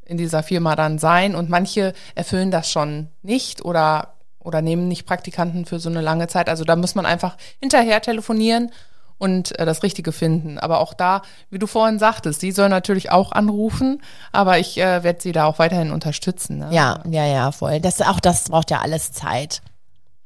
in 0.06 0.18
dieser 0.18 0.44
Firma 0.44 0.76
dann 0.76 1.00
sein 1.00 1.36
und 1.36 1.50
manche 1.50 1.94
erfüllen 2.16 2.52
das 2.52 2.72
schon 2.72 3.10
nicht 3.24 3.64
oder 3.64 4.14
oder 4.40 4.62
nehmen 4.62 4.88
nicht 4.88 5.06
Praktikanten 5.06 5.66
für 5.66 5.78
so 5.78 5.90
eine 5.90 6.00
lange 6.00 6.28
Zeit. 6.28 6.48
Also 6.48 6.64
da 6.64 6.78
muss 6.78 6.96
man 6.96 7.06
einfach 7.06 7.36
hinterher 7.60 8.02
telefonieren 8.02 8.72
und 9.18 9.60
äh, 9.60 9.66
das 9.66 9.84
Richtige 9.84 10.14
finden. 10.14 10.58
Aber 10.58 10.80
auch 10.80 10.94
da, 10.94 11.22
wie 11.50 11.60
du 11.60 11.68
vorhin 11.68 12.00
sagtest, 12.00 12.40
sie 12.40 12.54
soll 12.54 12.70
natürlich 12.70 13.12
auch 13.12 13.34
anrufen, 13.34 14.02
aber 14.32 14.58
ich 14.58 14.78
äh, 14.78 15.04
werde 15.04 15.22
sie 15.22 15.34
da 15.34 15.46
auch 15.46 15.60
weiterhin 15.60 15.92
unterstützen. 15.92 16.60
Ne? 16.60 16.70
Ja, 16.72 17.02
ja, 17.10 17.26
ja, 17.26 17.52
voll. 17.52 17.82
Das, 17.82 18.02
auch 18.02 18.22
das 18.22 18.46
braucht 18.46 18.72
ja 18.72 18.80
alles 18.80 19.12
Zeit. 19.12 19.62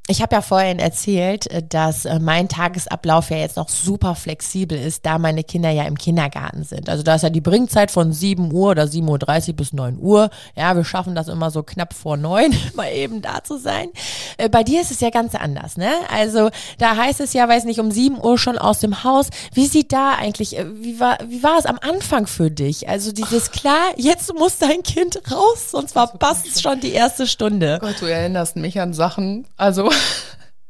Ich 0.07 0.21
habe 0.21 0.35
ja 0.35 0.41
vorhin 0.41 0.79
erzählt, 0.79 1.47
äh, 1.47 1.61
dass 1.61 2.05
äh, 2.05 2.19
mein 2.19 2.49
Tagesablauf 2.49 3.29
ja 3.29 3.37
jetzt 3.37 3.55
noch 3.55 3.69
super 3.69 4.15
flexibel 4.15 4.77
ist, 4.77 5.05
da 5.05 5.19
meine 5.19 5.43
Kinder 5.43 5.69
ja 5.69 5.83
im 5.83 5.97
Kindergarten 5.97 6.63
sind. 6.63 6.89
Also 6.89 7.03
da 7.03 7.15
ist 7.15 7.21
ja 7.21 7.29
die 7.29 7.39
Bringzeit 7.39 7.91
von 7.91 8.11
7 8.11 8.51
Uhr 8.51 8.71
oder 8.71 8.83
7.30 8.83 9.49
Uhr 9.49 9.55
bis 9.55 9.73
9 9.73 9.99
Uhr. 9.99 10.31
Ja, 10.55 10.75
wir 10.75 10.83
schaffen 10.83 11.13
das 11.13 11.27
immer 11.27 11.51
so 11.51 11.61
knapp 11.61 11.93
vor 11.93 12.17
9, 12.17 12.53
mal 12.73 12.91
eben 12.91 13.21
da 13.21 13.43
zu 13.43 13.57
sein. 13.57 13.89
Äh, 14.37 14.49
bei 14.49 14.63
dir 14.63 14.81
ist 14.81 14.89
es 14.89 15.01
ja 15.01 15.11
ganz 15.11 15.35
anders, 15.35 15.77
ne? 15.77 15.91
Also 16.11 16.49
da 16.79 16.95
heißt 16.95 17.21
es 17.21 17.33
ja, 17.33 17.47
weiß 17.47 17.65
nicht, 17.65 17.79
um 17.79 17.91
7 17.91 18.19
Uhr 18.19 18.39
schon 18.39 18.57
aus 18.57 18.79
dem 18.79 19.03
Haus. 19.03 19.27
Wie 19.53 19.67
sieht 19.67 19.93
da 19.93 20.15
eigentlich, 20.15 20.57
wie 20.81 20.99
war, 20.99 21.19
wie 21.27 21.43
war 21.43 21.59
es 21.59 21.67
am 21.67 21.77
Anfang 21.79 22.25
für 22.25 22.49
dich? 22.49 22.89
Also 22.89 23.11
dieses 23.11 23.51
klar, 23.51 23.91
jetzt 23.97 24.33
muss 24.33 24.57
dein 24.57 24.81
Kind 24.81 25.21
raus, 25.31 25.69
sonst 25.71 25.91
verpasst 25.93 26.47
es 26.47 26.61
schon 26.61 26.79
die 26.79 26.91
erste 26.91 27.27
Stunde. 27.27 27.77
Gott, 27.79 28.01
du 28.01 28.07
erinnerst 28.07 28.55
mich 28.55 28.81
an 28.81 28.93
Sachen. 28.93 29.45
Also 29.57 29.90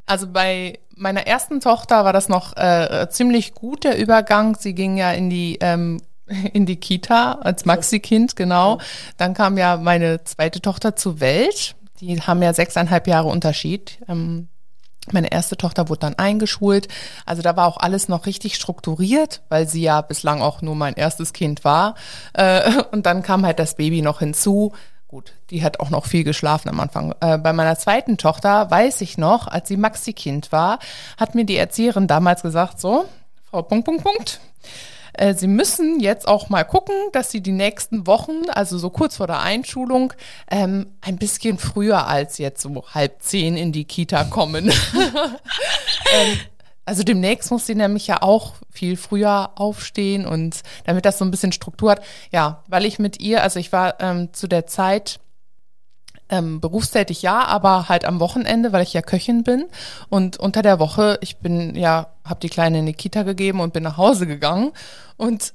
also 0.05 0.27
bei 0.27 0.79
meiner 0.95 1.25
ersten 1.27 1.59
Tochter 1.59 2.05
war 2.05 2.13
das 2.13 2.29
noch 2.29 2.55
äh, 2.57 3.07
ziemlich 3.09 3.53
gut, 3.53 3.83
der 3.83 3.97
Übergang. 3.97 4.55
Sie 4.59 4.73
ging 4.73 4.97
ja 4.97 5.11
in 5.11 5.29
die 5.29 5.57
ähm, 5.61 6.01
in 6.53 6.65
die 6.65 6.77
Kita 6.77 7.33
als 7.33 7.65
Maxi-Kind, 7.65 8.35
genau. 8.35 8.79
Dann 9.17 9.33
kam 9.33 9.57
ja 9.57 9.77
meine 9.77 10.23
zweite 10.23 10.61
Tochter 10.61 10.95
zur 10.95 11.19
Welt. 11.19 11.75
Die 11.99 12.19
haben 12.21 12.41
ja 12.41 12.53
sechseinhalb 12.53 13.07
Jahre 13.07 13.27
Unterschied. 13.27 13.99
Ähm, 14.07 14.47
meine 15.11 15.31
erste 15.31 15.57
Tochter 15.57 15.89
wurde 15.89 16.01
dann 16.01 16.15
eingeschult. 16.15 16.87
Also 17.25 17.41
da 17.41 17.55
war 17.55 17.67
auch 17.67 17.77
alles 17.77 18.07
noch 18.07 18.25
richtig 18.25 18.55
strukturiert, 18.55 19.41
weil 19.49 19.67
sie 19.67 19.81
ja 19.81 20.01
bislang 20.01 20.41
auch 20.41 20.61
nur 20.61 20.75
mein 20.75 20.93
erstes 20.93 21.33
Kind 21.33 21.63
war. 21.63 21.95
Äh, 22.33 22.83
und 22.91 23.05
dann 23.05 23.23
kam 23.23 23.45
halt 23.45 23.59
das 23.59 23.75
Baby 23.75 24.01
noch 24.01 24.19
hinzu. 24.19 24.73
Gut, 25.11 25.33
die 25.49 25.61
hat 25.61 25.81
auch 25.81 25.89
noch 25.89 26.05
viel 26.05 26.23
geschlafen 26.23 26.69
am 26.69 26.79
Anfang. 26.79 27.13
Äh, 27.19 27.37
bei 27.37 27.51
meiner 27.51 27.77
zweiten 27.77 28.17
Tochter 28.17 28.71
weiß 28.71 29.01
ich 29.01 29.17
noch, 29.17 29.45
als 29.45 29.67
sie 29.67 29.75
Maxi-Kind 29.75 30.53
war, 30.53 30.79
hat 31.17 31.35
mir 31.35 31.43
die 31.43 31.57
Erzieherin 31.57 32.07
damals 32.07 32.43
gesagt, 32.43 32.79
so, 32.79 33.03
Frau 33.49 33.61
Punkt, 33.61 33.83
Punkt, 33.83 34.05
Punkt, 34.05 34.39
äh, 35.11 35.33
Sie 35.33 35.47
müssen 35.47 35.99
jetzt 35.99 36.29
auch 36.29 36.47
mal 36.47 36.63
gucken, 36.63 36.95
dass 37.11 37.29
Sie 37.29 37.41
die 37.41 37.51
nächsten 37.51 38.07
Wochen, 38.07 38.49
also 38.49 38.77
so 38.77 38.89
kurz 38.89 39.17
vor 39.17 39.27
der 39.27 39.41
Einschulung, 39.41 40.13
ähm, 40.49 40.87
ein 41.01 41.17
bisschen 41.17 41.57
früher 41.57 42.07
als 42.07 42.37
jetzt 42.37 42.61
so 42.61 42.85
halb 42.93 43.21
zehn 43.21 43.57
in 43.57 43.73
die 43.73 43.83
Kita 43.83 44.23
kommen. 44.23 44.69
ähm, 46.13 46.39
also 46.85 47.03
demnächst 47.03 47.51
muss 47.51 47.65
sie 47.65 47.75
nämlich 47.75 48.07
ja 48.07 48.21
auch 48.21 48.55
viel 48.69 48.97
früher 48.97 49.51
aufstehen 49.55 50.25
und 50.25 50.61
damit 50.85 51.05
das 51.05 51.17
so 51.17 51.25
ein 51.25 51.31
bisschen 51.31 51.51
Struktur 51.51 51.91
hat. 51.91 52.01
Ja, 52.31 52.63
weil 52.67 52.85
ich 52.85 52.99
mit 52.99 53.21
ihr, 53.21 53.43
also 53.43 53.59
ich 53.59 53.71
war 53.71 53.99
ähm, 54.01 54.33
zu 54.33 54.47
der 54.47 54.65
Zeit 54.67 55.19
ähm, 56.29 56.61
berufstätig 56.61 57.21
ja, 57.21 57.45
aber 57.45 57.89
halt 57.89 58.05
am 58.05 58.19
Wochenende, 58.19 58.71
weil 58.71 58.83
ich 58.83 58.93
ja 58.93 59.01
Köchin 59.01 59.43
bin 59.43 59.65
und 60.09 60.37
unter 60.37 60.61
der 60.61 60.79
Woche, 60.79 61.19
ich 61.21 61.37
bin 61.37 61.75
ja, 61.75 62.07
habe 62.25 62.39
die 62.39 62.49
Kleine 62.49 62.79
in 62.79 62.85
die 62.85 62.93
Kita 62.93 63.23
gegeben 63.23 63.59
und 63.59 63.73
bin 63.73 63.83
nach 63.83 63.97
Hause 63.97 64.25
gegangen 64.25 64.71
und 65.17 65.53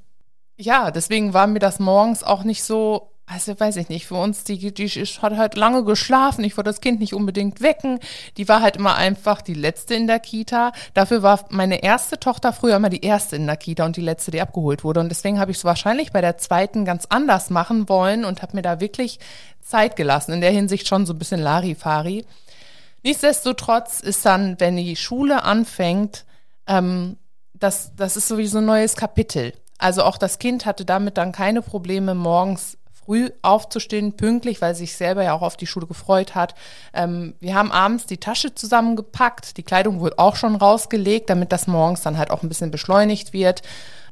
ja, 0.59 0.91
deswegen 0.91 1.35
war 1.35 1.47
mir 1.47 1.59
das 1.59 1.81
morgens 1.81 2.23
auch 2.23 2.45
nicht 2.45 2.63
so 2.63 3.11
also 3.29 3.59
weiß 3.59 3.77
ich 3.77 3.89
nicht, 3.89 4.07
für 4.07 4.15
uns, 4.15 4.45
die, 4.45 4.73
die 4.73 4.89
hat 4.89 5.37
halt 5.37 5.57
lange 5.57 5.83
geschlafen, 5.83 6.45
ich 6.45 6.57
wollte 6.57 6.71
das 6.71 6.81
Kind 6.81 7.01
nicht 7.01 7.13
unbedingt 7.13 7.61
wecken, 7.61 7.99
die 8.37 8.49
war 8.49 8.63
halt 8.63 8.77
immer 8.77 8.95
einfach 8.95 9.43
die 9.43 9.55
letzte 9.55 9.95
in 9.95 10.07
der 10.07 10.21
Kita. 10.21 10.71
Dafür 10.95 11.25
war 11.25 11.45
meine 11.51 11.83
erste 11.83 12.21
Tochter 12.21 12.53
früher 12.53 12.77
immer 12.77 12.89
die 12.89 13.05
erste 13.05 13.35
in 13.35 13.47
der 13.47 13.57
Kita 13.57 13.85
und 13.85 13.97
die 13.97 14.01
letzte, 14.01 14.31
die 14.31 14.41
abgeholt 14.41 14.85
wurde. 14.85 15.01
Und 15.01 15.09
deswegen 15.09 15.41
habe 15.41 15.51
ich 15.51 15.57
es 15.57 15.65
wahrscheinlich 15.65 16.13
bei 16.13 16.21
der 16.21 16.39
zweiten 16.39 16.85
ganz 16.85 17.07
anders 17.09 17.51
machen 17.51 17.89
wollen 17.89 18.25
und 18.25 18.43
habe 18.43 18.55
mir 18.55 18.63
da 18.63 18.79
wirklich 18.79 19.19
Zeit 19.61 19.97
gelassen. 19.97 20.33
In 20.33 20.41
der 20.41 20.53
Hinsicht 20.53 20.87
schon 20.87 21.05
so 21.05 21.13
ein 21.13 21.19
bisschen 21.19 21.41
Larifari. 21.41 22.25
Nichtsdestotrotz 23.03 24.01
ist 24.01 24.25
dann, 24.25 24.61
wenn 24.61 24.77
die 24.77 24.95
Schule 24.95 25.43
anfängt, 25.43 26.25
ähm, 26.69 27.17
das, 27.55 27.91
das 27.97 28.17
ist 28.17 28.29
sowieso 28.29 28.59
ein 28.59 28.67
neues 28.67 28.95
Kapitel. 28.95 29.53
Also 29.79 30.05
auch 30.05 30.17
das 30.17 30.39
Kind 30.39 30.65
hatte 30.65 30.85
damit 30.85 31.19
dann 31.19 31.33
keine 31.33 31.61
Probleme, 31.61 32.15
morgens 32.15 32.79
früh 33.07 33.31
aufzustehen, 33.43 34.17
pünktlich, 34.17 34.61
weil 34.61 34.75
sich 34.75 34.97
selber 34.97 35.23
ja 35.23 35.33
auch 35.33 35.43
auf 35.43 35.57
die 35.57 35.67
Schule 35.67 35.87
gefreut 35.87 36.35
hat. 36.35 36.55
Ähm, 36.93 37.35
wir 37.41 37.55
haben 37.55 37.73
abends 37.73 38.07
die 38.07 38.19
Tasche 38.19 38.55
zusammengepackt, 38.55 39.57
die 39.57 39.63
Kleidung 39.63 40.01
wurde 40.01 40.19
auch 40.19 40.37
schon 40.37 40.57
rausgelegt, 40.57 41.31
damit 41.31 41.53
das 41.53 41.67
morgens 41.67 42.03
dann 42.03 42.19
halt 42.19 42.31
auch 42.31 42.43
ein 42.43 42.49
bisschen 42.49 42.71
beschleunigt 42.71 43.33
wird. 43.33 43.63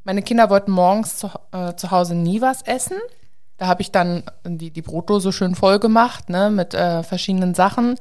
Meine 0.05 0.23
Kinder 0.23 0.49
wollten 0.49 0.71
morgens 0.71 1.19
zu, 1.19 1.31
äh, 1.53 1.75
zu 1.75 1.91
Hause 1.91 2.15
nie 2.15 2.41
was 2.41 2.63
essen. 2.63 2.99
Da 3.57 3.67
habe 3.67 3.83
ich 3.83 3.91
dann 3.91 4.25
die, 4.45 4.71
die 4.71 4.83
Brotdose 4.83 5.33
schön 5.33 5.55
voll 5.55 5.79
gemacht, 5.79 6.29
ne, 6.29 6.51
mit 6.51 6.75
äh, 6.75 7.03
verschiedenen 7.03 7.55
Sachen. 7.55 7.97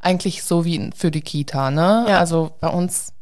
Eigentlich 0.00 0.42
so 0.42 0.64
wie 0.64 0.90
für 0.96 1.10
die 1.10 1.20
Kita, 1.20 1.70
ne? 1.70 2.06
Ja. 2.08 2.18
Also 2.18 2.52
bei 2.60 2.68
uns 2.68 3.12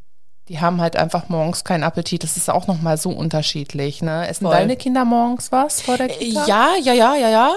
die 0.50 0.58
haben 0.58 0.80
halt 0.80 0.96
einfach 0.96 1.28
morgens 1.28 1.62
keinen 1.62 1.84
Appetit. 1.84 2.24
Das 2.24 2.36
ist 2.36 2.50
auch 2.50 2.66
nochmal 2.66 2.96
so 2.96 3.10
unterschiedlich. 3.10 4.02
Ne? 4.02 4.26
Essen 4.26 4.46
Voll. 4.46 4.56
deine 4.56 4.74
Kinder 4.76 5.04
morgens 5.04 5.52
was 5.52 5.80
vor 5.80 5.96
der 5.96 6.08
Kita? 6.08 6.44
Ja, 6.46 6.74
ja, 6.82 6.92
ja, 6.92 7.14
ja, 7.14 7.28
ja. 7.30 7.52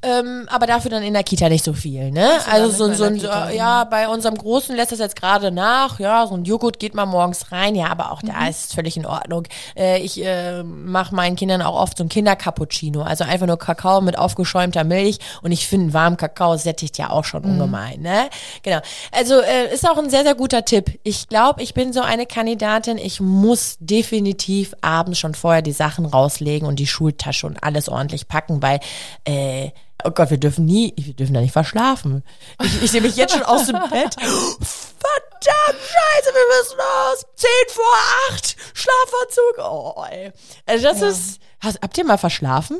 Ähm, 0.00 0.46
aber 0.48 0.66
dafür 0.66 0.92
dann 0.92 1.02
in 1.02 1.12
der 1.12 1.24
Kita 1.24 1.48
nicht 1.48 1.64
so 1.64 1.72
viel, 1.72 2.12
ne? 2.12 2.30
Also 2.48 2.70
so, 2.70 2.94
so 2.94 3.02
ein, 3.02 3.18
so, 3.18 3.26
ja, 3.26 3.82
bei 3.82 4.08
unserem 4.08 4.36
Großen 4.38 4.76
lässt 4.76 4.92
das 4.92 5.00
jetzt 5.00 5.16
gerade 5.16 5.50
nach, 5.50 5.98
ja, 5.98 6.24
so 6.24 6.34
ein 6.34 6.44
Joghurt 6.44 6.78
geht 6.78 6.94
mal 6.94 7.04
morgens 7.04 7.50
rein, 7.50 7.74
ja, 7.74 7.88
aber 7.88 8.12
auch 8.12 8.22
mhm. 8.22 8.28
da 8.28 8.46
ist 8.46 8.74
völlig 8.74 8.96
in 8.96 9.06
Ordnung. 9.06 9.48
Äh, 9.76 10.00
ich 10.00 10.24
äh, 10.24 10.62
mache 10.62 11.12
meinen 11.16 11.34
Kindern 11.34 11.62
auch 11.62 11.74
oft 11.74 11.98
so 11.98 12.04
ein 12.04 12.08
Kindercappuccino, 12.08 13.02
also 13.02 13.24
einfach 13.24 13.48
nur 13.48 13.58
Kakao 13.58 14.00
mit 14.00 14.16
aufgeschäumter 14.16 14.84
Milch 14.84 15.18
und 15.42 15.50
ich 15.50 15.66
finde, 15.66 15.92
warm 15.92 16.16
Kakao 16.16 16.56
sättigt 16.56 16.96
ja 16.96 17.10
auch 17.10 17.24
schon 17.24 17.42
mhm. 17.42 17.52
ungemein, 17.52 18.00
ne? 18.00 18.30
Genau. 18.62 18.78
Also 19.10 19.40
äh, 19.40 19.74
ist 19.74 19.88
auch 19.88 19.98
ein 19.98 20.10
sehr, 20.10 20.22
sehr 20.22 20.36
guter 20.36 20.64
Tipp. 20.64 21.00
Ich 21.02 21.26
glaube, 21.28 21.60
ich 21.60 21.74
bin 21.74 21.92
so 21.92 22.02
eine 22.02 22.26
Kandidatin, 22.26 22.98
ich 22.98 23.20
muss 23.20 23.76
definitiv 23.80 24.74
abends 24.80 25.18
schon 25.18 25.34
vorher 25.34 25.62
die 25.62 25.72
Sachen 25.72 26.06
rauslegen 26.06 26.68
und 26.68 26.78
die 26.78 26.86
Schultasche 26.86 27.48
und 27.48 27.64
alles 27.64 27.88
ordentlich 27.88 28.28
packen, 28.28 28.62
weil 28.62 28.78
äh, 29.24 29.70
Oh 30.04 30.10
Gott, 30.10 30.30
wir 30.30 30.38
dürfen 30.38 30.64
nie, 30.64 30.92
wir 30.96 31.14
dürfen 31.14 31.34
da 31.34 31.40
nicht 31.40 31.52
verschlafen. 31.52 32.22
Ich, 32.62 32.82
ich 32.82 32.90
sehe 32.90 33.00
mich 33.00 33.16
jetzt 33.16 33.32
schon 33.32 33.42
aus 33.42 33.66
dem 33.66 33.80
Bett. 33.90 34.14
Verdammt, 34.14 35.80
scheiße, 35.82 36.30
wir 36.32 36.58
müssen 36.58 36.76
los. 36.76 37.26
Zehn 37.34 37.48
vor 37.68 37.84
acht, 38.30 38.56
Schlafanzug. 38.74 39.58
Oh, 39.58 40.04
ey. 40.08 40.32
Also 40.66 40.84
das 40.84 41.00
ja. 41.00 41.08
ist, 41.08 41.40
hast, 41.60 41.80
habt 41.82 41.98
ihr 41.98 42.04
mal 42.04 42.18
verschlafen? 42.18 42.78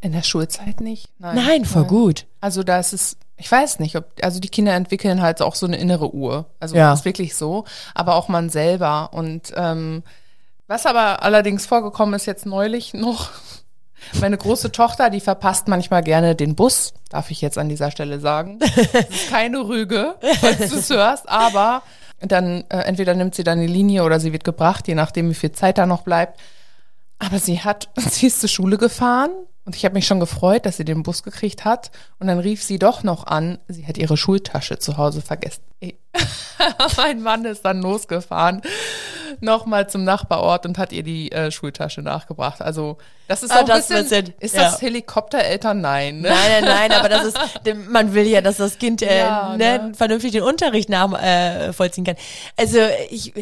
In 0.00 0.12
der 0.12 0.22
Schulzeit 0.22 0.80
nicht. 0.80 1.10
Nein, 1.18 1.36
Nein 1.36 1.64
voll 1.64 1.82
Nein. 1.82 1.90
gut. 1.90 2.26
Also 2.40 2.62
da 2.62 2.78
ist 2.78 2.92
es, 2.92 3.16
ich 3.36 3.50
weiß 3.50 3.80
nicht, 3.80 3.96
ob, 3.96 4.06
also 4.22 4.38
die 4.38 4.48
Kinder 4.48 4.72
entwickeln 4.72 5.20
halt 5.20 5.42
auch 5.42 5.56
so 5.56 5.66
eine 5.66 5.76
innere 5.76 6.14
Uhr. 6.14 6.46
Also 6.60 6.76
ja. 6.76 6.90
das 6.90 7.00
ist 7.00 7.04
wirklich 7.04 7.34
so. 7.34 7.64
Aber 7.94 8.14
auch 8.14 8.28
man 8.28 8.48
selber. 8.48 9.10
Und 9.12 9.52
ähm, 9.56 10.02
was 10.68 10.86
aber 10.86 11.22
allerdings 11.22 11.66
vorgekommen 11.66 12.14
ist 12.14 12.26
jetzt 12.26 12.46
neulich 12.46 12.94
noch, 12.94 13.30
meine 14.20 14.36
große 14.36 14.72
Tochter, 14.72 15.10
die 15.10 15.20
verpasst 15.20 15.68
manchmal 15.68 16.02
gerne 16.02 16.34
den 16.34 16.54
Bus, 16.54 16.94
darf 17.08 17.30
ich 17.30 17.40
jetzt 17.40 17.58
an 17.58 17.68
dieser 17.68 17.90
Stelle 17.90 18.20
sagen. 18.20 18.58
Das 18.58 19.08
ist 19.08 19.30
keine 19.30 19.60
Rüge, 19.60 20.14
falls 20.40 20.70
du 20.70 20.76
es 20.76 20.90
hörst, 20.90 21.28
aber 21.28 21.82
dann 22.20 22.64
äh, 22.68 22.78
entweder 22.78 23.14
nimmt 23.14 23.34
sie 23.34 23.44
dann 23.44 23.60
die 23.60 23.66
Linie 23.66 24.04
oder 24.04 24.20
sie 24.20 24.32
wird 24.32 24.44
gebracht, 24.44 24.88
je 24.88 24.94
nachdem, 24.94 25.30
wie 25.30 25.34
viel 25.34 25.52
Zeit 25.52 25.78
da 25.78 25.86
noch 25.86 26.02
bleibt. 26.02 26.38
Aber 27.18 27.38
sie 27.38 27.60
hat, 27.60 27.88
sie 27.96 28.26
ist 28.26 28.40
zur 28.40 28.48
Schule 28.48 28.78
gefahren 28.78 29.30
und 29.64 29.76
ich 29.76 29.84
habe 29.84 29.94
mich 29.94 30.06
schon 30.06 30.20
gefreut, 30.20 30.66
dass 30.66 30.78
sie 30.78 30.84
den 30.84 31.02
Bus 31.02 31.22
gekriegt 31.22 31.64
hat. 31.64 31.90
Und 32.18 32.26
dann 32.26 32.38
rief 32.38 32.62
sie 32.62 32.78
doch 32.78 33.02
noch 33.02 33.26
an, 33.26 33.58
sie 33.68 33.86
hat 33.86 33.98
ihre 33.98 34.16
Schultasche 34.16 34.78
zu 34.78 34.96
Hause 34.96 35.22
vergessen. 35.22 35.62
mein 36.96 37.22
Mann 37.22 37.44
ist 37.44 37.64
dann 37.64 37.80
losgefahren 37.82 38.62
nochmal 39.40 39.88
zum 39.88 40.04
Nachbarort 40.04 40.66
und 40.66 40.78
hat 40.78 40.92
ihr 40.92 41.02
die 41.02 41.30
äh, 41.32 41.50
Schultasche 41.50 42.02
nachgebracht. 42.02 42.60
Also 42.60 42.98
das 43.28 43.44
ist 43.44 43.52
ah, 43.52 43.60
auch 43.60 43.64
das 43.64 43.90
ein 43.90 44.02
bisschen, 44.02 44.34
ist 44.40 44.56
ja. 44.56 44.64
das 44.64 44.82
Helikoptereltern? 44.82 45.80
Nein. 45.80 46.20
Ne? 46.20 46.30
Nein, 46.30 46.64
nein, 46.64 46.64
nein, 46.64 46.92
aber 46.92 47.08
das 47.08 47.24
ist, 47.24 47.38
man 47.88 48.12
will 48.12 48.26
ja, 48.26 48.40
dass 48.40 48.56
das 48.56 48.78
Kind 48.78 49.02
äh, 49.02 49.20
ja, 49.20 49.56
ne, 49.56 49.78
ne? 49.78 49.92
vernünftig 49.94 50.32
den 50.32 50.42
Unterricht 50.42 50.88
nach, 50.88 51.12
äh, 51.22 51.72
vollziehen 51.72 52.04
kann. 52.04 52.16
Also 52.56 52.78
ich 53.08 53.32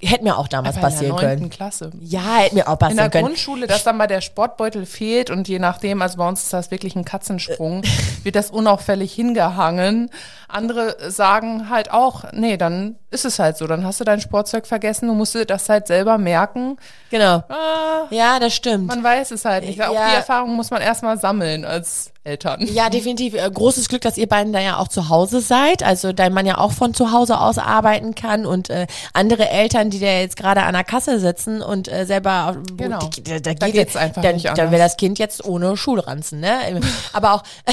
hätte 0.00 0.22
mir 0.22 0.36
auch 0.36 0.48
damals 0.48 0.76
aber 0.76 0.88
passieren 0.88 1.16
in 1.16 1.20
der 1.20 1.36
können. 1.36 1.50
Klasse. 1.50 1.90
Ja, 2.00 2.36
hätte 2.36 2.56
mir 2.56 2.68
auch 2.68 2.78
passieren 2.78 2.78
können. 2.78 2.90
In 2.90 2.96
der 2.96 3.10
können. 3.10 3.24
Grundschule, 3.26 3.66
dass 3.66 3.84
dann 3.84 3.96
mal 3.96 4.06
der 4.06 4.20
Sportbeutel 4.20 4.84
fehlt 4.84 5.30
und 5.30 5.48
je 5.48 5.58
nachdem, 5.58 6.02
also 6.02 6.18
bei 6.18 6.28
uns 6.28 6.42
ist 6.42 6.52
das 6.52 6.70
wirklich 6.70 6.94
ein 6.94 7.04
Katzensprung, 7.04 7.82
wird 8.22 8.36
das 8.36 8.50
unauffällig 8.50 9.14
hingehangen. 9.14 10.10
Andere 10.48 11.10
sagen 11.10 11.70
halt 11.70 11.90
auch, 11.90 12.17
auch, 12.24 12.32
nee, 12.32 12.56
dann 12.56 12.96
ist 13.10 13.24
es 13.24 13.38
halt 13.38 13.56
so. 13.56 13.66
Dann 13.66 13.84
hast 13.84 14.00
du 14.00 14.04
dein 14.04 14.20
Sportzeug 14.20 14.66
vergessen, 14.66 15.08
du 15.08 15.14
musst 15.14 15.34
dir 15.34 15.44
das 15.44 15.68
halt 15.68 15.86
selber 15.86 16.18
merken. 16.18 16.76
Genau. 17.10 17.42
Ah, 17.48 18.06
Ja, 18.10 18.38
das 18.38 18.54
stimmt. 18.54 18.86
man 18.88 19.02
weiß 19.02 19.30
es 19.30 19.44
halt 19.44 19.64
nicht. 19.64 19.82
Auch 19.82 19.94
Ja. 19.94 20.08
die 20.10 20.14
Erfahrung 20.16 20.54
muss 20.54 20.70
man 20.70 20.82
erstmal 20.82 21.18
sammeln 21.18 21.64
als 21.64 22.12
Eltern. 22.28 22.60
Ja, 22.72 22.90
definitiv. 22.90 23.34
Äh, 23.34 23.50
Großes 23.50 23.88
Glück, 23.88 24.02
dass 24.02 24.16
ihr 24.18 24.28
beiden 24.28 24.52
da 24.52 24.60
ja 24.60 24.78
auch 24.78 24.88
zu 24.88 25.08
Hause 25.08 25.40
seid. 25.40 25.82
Also 25.82 26.12
dein 26.12 26.32
Mann 26.34 26.44
ja 26.46 26.58
auch 26.58 26.72
von 26.72 26.92
zu 26.94 27.10
Hause 27.12 27.40
aus 27.40 27.58
arbeiten 27.58 28.14
kann 28.14 28.44
und 28.46 28.68
äh, 28.70 28.86
andere 29.14 29.48
Eltern, 29.48 29.90
die 29.90 29.98
da 30.00 30.06
jetzt 30.06 30.36
gerade 30.36 30.62
an 30.62 30.74
der 30.74 30.84
Kasse 30.84 31.18
sitzen 31.18 31.62
und 31.62 31.88
äh, 31.90 32.04
selber 32.04 32.56
wo- 32.70 32.74
Genau. 32.76 32.98
die, 33.08 33.22
da, 33.22 33.38
da, 33.40 33.54
Da 33.54 33.66
geht, 33.66 33.74
geht's 33.74 33.96
einfach 33.96 34.22
dann, 34.22 34.34
nicht 34.34 34.44
Dann 34.44 34.52
anders. 34.52 34.70
wäre 34.72 34.82
das 34.82 34.96
Kind 34.96 35.18
jetzt 35.18 35.44
ohne 35.44 35.76
Schulranzen, 35.76 36.40
ne? 36.40 36.58
Aber 37.12 37.32
auch 37.34 37.42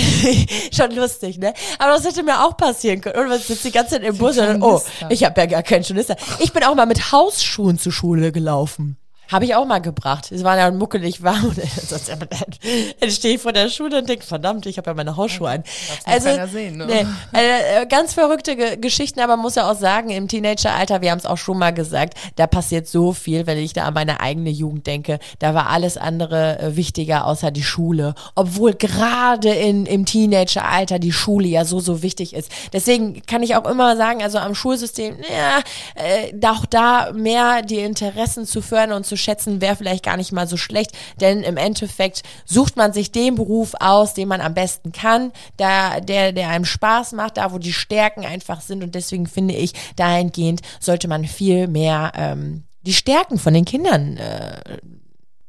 schon 0.73 0.91
lustig, 0.91 1.37
ne? 1.37 1.53
Aber 1.79 1.93
das 1.93 2.05
hätte 2.05 2.23
mir 2.23 2.43
auch 2.45 2.55
passieren 2.57 3.01
können. 3.01 3.19
Und 3.19 3.29
man 3.29 3.39
sitzt 3.39 3.63
die 3.65 3.71
ganze 3.71 3.91
Zeit 3.95 4.03
im 4.03 4.17
Bus 4.17 4.37
und 4.37 4.45
dann, 4.45 4.63
oh, 4.63 4.81
ich 5.09 5.23
habe 5.23 5.39
ja 5.41 5.47
gar 5.47 5.63
keinen 5.63 5.83
Schonister. 5.83 6.15
Ich 6.39 6.53
bin 6.53 6.63
auch 6.63 6.75
mal 6.75 6.85
mit 6.85 7.11
Hausschuhen 7.11 7.77
zur 7.77 7.91
Schule 7.91 8.31
gelaufen. 8.31 8.97
Habe 9.31 9.45
ich 9.45 9.55
auch 9.55 9.65
mal 9.65 9.79
gebracht. 9.79 10.31
Es 10.31 10.43
war 10.43 10.57
ja 10.57 10.71
muckelig 10.71 11.23
warm 11.23 11.45
und 11.45 11.57
dann 11.57 13.09
stehe 13.09 13.35
ich 13.35 13.41
vor 13.41 13.53
der 13.53 13.69
Schule 13.69 13.99
und 13.99 14.09
denke, 14.09 14.25
verdammt, 14.25 14.65
ich 14.65 14.77
habe 14.77 14.89
ja 14.89 14.93
meine 14.93 15.15
Hausschuhe 15.17 15.49
an. 15.49 15.63
Also, 16.05 16.29
sehen, 16.51 16.77
ne? 16.77 16.85
nee, 16.85 17.05
äh, 17.33 17.81
äh, 17.81 17.85
ganz 17.87 18.13
verrückte 18.13 18.55
Ge 18.55 18.77
Geschichten, 18.77 19.19
aber 19.19 19.37
muss 19.37 19.55
ja 19.55 19.69
auch 19.69 19.77
sagen, 19.77 20.09
im 20.09 20.27
Teenageralter, 20.27 21.01
wir 21.01 21.11
haben 21.11 21.19
es 21.19 21.25
auch 21.25 21.37
schon 21.37 21.57
mal 21.57 21.73
gesagt, 21.73 22.17
da 22.35 22.47
passiert 22.47 22.87
so 22.87 23.13
viel, 23.13 23.47
wenn 23.47 23.57
ich 23.57 23.73
da 23.73 23.83
an 23.83 23.93
meine 23.93 24.19
eigene 24.19 24.49
Jugend 24.49 24.87
denke. 24.87 25.19
Da 25.39 25.53
war 25.53 25.69
alles 25.69 25.97
andere 25.97 26.59
äh, 26.59 26.75
wichtiger 26.75 27.25
außer 27.25 27.51
die 27.51 27.63
Schule. 27.63 28.15
Obwohl 28.35 28.73
gerade 28.73 29.49
in, 29.49 29.85
im 29.85 30.05
Teenageralter 30.05 30.99
die 30.99 31.11
Schule 31.11 31.47
ja 31.47 31.65
so, 31.65 31.79
so 31.79 32.01
wichtig 32.01 32.33
ist. 32.33 32.51
Deswegen 32.73 33.21
kann 33.25 33.43
ich 33.43 33.55
auch 33.55 33.69
immer 33.69 33.97
sagen, 33.97 34.21
also 34.21 34.37
am 34.37 34.55
Schulsystem, 34.55 35.17
ja, 35.29 35.59
äh, 35.95 36.33
auch 36.45 36.65
da 36.65 37.11
mehr 37.13 37.61
die 37.61 37.79
Interessen 37.79 38.45
zu 38.45 38.61
fördern 38.61 38.97
und 38.97 39.05
zu 39.05 39.14
schätzen, 39.17 39.61
wäre 39.61 39.75
vielleicht 39.75 40.03
gar 40.03 40.17
nicht 40.17 40.31
mal 40.31 40.47
so 40.47 40.57
schlecht, 40.57 40.91
denn 41.19 41.43
im 41.43 41.57
Endeffekt 41.57 42.23
sucht 42.45 42.75
man 42.75 42.93
sich 42.93 43.11
den 43.11 43.35
Beruf 43.35 43.73
aus, 43.79 44.13
den 44.13 44.27
man 44.27 44.41
am 44.41 44.53
besten 44.53 44.91
kann, 44.91 45.31
da, 45.57 45.99
der, 45.99 46.31
der 46.31 46.49
einem 46.49 46.65
Spaß 46.65 47.13
macht, 47.13 47.37
da 47.37 47.51
wo 47.51 47.57
die 47.57 47.73
Stärken 47.73 48.25
einfach 48.25 48.61
sind. 48.61 48.83
Und 48.83 48.95
deswegen 48.95 49.27
finde 49.27 49.55
ich, 49.55 49.73
dahingehend 49.95 50.61
sollte 50.79 51.07
man 51.07 51.25
viel 51.25 51.67
mehr 51.67 52.11
ähm, 52.15 52.63
die 52.81 52.93
Stärken 52.93 53.37
von 53.39 53.53
den 53.53 53.65
Kindern, 53.65 54.17
äh, 54.17 54.77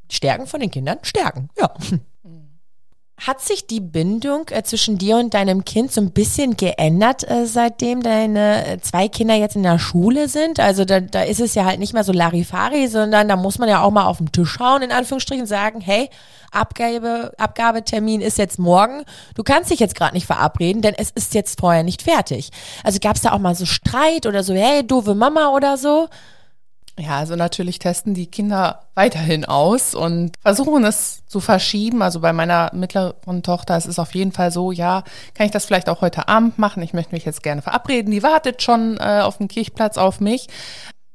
Stärken 0.08 0.46
von 0.46 0.60
den 0.60 0.70
Kindern 0.70 0.98
stärken, 1.02 1.50
ja. 1.58 1.74
Hat 3.18 3.40
sich 3.40 3.66
die 3.66 3.80
Bindung 3.80 4.46
äh, 4.50 4.62
zwischen 4.62 4.98
dir 4.98 5.16
und 5.16 5.32
deinem 5.32 5.64
Kind 5.64 5.90
so 5.90 6.02
ein 6.02 6.10
bisschen 6.10 6.58
geändert, 6.58 7.28
äh, 7.28 7.46
seitdem 7.46 8.02
deine 8.02 8.66
äh, 8.66 8.80
zwei 8.80 9.08
Kinder 9.08 9.34
jetzt 9.34 9.56
in 9.56 9.62
der 9.62 9.78
Schule 9.78 10.28
sind? 10.28 10.60
Also 10.60 10.84
da, 10.84 11.00
da 11.00 11.22
ist 11.22 11.40
es 11.40 11.54
ja 11.54 11.64
halt 11.64 11.78
nicht 11.78 11.94
mehr 11.94 12.04
so 12.04 12.12
Larifari, 12.12 12.88
sondern 12.88 13.26
da 13.26 13.36
muss 13.36 13.58
man 13.58 13.70
ja 13.70 13.80
auch 13.80 13.90
mal 13.90 14.04
auf 14.04 14.18
den 14.18 14.32
Tisch 14.32 14.50
schauen, 14.50 14.82
in 14.82 14.92
Anführungsstrichen 14.92 15.46
sagen, 15.46 15.80
hey, 15.80 16.10
Abgabe, 16.52 17.32
Abgabetermin 17.38 18.20
ist 18.20 18.36
jetzt 18.36 18.58
morgen. 18.58 19.04
Du 19.34 19.42
kannst 19.42 19.70
dich 19.70 19.80
jetzt 19.80 19.94
gerade 19.94 20.14
nicht 20.14 20.26
verabreden, 20.26 20.82
denn 20.82 20.94
es 20.96 21.10
ist 21.10 21.32
jetzt 21.34 21.58
vorher 21.58 21.84
nicht 21.84 22.02
fertig. 22.02 22.50
Also 22.84 22.98
gab 23.00 23.16
es 23.16 23.22
da 23.22 23.32
auch 23.32 23.38
mal 23.38 23.54
so 23.54 23.64
Streit 23.64 24.26
oder 24.26 24.42
so, 24.42 24.54
hey, 24.54 24.86
doofe 24.86 25.14
Mama 25.14 25.48
oder 25.48 25.78
so? 25.78 26.08
Ja, 26.98 27.18
also 27.18 27.36
natürlich 27.36 27.78
testen 27.78 28.14
die 28.14 28.26
Kinder 28.26 28.86
weiterhin 28.94 29.44
aus 29.44 29.94
und 29.94 30.32
versuchen 30.40 30.82
es 30.84 31.26
zu 31.26 31.40
verschieben. 31.40 32.00
Also 32.00 32.20
bei 32.20 32.32
meiner 32.32 32.70
mittleren 32.72 33.42
Tochter 33.42 33.76
ist 33.76 33.86
es 33.86 33.98
auf 33.98 34.14
jeden 34.14 34.32
Fall 34.32 34.50
so, 34.50 34.72
ja, 34.72 35.04
kann 35.34 35.44
ich 35.44 35.52
das 35.52 35.66
vielleicht 35.66 35.90
auch 35.90 36.00
heute 36.00 36.28
Abend 36.28 36.58
machen? 36.58 36.82
Ich 36.82 36.94
möchte 36.94 37.14
mich 37.14 37.26
jetzt 37.26 37.42
gerne 37.42 37.60
verabreden. 37.60 38.10
Die 38.10 38.22
wartet 38.22 38.62
schon 38.62 38.96
äh, 38.98 39.20
auf 39.20 39.36
dem 39.36 39.48
Kirchplatz 39.48 39.98
auf 39.98 40.20
mich. 40.20 40.48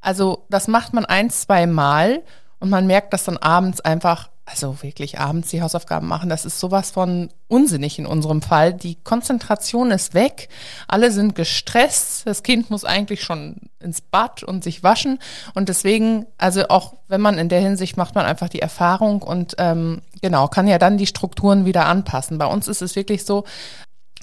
Also 0.02 0.46
das 0.50 0.68
macht 0.68 0.94
man 0.94 1.06
ein, 1.06 1.32
zwei 1.32 1.66
Mal 1.66 2.22
und 2.60 2.70
man 2.70 2.86
merkt, 2.86 3.12
dass 3.14 3.24
dann 3.24 3.38
abends 3.38 3.82
einfach, 3.82 4.30
also 4.52 4.84
wirklich 4.84 5.20
abends 5.20 5.50
die 5.50 5.62
Hausaufgaben 5.62 6.08
machen, 6.08 6.30
das 6.30 6.46
ist 6.46 6.60
sowas 6.60 6.92
von 6.92 7.30
unsinnig 7.48 7.98
in 7.98 8.06
unserem 8.06 8.42
Fall. 8.42 8.74
Die 8.74 8.96
Konzentration 8.96 9.92
ist 9.92 10.14
weg, 10.14 10.50
alle 10.88 11.12
sind 11.12 11.36
gestresst, 11.36 12.28
das 12.28 12.44
Kind 12.44 12.70
muss 12.70 12.86
eigentlich 12.86 13.24
schon 13.24 13.56
ins 13.80 14.02
Bad 14.02 14.44
und 14.44 14.64
sich 14.64 14.84
waschen 14.84 15.20
und 15.54 15.70
deswegen, 15.70 16.26
also 16.38 16.68
auch 16.68 16.94
wenn 17.08 17.22
man 17.22 17.38
in 17.38 17.50
der 17.50 17.62
Hinsicht 17.62 17.98
macht 17.98 18.14
man 18.14 18.26
einfach 18.26 18.50
die 18.50 18.62
Erfahrung 18.62 19.22
und 19.22 19.56
ähm, 19.58 20.02
genau, 20.22 20.48
kann 20.48 20.68
ja 20.68 20.78
dann 20.78 20.98
die 20.98 21.08
Strukturen 21.08 21.66
wieder 21.66 21.86
anpassen. 21.86 22.38
Bei 22.38 22.46
uns 22.46 22.68
ist 22.68 22.82
es 22.82 22.96
wirklich 22.96 23.26
so, 23.26 23.46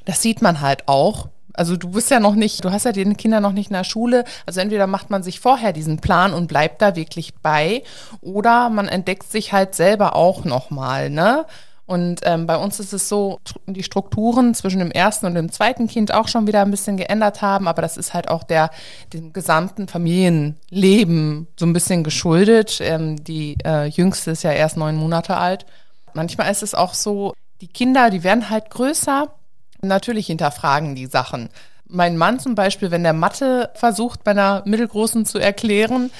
das 0.04 0.22
sieht 0.22 0.42
man 0.42 0.60
halt 0.60 0.88
auch. 0.88 1.28
Also 1.54 1.76
du 1.76 1.90
bist 1.90 2.10
ja 2.10 2.20
noch 2.20 2.34
nicht, 2.34 2.64
du 2.64 2.70
hast 2.70 2.84
ja 2.84 2.92
die 2.92 3.04
Kinder 3.14 3.40
noch 3.40 3.52
nicht 3.52 3.70
in 3.70 3.74
der 3.74 3.84
Schule. 3.84 4.24
Also 4.46 4.60
entweder 4.60 4.86
macht 4.86 5.10
man 5.10 5.22
sich 5.22 5.40
vorher 5.40 5.72
diesen 5.72 5.98
Plan 5.98 6.32
und 6.32 6.46
bleibt 6.46 6.82
da 6.82 6.96
wirklich 6.96 7.34
bei, 7.36 7.82
oder 8.20 8.70
man 8.70 8.88
entdeckt 8.88 9.30
sich 9.30 9.52
halt 9.52 9.74
selber 9.74 10.14
auch 10.14 10.44
nochmal, 10.44 11.10
ne? 11.10 11.46
Und 11.88 12.20
ähm, 12.24 12.46
bei 12.46 12.58
uns 12.58 12.80
ist 12.80 12.92
es 12.92 13.08
so, 13.08 13.38
die 13.64 13.82
Strukturen 13.82 14.52
zwischen 14.52 14.80
dem 14.80 14.90
ersten 14.90 15.24
und 15.24 15.34
dem 15.34 15.50
zweiten 15.50 15.86
Kind 15.86 16.12
auch 16.12 16.28
schon 16.28 16.46
wieder 16.46 16.60
ein 16.60 16.70
bisschen 16.70 16.98
geändert 16.98 17.40
haben, 17.40 17.66
aber 17.66 17.80
das 17.80 17.96
ist 17.96 18.12
halt 18.12 18.28
auch 18.28 18.42
der 18.42 18.68
dem 19.14 19.32
gesamten 19.32 19.88
Familienleben 19.88 21.46
so 21.58 21.64
ein 21.64 21.72
bisschen 21.72 22.04
geschuldet. 22.04 22.80
Ähm, 22.82 23.24
die 23.24 23.56
äh, 23.64 23.86
jüngste 23.86 24.32
ist 24.32 24.42
ja 24.42 24.52
erst 24.52 24.76
neun 24.76 24.96
Monate 24.96 25.38
alt. 25.38 25.64
Manchmal 26.12 26.52
ist 26.52 26.62
es 26.62 26.74
auch 26.74 26.92
so, 26.92 27.32
die 27.62 27.68
Kinder, 27.68 28.10
die 28.10 28.22
werden 28.22 28.50
halt 28.50 28.68
größer. 28.68 29.32
Natürlich 29.80 30.26
hinterfragen 30.26 30.94
die 30.94 31.06
Sachen. 31.06 31.48
Mein 31.86 32.16
Mann 32.16 32.38
zum 32.38 32.54
Beispiel, 32.54 32.90
wenn 32.90 33.02
der 33.02 33.12
Mathe 33.12 33.70
versucht, 33.74 34.24
bei 34.24 34.32
einer 34.32 34.62
Mittelgroßen 34.66 35.24
zu 35.24 35.38
erklären, 35.38 36.10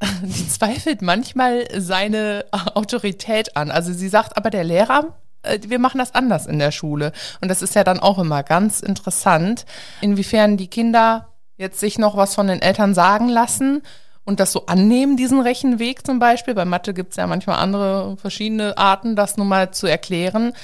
die 0.22 0.48
zweifelt 0.48 1.02
manchmal 1.02 1.66
seine 1.78 2.46
Autorität 2.74 3.56
an. 3.56 3.70
Also 3.70 3.92
sie 3.92 4.08
sagt, 4.08 4.36
aber 4.36 4.50
der 4.50 4.64
Lehrer, 4.64 5.14
äh, 5.42 5.58
wir 5.66 5.78
machen 5.78 5.98
das 5.98 6.14
anders 6.14 6.46
in 6.46 6.58
der 6.58 6.70
Schule. 6.70 7.12
Und 7.40 7.48
das 7.48 7.62
ist 7.62 7.74
ja 7.74 7.84
dann 7.84 8.00
auch 8.00 8.18
immer 8.18 8.42
ganz 8.42 8.80
interessant, 8.80 9.66
inwiefern 10.00 10.56
die 10.56 10.68
Kinder 10.68 11.28
jetzt 11.56 11.80
sich 11.80 11.98
noch 11.98 12.16
was 12.16 12.34
von 12.34 12.46
den 12.46 12.62
Eltern 12.62 12.94
sagen 12.94 13.28
lassen 13.28 13.82
und 14.24 14.40
das 14.40 14.52
so 14.52 14.66
annehmen, 14.66 15.16
diesen 15.16 15.40
Rechenweg 15.40 16.06
zum 16.06 16.18
Beispiel. 16.18 16.54
Bei 16.54 16.64
Mathe 16.64 16.94
gibt 16.94 17.10
es 17.10 17.16
ja 17.16 17.26
manchmal 17.26 17.56
andere 17.56 18.16
verschiedene 18.16 18.78
Arten, 18.78 19.16
das 19.16 19.36
nun 19.36 19.48
mal 19.48 19.70
zu 19.72 19.86
erklären. 19.86 20.54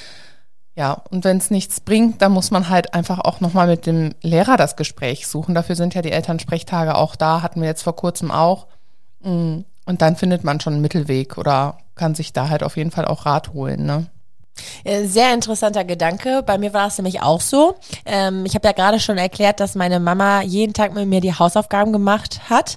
Ja, 0.79 1.03
und 1.11 1.24
wenn 1.24 1.39
es 1.39 1.51
nichts 1.51 1.81
bringt, 1.81 2.20
dann 2.20 2.33
muss 2.33 2.51
man 2.51 2.68
halt 2.68 2.93
einfach 2.93 3.18
auch 3.20 3.41
nochmal 3.41 3.66
mit 3.66 3.87
dem 3.87 4.14
Lehrer 4.20 4.59
das 4.59 4.77
Gespräch 4.77 5.27
suchen. 5.27 5.55
Dafür 5.55 5.74
sind 5.74 5.95
ja 5.95 6.03
die 6.03 6.12
Elternsprechtage 6.12 6.95
auch 6.97 7.16
da, 7.16 7.41
hatten 7.41 7.62
wir 7.62 7.68
jetzt 7.68 7.83
vor 7.83 7.97
kurzem 7.97 8.31
auch. 8.31 8.66
Mm, 9.22 9.61
Und 9.87 10.03
dann 10.03 10.16
findet 10.16 10.45
man 10.45 10.61
schon 10.61 10.74
einen 10.74 10.83
Mittelweg 10.83 11.39
oder 11.39 11.79
kann 11.95 12.14
sich 12.14 12.35
da 12.35 12.51
halt 12.51 12.62
auf 12.62 12.77
jeden 12.77 12.91
Fall 12.91 13.07
auch 13.07 13.24
Rat 13.24 13.55
holen. 13.55 13.87
Ne? 13.87 14.07
Äh, 14.85 15.07
Sehr 15.07 15.33
interessanter 15.33 15.85
Gedanke. 15.85 16.43
Bei 16.45 16.59
mir 16.59 16.74
war 16.74 16.89
es 16.89 16.99
nämlich 16.99 17.22
auch 17.22 17.41
so. 17.41 17.77
Ähm, 18.05 18.45
ich 18.45 18.55
habe 18.55 18.68
ja 18.68 18.72
gerade 18.72 19.01
schon 19.01 19.16
erklärt, 19.16 19.61
dass 19.61 19.77
meine 19.77 19.99
Mama 19.99 20.43
jeden 20.43 20.74
Tag 20.74 20.93
mit 20.93 21.09
mir 21.09 21.22
die 21.22 21.33
Hausaufgaben 21.33 21.93
gemacht 21.93 22.51
hat. 22.51 22.77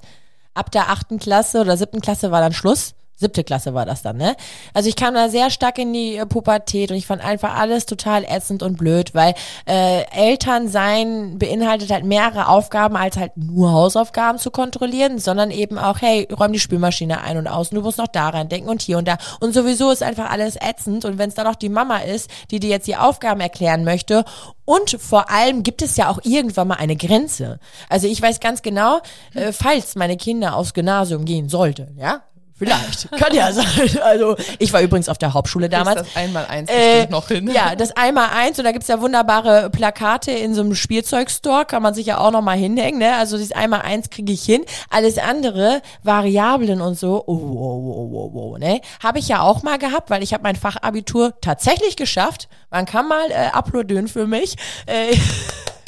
Ab 0.54 0.72
der 0.72 0.90
achten 0.90 1.20
Klasse 1.20 1.60
oder 1.60 1.76
siebten 1.76 2.00
Klasse 2.00 2.32
war 2.32 2.40
dann 2.40 2.54
Schluss. 2.54 2.94
Siebte 3.20 3.44
Klasse 3.44 3.74
war 3.74 3.86
das 3.86 4.02
dann, 4.02 4.16
ne? 4.16 4.36
Also 4.74 4.88
ich 4.88 4.96
kam 4.96 5.14
da 5.14 5.28
sehr 5.28 5.50
stark 5.50 5.78
in 5.78 5.92
die 5.92 6.16
äh, 6.16 6.26
Pubertät 6.26 6.90
und 6.90 6.96
ich 6.96 7.06
fand 7.06 7.24
einfach 7.24 7.58
alles 7.58 7.86
total 7.86 8.24
ätzend 8.24 8.64
und 8.64 8.78
blöd, 8.78 9.14
weil 9.14 9.34
äh, 9.68 10.06
Eltern 10.12 10.70
sein 10.70 11.38
beinhaltet 11.38 11.92
halt 11.92 12.06
mehrere 12.06 12.48
Aufgaben, 12.48 12.96
als 12.96 13.18
halt 13.18 13.36
nur 13.36 13.74
Hausaufgaben 13.74 14.40
zu 14.40 14.52
kontrollieren, 14.52 15.20
sondern 15.20 15.52
eben 15.52 15.78
auch, 15.78 16.00
hey, 16.00 16.30
räum 16.32 16.54
die 16.54 16.60
Spülmaschine 16.60 17.22
ein 17.22 17.36
und 17.36 17.48
aus 17.48 17.72
und 17.72 17.76
du 17.76 17.82
musst 17.82 17.98
noch 17.98 18.08
da 18.08 18.30
rein 18.30 18.48
denken 18.48 18.70
und 18.70 18.82
hier 18.82 18.98
und 18.98 19.08
da. 19.08 19.18
Und 19.42 19.54
sowieso 19.54 19.92
ist 19.92 20.02
einfach 20.02 20.30
alles 20.30 20.56
ätzend 20.56 21.04
und 21.04 21.18
wenn 21.18 21.28
es 21.28 21.36
dann 21.36 21.48
auch 21.48 21.56
die 21.56 21.68
Mama 21.70 21.98
ist, 21.98 22.30
die 22.52 22.62
dir 22.62 22.70
jetzt 22.70 22.88
die 22.88 22.96
Aufgaben 22.96 23.42
erklären 23.42 23.84
möchte 23.84 24.24
und 24.64 24.92
vor 25.02 25.30
allem 25.30 25.64
gibt 25.64 25.82
es 25.82 25.98
ja 25.98 26.10
auch 26.10 26.20
irgendwann 26.24 26.70
mal 26.70 26.76
eine 26.76 26.96
Grenze. 26.96 27.60
Also 27.90 28.08
ich 28.08 28.22
weiß 28.22 28.40
ganz 28.40 28.62
genau, 28.62 29.00
äh, 29.34 29.52
falls 29.52 29.96
meine 29.96 30.16
Kinder 30.16 30.56
aufs 30.56 30.74
Gymnasium 30.74 31.26
gehen 31.26 31.50
sollten, 31.50 31.98
ja, 31.98 32.22
Vielleicht. 32.60 33.10
Kann 33.12 33.34
ja 33.34 33.52
sein. 33.54 33.66
Also, 34.04 34.36
ich 34.60 34.74
war 34.74 34.82
übrigens 34.82 35.08
auf 35.08 35.18
der 35.18 35.34
Hauptschule 35.34 35.70
damals. 35.70 36.02
Das 36.02 36.16
einmal 36.16 36.46
eins 36.48 36.70
Äh, 36.70 37.08
noch 37.08 37.30
hin. 37.30 37.50
Ja, 37.50 37.76
das 37.78 37.92
einmal 37.92 38.30
eins 38.30 38.60
und 38.60 38.66
da 38.66 38.72
gibt's 38.72 38.88
ja 38.88 39.00
wunderbare 39.02 39.70
Plakate 39.70 40.32
in 40.32 40.54
so 40.54 40.62
einem 40.62 40.76
Spielzeugstore, 40.76 41.66
kann 41.66 41.82
man 41.82 41.94
sich 41.94 42.06
ja 42.08 42.18
auch 42.18 42.32
nochmal 42.32 42.58
hinhängen, 42.58 43.00
ne? 43.00 43.16
Also 43.16 43.38
dieses 43.38 43.54
einmal 43.54 43.82
eins 43.82 44.10
kriege 44.10 44.34
ich 44.34 44.44
hin. 44.44 44.66
Alles 44.90 45.18
andere, 45.18 45.82
Variablen 46.04 46.82
und 46.82 47.00
so, 47.00 47.24
oh, 47.26 47.34
oh, 47.34 48.10
oh, 48.14 48.32
oh, 48.34 48.52
oh, 48.54 48.58
ne? 48.58 48.82
Habe 49.02 49.20
ich 49.20 49.30
ja 49.30 49.42
auch 49.42 49.64
mal 49.64 49.78
gehabt, 49.78 50.10
weil 50.10 50.22
ich 50.22 50.34
habe 50.34 50.44
mein 50.44 50.56
Fachabitur 50.56 51.34
tatsächlich 51.42 51.96
geschafft. 51.96 52.50
Man 52.70 52.86
kann 52.86 53.08
mal 53.08 53.32
äh, 53.32 53.48
applaudieren 53.54 54.08
für 54.08 54.28
mich. 54.28 54.56
Äh, 54.86 55.16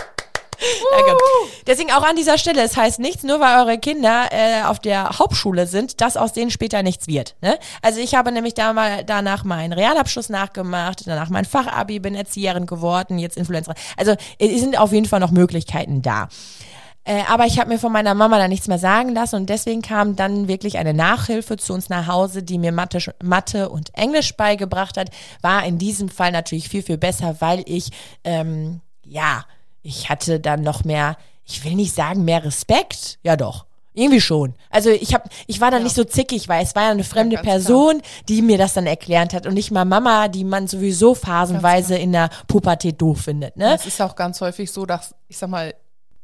Danke. 0.91 1.17
Deswegen 1.67 1.91
auch 1.91 2.03
an 2.03 2.15
dieser 2.15 2.37
Stelle, 2.37 2.61
es 2.61 2.77
heißt 2.77 2.99
nichts, 2.99 3.23
nur 3.23 3.39
weil 3.39 3.59
eure 3.59 3.77
Kinder 3.77 4.29
äh, 4.31 4.63
auf 4.63 4.79
der 4.79 5.19
Hauptschule 5.19 5.67
sind, 5.67 6.01
dass 6.01 6.17
aus 6.17 6.33
denen 6.33 6.51
später 6.51 6.83
nichts 6.83 7.07
wird. 7.07 7.35
Ne? 7.41 7.57
Also 7.81 7.99
ich 7.99 8.15
habe 8.15 8.31
nämlich 8.31 8.53
da 8.53 8.73
mal, 8.73 9.03
danach 9.03 9.43
meinen 9.43 9.73
Realabschluss 9.73 10.29
nachgemacht, 10.29 11.03
danach 11.05 11.29
mein 11.29 11.45
Fachabi, 11.45 11.99
bin 11.99 12.15
Erzieherin 12.15 12.65
geworden, 12.65 13.19
jetzt 13.19 13.37
Influencerin. 13.37 13.77
Also 13.97 14.15
es 14.37 14.59
sind 14.59 14.77
auf 14.77 14.91
jeden 14.91 15.07
Fall 15.07 15.19
noch 15.19 15.31
Möglichkeiten 15.31 16.01
da. 16.01 16.29
Äh, 17.03 17.23
aber 17.27 17.47
ich 17.47 17.59
habe 17.59 17.69
mir 17.69 17.79
von 17.79 17.91
meiner 17.91 18.13
Mama 18.13 18.37
da 18.37 18.47
nichts 18.47 18.67
mehr 18.67 18.77
sagen 18.77 19.09
lassen 19.09 19.35
und 19.37 19.49
deswegen 19.49 19.81
kam 19.81 20.15
dann 20.15 20.47
wirklich 20.47 20.77
eine 20.77 20.93
Nachhilfe 20.93 21.57
zu 21.57 21.73
uns 21.73 21.89
nach 21.89 22.05
Hause, 22.05 22.43
die 22.43 22.59
mir 22.59 22.71
Mathe, 22.71 22.99
Mathe 23.23 23.69
und 23.69 23.89
Englisch 23.95 24.37
beigebracht 24.37 24.97
hat. 24.97 25.09
War 25.41 25.65
in 25.65 25.79
diesem 25.79 26.09
Fall 26.09 26.31
natürlich 26.31 26.69
viel, 26.69 26.83
viel 26.83 26.99
besser, 26.99 27.37
weil 27.39 27.63
ich, 27.65 27.89
ähm, 28.23 28.81
ja, 29.03 29.45
ich 29.81 30.09
hatte 30.09 30.39
dann 30.39 30.61
noch 30.61 30.83
mehr, 30.83 31.17
ich 31.45 31.63
will 31.63 31.75
nicht 31.75 31.95
sagen 31.95 32.23
mehr 32.23 32.43
Respekt, 32.43 33.19
ja 33.23 33.35
doch. 33.35 33.65
Irgendwie 33.93 34.21
schon. 34.21 34.55
Also 34.69 34.89
ich 34.89 35.13
hab, 35.13 35.27
ich 35.47 35.59
war 35.59 35.69
dann 35.69 35.81
ja. 35.81 35.83
nicht 35.83 35.95
so 35.95 36.05
zickig, 36.05 36.47
weil 36.47 36.63
es 36.63 36.75
war 36.75 36.83
ja 36.83 36.91
eine 36.91 37.03
fremde 37.03 37.35
ja, 37.35 37.41
Person, 37.41 37.99
klar. 37.99 38.11
die 38.29 38.41
mir 38.41 38.57
das 38.57 38.73
dann 38.73 38.87
erklärt 38.87 39.33
hat 39.33 39.45
und 39.45 39.53
nicht 39.53 39.69
mal 39.69 39.83
Mama, 39.83 40.29
die 40.29 40.45
man 40.45 40.67
sowieso 40.67 41.13
phasenweise 41.13 41.97
in 41.97 42.13
der 42.13 42.29
Pubertät 42.47 43.01
doof 43.01 43.23
findet. 43.23 43.57
Ne? 43.57 43.73
Es 43.73 43.85
ist 43.85 44.01
auch 44.01 44.15
ganz 44.15 44.39
häufig 44.39 44.71
so, 44.71 44.85
dass, 44.85 45.13
ich 45.27 45.37
sag 45.37 45.49
mal, 45.49 45.73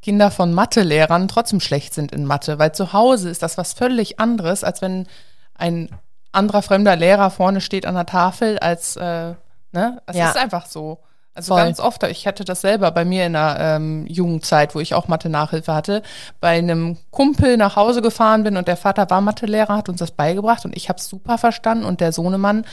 Kinder 0.02 0.32
von 0.32 0.54
Mathelehrern 0.54 1.28
trotzdem 1.28 1.60
schlecht 1.60 1.94
sind 1.94 2.14
in 2.14 2.24
Mathe, 2.24 2.58
weil 2.60 2.72
zu 2.72 2.94
Hause 2.94 3.30
ist 3.30 3.44
das 3.44 3.58
was 3.58 3.74
völlig 3.74 4.20
anderes, 4.20 4.64
als 4.64 4.82
wenn 4.82 5.08
ein 5.56 5.90
anderer 6.32 6.62
fremder 6.62 6.96
Lehrer 6.96 7.32
vorne 7.32 7.60
steht 7.60 7.86
an 7.86 7.96
der 7.96 8.06
Tafel 8.06 8.60
als, 8.60 8.96
äh, 8.96 9.34
ne? 9.72 10.02
Es 10.06 10.16
ja. 10.16 10.30
ist 10.30 10.38
einfach 10.38 10.68
so. 10.68 11.00
Also 11.38 11.54
Voll. 11.54 11.66
ganz 11.66 11.80
oft, 11.80 12.02
ich 12.02 12.26
hatte 12.26 12.46
das 12.46 12.62
selber 12.62 12.90
bei 12.90 13.06
mir 13.06 13.28
in 13.28 13.34
der 13.34 13.58
ähm, 13.60 14.08
Jugendzeit, 14.08 14.74
wo 14.74 14.80
ich 14.80 14.96
auch 14.96 15.08
Mathe-Nachhilfe 15.08 15.72
hatte, 15.72 16.02
bei 16.42 16.58
einem 16.58 16.98
Kumpel 17.12 17.58
nach 17.58 17.76
Hause 17.76 18.02
gefahren 18.02 18.44
bin 18.44 18.58
und 18.58 18.68
der 18.68 18.76
Vater 18.76 19.08
war 19.12 19.22
Mathelehrer, 19.22 19.78
hat 19.78 19.88
uns 19.88 20.00
das 20.00 20.10
beigebracht 20.10 20.66
und 20.66 20.76
ich 20.76 20.90
habe 20.90 20.98
es 20.98 21.08
super 21.08 21.38
verstanden 21.38 21.86
und 21.86 22.02
der 22.02 22.12
Sohnemann 22.12 22.66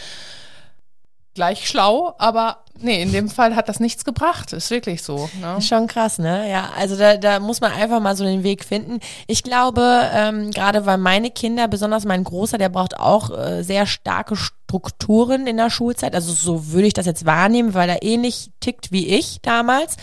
gleich 1.34 1.68
schlau, 1.68 2.14
aber 2.16 2.58
nee, 2.78 3.02
in 3.02 3.12
dem 3.12 3.28
Fall 3.28 3.54
hat 3.54 3.68
das 3.68 3.80
nichts 3.80 4.04
gebracht. 4.04 4.52
Ist 4.52 4.70
wirklich 4.70 5.02
so. 5.02 5.28
Ne? 5.40 5.60
Schon 5.60 5.86
krass, 5.86 6.18
ne? 6.18 6.48
Ja, 6.48 6.70
also 6.78 6.96
da, 6.96 7.16
da 7.16 7.40
muss 7.40 7.60
man 7.60 7.72
einfach 7.72 8.00
mal 8.00 8.16
so 8.16 8.24
den 8.24 8.44
Weg 8.44 8.64
finden. 8.64 9.00
Ich 9.26 9.42
glaube, 9.42 10.08
ähm, 10.14 10.52
gerade 10.52 10.86
weil 10.86 10.98
meine 10.98 11.30
Kinder, 11.30 11.68
besonders 11.68 12.04
mein 12.04 12.24
Großer, 12.24 12.56
der 12.56 12.68
braucht 12.70 12.98
auch 12.98 13.30
äh, 13.36 13.62
sehr 13.62 13.86
starke 13.86 14.36
Strukturen 14.74 15.46
in 15.46 15.56
der 15.56 15.70
Schulzeit. 15.70 16.16
Also 16.16 16.32
so 16.32 16.72
würde 16.72 16.88
ich 16.88 16.94
das 16.94 17.06
jetzt 17.06 17.24
wahrnehmen, 17.24 17.74
weil 17.74 17.88
er 17.88 18.02
ähnlich 18.02 18.50
tickt 18.58 18.90
wie 18.90 19.06
ich 19.06 19.38
damals. 19.40 19.96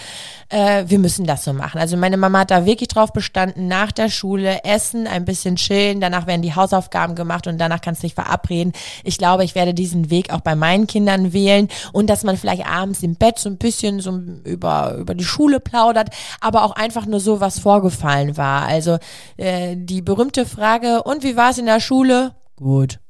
Äh, 0.48 0.86
wir 0.88 0.98
müssen 0.98 1.26
das 1.26 1.44
so 1.44 1.52
machen. 1.52 1.78
Also 1.78 1.98
meine 1.98 2.16
Mama 2.16 2.40
hat 2.40 2.52
da 2.52 2.66
wirklich 2.66 2.88
drauf 2.88 3.12
bestanden, 3.12 3.68
nach 3.68 3.92
der 3.92 4.10
Schule 4.10 4.64
essen, 4.64 5.08
ein 5.08 5.26
bisschen 5.26 5.58
chillen, 5.58 6.00
danach 6.00 6.26
werden 6.26 6.42
die 6.42 6.56
Hausaufgaben 6.56 7.16
gemacht 7.16 7.48
und 7.48 7.58
danach 7.58 7.82
kannst 7.82 8.02
du 8.02 8.08
dich 8.08 8.16
verabreden. 8.16 8.72
Ich 9.04 9.18
glaube, 9.18 9.44
ich 9.44 9.56
werde 9.56 9.74
diesen 9.74 10.10
Weg 10.10 10.32
auch 10.32 10.40
bei 10.40 10.56
meinen 10.56 10.88
Kindern 10.88 11.34
wählen 11.34 11.68
und 11.92 12.10
dass 12.10 12.24
man 12.24 12.38
vielleicht 12.38 12.66
abends 12.66 13.04
im 13.04 13.16
Bett 13.16 13.40
so 13.40 13.50
ein 13.50 13.58
bisschen 13.58 14.00
so 14.00 14.18
über, 14.46 14.96
über 15.00 15.16
die 15.16 15.26
Schule 15.26 15.60
plaudert, 15.60 16.12
aber 16.40 16.64
auch 16.64 16.72
einfach 16.72 17.06
nur 17.06 17.20
so, 17.20 17.42
was 17.42 17.60
vorgefallen 17.60 18.38
war. 18.38 18.68
Also 18.68 19.00
äh, 19.36 19.76
die 19.76 20.02
berühmte 20.02 20.46
Frage, 20.46 21.04
und 21.04 21.24
wie 21.24 21.36
war 21.36 21.50
es 21.50 21.58
in 21.58 21.66
der 21.66 21.82
Schule? 21.82 22.36
Gut. 22.56 23.01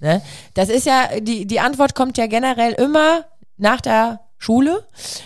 Ne? 0.00 0.22
Das 0.54 0.68
ist 0.68 0.86
ja, 0.86 1.08
die, 1.20 1.46
die 1.46 1.60
Antwort 1.60 1.94
kommt 1.94 2.18
ja 2.18 2.26
generell 2.26 2.72
immer 2.72 3.24
nach 3.56 3.80
der 3.80 4.20
Schule, 4.40 4.84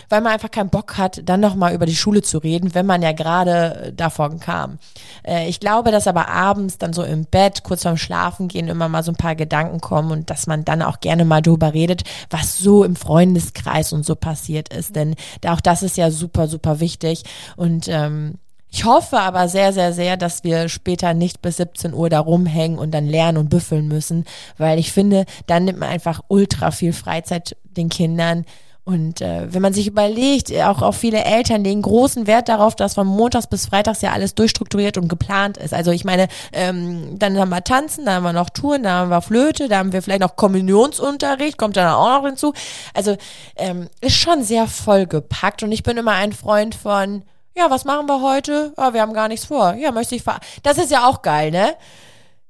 weil 0.09 0.21
man 0.21 0.33
einfach 0.33 0.49
keinen 0.49 0.71
Bock 0.71 0.97
hat, 0.97 1.21
dann 1.29 1.39
nochmal 1.39 1.75
über 1.75 1.85
die 1.85 1.95
Schule 1.95 2.23
zu 2.23 2.39
reden, 2.39 2.73
wenn 2.73 2.87
man 2.87 3.03
ja 3.03 3.11
gerade 3.11 3.75
äh, 3.75 3.93
davon 3.93 4.39
kam. 4.39 4.79
Äh, 5.23 5.47
ich 5.47 5.59
glaube, 5.59 5.91
dass 5.91 6.07
aber 6.07 6.29
abends 6.29 6.79
dann 6.79 6.93
so 6.93 7.03
im 7.03 7.25
Bett, 7.25 7.63
kurz 7.63 7.83
vorm 7.83 7.97
Schlafen 7.97 8.47
gehen, 8.47 8.67
immer 8.67 8.89
mal 8.89 9.03
so 9.03 9.11
ein 9.11 9.17
paar 9.17 9.35
Gedanken 9.35 9.81
kommen 9.81 10.11
und 10.11 10.31
dass 10.31 10.47
man 10.47 10.65
dann 10.65 10.81
auch 10.81 10.99
gerne 10.99 11.25
mal 11.25 11.41
drüber 11.41 11.73
redet, 11.75 12.03
was 12.31 12.57
so 12.57 12.83
im 12.83 12.95
Freundeskreis 12.95 13.93
und 13.93 14.03
so 14.03 14.15
passiert 14.15 14.73
ist. 14.73 14.95
Denn 14.95 15.15
auch 15.45 15.61
das 15.61 15.83
ist 15.83 15.95
ja 15.95 16.09
super, 16.09 16.47
super 16.47 16.79
wichtig. 16.79 17.23
Und 17.55 17.87
ähm, 17.87 18.39
ich 18.73 18.85
hoffe 18.85 19.19
aber 19.19 19.47
sehr, 19.49 19.71
sehr, 19.71 19.93
sehr, 19.93 20.17
dass 20.17 20.43
wir 20.43 20.67
später 20.67 21.13
nicht 21.13 21.43
bis 21.43 21.57
17 21.57 21.93
Uhr 21.93 22.09
da 22.09 22.19
rumhängen 22.19 22.79
und 22.79 22.89
dann 22.89 23.05
lernen 23.05 23.37
und 23.37 23.49
büffeln 23.49 23.87
müssen, 23.87 24.25
weil 24.57 24.79
ich 24.79 24.91
finde, 24.91 25.25
dann 25.45 25.65
nimmt 25.65 25.77
man 25.77 25.89
einfach 25.89 26.21
ultra 26.27 26.71
viel 26.71 26.91
Freizeit 26.91 27.55
den 27.77 27.89
Kindern. 27.89 28.45
Und 28.83 29.21
äh, 29.21 29.53
wenn 29.53 29.61
man 29.61 29.73
sich 29.73 29.85
überlegt, 29.85 30.51
auch, 30.53 30.81
auch 30.81 30.95
viele 30.95 31.23
Eltern 31.23 31.63
legen 31.63 31.83
großen 31.83 32.25
Wert 32.25 32.49
darauf, 32.49 32.75
dass 32.75 32.95
von 32.95 33.05
Montags 33.05 33.45
bis 33.45 33.67
Freitags 33.67 34.01
ja 34.01 34.11
alles 34.11 34.33
durchstrukturiert 34.33 34.97
und 34.97 35.07
geplant 35.07 35.57
ist. 35.57 35.75
Also 35.75 35.91
ich 35.91 36.03
meine, 36.03 36.27
ähm, 36.51 37.19
dann 37.19 37.37
haben 37.37 37.49
wir 37.49 37.63
Tanzen, 37.63 38.05
dann 38.05 38.15
haben 38.15 38.23
wir 38.23 38.33
noch 38.33 38.49
Touren, 38.49 38.81
dann 38.81 38.93
haben 38.93 39.09
wir 39.11 39.21
Flöte, 39.21 39.67
da 39.67 39.77
haben 39.77 39.93
wir 39.93 40.01
vielleicht 40.01 40.21
noch 40.21 40.35
Kommunionsunterricht, 40.35 41.59
kommt 41.59 41.77
dann 41.77 41.93
auch 41.93 42.21
noch 42.21 42.25
hinzu. 42.25 42.53
Also 42.95 43.17
ähm, 43.55 43.87
ist 44.01 44.15
schon 44.15 44.43
sehr 44.43 44.65
vollgepackt 44.65 45.61
und 45.61 45.71
ich 45.71 45.83
bin 45.83 45.95
immer 45.95 46.13
ein 46.13 46.33
Freund 46.33 46.73
von, 46.73 47.21
ja, 47.55 47.69
was 47.69 47.85
machen 47.85 48.07
wir 48.07 48.21
heute? 48.21 48.73
Ja, 48.77 48.93
wir 48.93 49.01
haben 49.01 49.13
gar 49.13 49.27
nichts 49.27 49.45
vor. 49.45 49.73
Ja, 49.75 49.91
möchte 49.91 50.15
ich 50.15 50.23
fahren. 50.23 50.41
Das 50.63 50.77
ist 50.77 50.91
ja 50.91 51.07
auch 51.07 51.21
geil, 51.21 51.51
ne? 51.51 51.75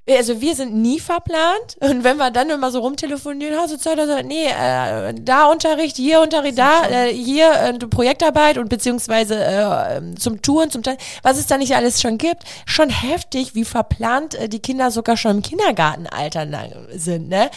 Also 0.09 0.41
wir 0.41 0.53
sind 0.53 0.73
nie 0.75 0.99
verplant 0.99 1.77
und 1.79 2.03
wenn 2.03 2.17
wir 2.17 2.29
dann 2.29 2.49
immer 2.49 2.71
so 2.71 2.79
rumtelefonieren, 2.79 3.57
hast 3.57 3.73
du 3.73 3.77
Zeit, 3.77 3.99
also, 3.99 4.21
nee, 4.21 4.47
äh, 4.47 5.13
da 5.13 5.45
Unterricht, 5.45 5.95
hier 5.95 6.19
Unterricht, 6.19 6.57
da, 6.57 6.89
äh, 6.89 7.13
hier 7.13 7.51
äh, 7.53 7.73
Projektarbeit 7.79 8.57
und 8.57 8.67
beziehungsweise 8.67 9.41
äh, 9.41 10.15
zum 10.15 10.41
Touren, 10.41 10.71
zum 10.71 10.83
Teil, 10.83 10.97
was 11.21 11.37
es 11.37 11.47
da 11.47 11.57
nicht 11.57 11.75
alles 11.75 12.01
schon 12.01 12.17
gibt, 12.17 12.43
schon 12.65 12.89
heftig, 12.89 13.55
wie 13.55 13.63
verplant 13.63 14.35
äh, 14.35 14.49
die 14.49 14.59
Kinder 14.59 14.91
sogar 14.91 15.15
schon 15.15 15.37
im 15.37 15.41
Kindergartenalter 15.41 16.47
sind, 16.93 17.29
ne? 17.29 17.49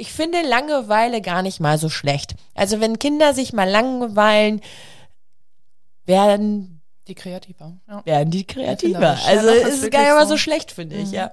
Ich 0.00 0.12
finde 0.12 0.42
Langeweile 0.42 1.20
gar 1.20 1.42
nicht 1.42 1.58
mal 1.58 1.76
so 1.76 1.88
schlecht. 1.88 2.36
Also 2.54 2.78
wenn 2.78 3.00
Kinder 3.00 3.34
sich 3.34 3.52
mal 3.52 3.68
langweilen, 3.68 4.60
werden 6.06 6.77
die 7.08 7.14
kreativer. 7.14 7.76
Ja. 7.88 8.04
Werden 8.04 8.30
die 8.30 8.46
kreativer. 8.46 9.18
Also 9.26 9.48
ist 9.48 9.90
gar 9.90 10.02
nicht 10.02 10.12
mal 10.12 10.26
so 10.26 10.36
schlecht, 10.36 10.72
finde 10.72 10.96
ich, 10.96 11.08
mhm. 11.08 11.14
ja. 11.14 11.32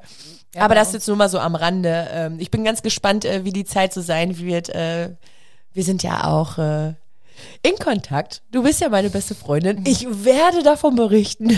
ja. 0.53 0.61
Aber 0.61 0.75
das 0.75 0.93
jetzt 0.93 1.07
nur 1.07 1.17
mal 1.17 1.29
so 1.29 1.39
am 1.39 1.55
Rande. 1.55 2.07
Ähm, 2.11 2.39
ich 2.39 2.49
bin 2.49 2.63
ganz 2.63 2.81
gespannt, 2.81 3.25
äh, 3.25 3.43
wie 3.43 3.51
die 3.51 3.65
Zeit 3.65 3.93
so 3.93 4.01
sein 4.01 4.37
wird. 4.37 4.69
Äh, 4.69 5.11
wir 5.73 5.83
sind 5.83 6.03
ja 6.03 6.25
auch 6.25 6.57
äh, 6.57 6.93
in 7.61 7.75
Kontakt. 7.77 8.41
Du 8.51 8.63
bist 8.63 8.79
ja 8.81 8.89
meine 8.89 9.09
beste 9.09 9.35
Freundin. 9.35 9.79
Mhm. 9.79 9.85
Ich 9.85 10.07
werde 10.23 10.63
davon 10.63 10.95
berichten. 10.95 11.57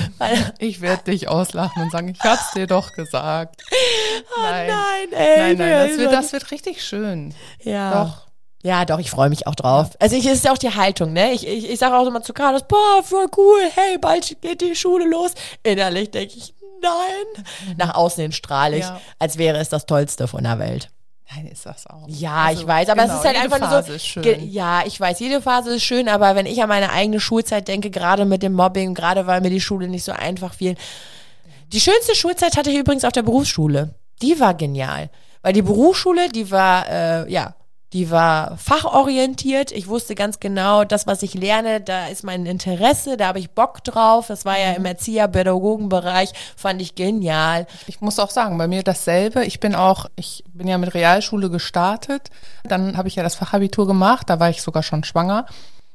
Ich 0.60 0.82
werde 0.82 1.04
dich 1.04 1.28
auslachen 1.28 1.84
und 1.84 1.92
sagen, 1.92 2.10
ich 2.10 2.20
hab's 2.20 2.52
dir 2.54 2.68
doch 2.68 2.94
gesagt. 2.94 3.62
Oh 4.40 4.42
nein, 4.42 4.68
nein 4.68 5.14
ey. 5.14 5.38
Nein, 5.38 5.58
nein, 5.58 5.90
das 5.90 5.98
wird, 5.98 6.12
das 6.12 6.34
wird 6.34 6.52
richtig 6.52 6.84
schön. 6.84 7.34
Ja. 7.64 8.04
Doch. 8.04 8.27
Ja, 8.64 8.86
doch, 8.86 9.00
ich 9.00 9.10
freue 9.10 9.30
mich 9.30 9.48
auch 9.48 9.56
drauf. 9.56 9.92
Also 10.00 10.16
ich 10.16 10.26
ist 10.26 10.44
ja 10.44 10.52
auch 10.52 10.58
die 10.58 10.74
Haltung, 10.74 11.14
ne? 11.14 11.32
Ich, 11.32 11.48
ich, 11.48 11.70
ich 11.70 11.80
sage 11.80 11.96
auch 11.96 12.08
immer 12.08 12.22
zu 12.22 12.34
Carlos, 12.34 12.64
boah, 12.68 13.04
voll 13.04 13.28
cool, 13.38 13.60
hey, 13.76 13.98
bald 13.98 14.42
geht 14.42 14.62
die 14.62 14.76
Schule 14.76 15.08
los. 15.08 15.32
Innerlich 15.64 16.12
denke 16.12 16.36
ich, 16.38 16.54
nein. 16.82 17.76
Nach 17.78 17.96
außen 17.96 18.22
hin 18.22 18.32
strahle 18.32 18.78
ich, 18.78 18.84
ja. 18.84 19.00
als 19.20 19.38
wäre 19.38 19.58
es 19.58 19.70
das 19.70 19.86
Tollste 19.86 20.28
von 20.28 20.44
der 20.44 20.60
Welt. 20.60 20.90
Nein, 21.36 21.48
ist 21.48 21.66
das 21.66 21.86
auch. 21.88 22.08
Ja, 22.08 22.46
also, 22.46 22.62
ich 22.62 22.68
weiß, 22.68 22.90
aber 22.90 23.02
genau, 23.02 23.14
es 23.14 23.20
ist 23.20 23.26
halt 23.26 23.42
einfach 23.42 23.60
Phase 23.60 23.92
nur 23.92 24.00
so. 24.00 24.46
Ja, 24.46 24.84
ich 24.86 25.00
weiß, 25.00 25.20
jede 25.20 25.42
Phase 25.42 25.76
ist 25.76 25.84
schön, 25.84 26.08
aber 26.08 26.36
wenn 26.36 26.46
ich 26.46 26.62
an 26.64 26.70
meine 26.70 26.92
eigene 26.92 27.20
Schulzeit 27.20 27.68
denke, 27.68 27.90
gerade 27.90 28.26
mit 28.26 28.44
dem 28.44 28.54
Mobbing, 28.54 28.94
gerade 28.94 29.28
weil 29.28 29.42
mir 29.42 29.50
die 29.50 29.62
Schule 29.62 29.88
nicht 29.88 30.04
so 30.04 30.14
einfach 30.14 30.54
fiel. 30.54 30.76
Die 31.74 31.82
schönste 31.82 32.16
Schulzeit 32.16 32.56
hatte 32.56 32.72
ich 32.72 32.78
übrigens 32.78 33.04
auf 33.04 33.12
der 33.12 33.24
Berufsschule. 33.24 33.96
Die 34.22 34.40
war 34.40 34.54
genial. 34.54 35.10
Weil 35.42 35.52
die 35.52 35.62
Berufsschule, 35.62 36.30
die 36.30 36.50
war, 36.50 36.90
äh, 36.90 37.32
ja, 37.32 37.56
die 37.94 38.12
war 38.12 38.58
fachorientiert. 38.58 39.72
Ich 39.72 39.88
wusste 39.88 40.14
ganz 40.14 40.40
genau, 40.40 40.84
das, 40.84 41.08
was 41.08 41.24
ich 41.24 41.34
lerne, 41.34 41.80
da 41.80 42.08
ist 42.08 42.24
mein 42.24 42.46
Interesse, 42.46 43.16
da 43.16 43.28
habe 43.28 43.40
ich 43.40 43.52
Bock 43.52 43.82
drauf. 43.84 44.28
Das 44.28 44.44
war 44.44 44.60
ja 44.60 44.74
im 44.74 44.82
mhm. 44.82 44.88
Erzieher-Pädagogenbereich, 44.88 46.34
fand 46.58 46.82
ich 46.82 46.96
genial. 46.96 47.66
Ich 47.88 48.02
muss 48.02 48.20
auch 48.20 48.30
sagen, 48.30 48.58
bei 48.58 48.68
mir 48.68 48.84
dasselbe. 48.84 49.46
Ich 49.46 49.62
bin 49.62 49.74
auch, 49.74 50.08
ich 50.18 50.44
bin 50.54 50.68
ja 50.68 50.78
mit 50.78 50.94
Realschule 50.94 51.50
gestartet. 51.50 52.30
Dann 52.66 52.98
habe 52.98 53.08
ich 53.08 53.16
ja 53.16 53.24
das 53.24 53.36
Fachabitur 53.36 53.88
gemacht, 53.88 54.30
da 54.30 54.40
war 54.40 54.50
ich 54.50 54.62
sogar 54.62 54.84
schon 54.84 55.06
schwanger. 55.06 55.46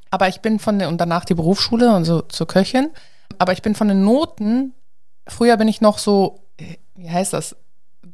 Aber 0.09 0.27
ich 0.27 0.41
bin 0.41 0.59
von 0.59 0.79
der, 0.79 0.89
und 0.89 0.99
danach 0.99 1.25
die 1.25 1.35
Berufsschule 1.35 1.93
und 1.93 2.05
so 2.05 2.21
zur 2.21 2.47
Köchin. 2.47 2.89
Aber 3.37 3.53
ich 3.53 3.61
bin 3.61 3.75
von 3.75 3.87
den 3.87 4.03
Noten, 4.03 4.73
früher 5.27 5.57
bin 5.57 5.67
ich 5.67 5.79
noch 5.79 5.99
so, 5.99 6.39
wie 6.95 7.09
heißt 7.09 7.33
das, 7.33 7.55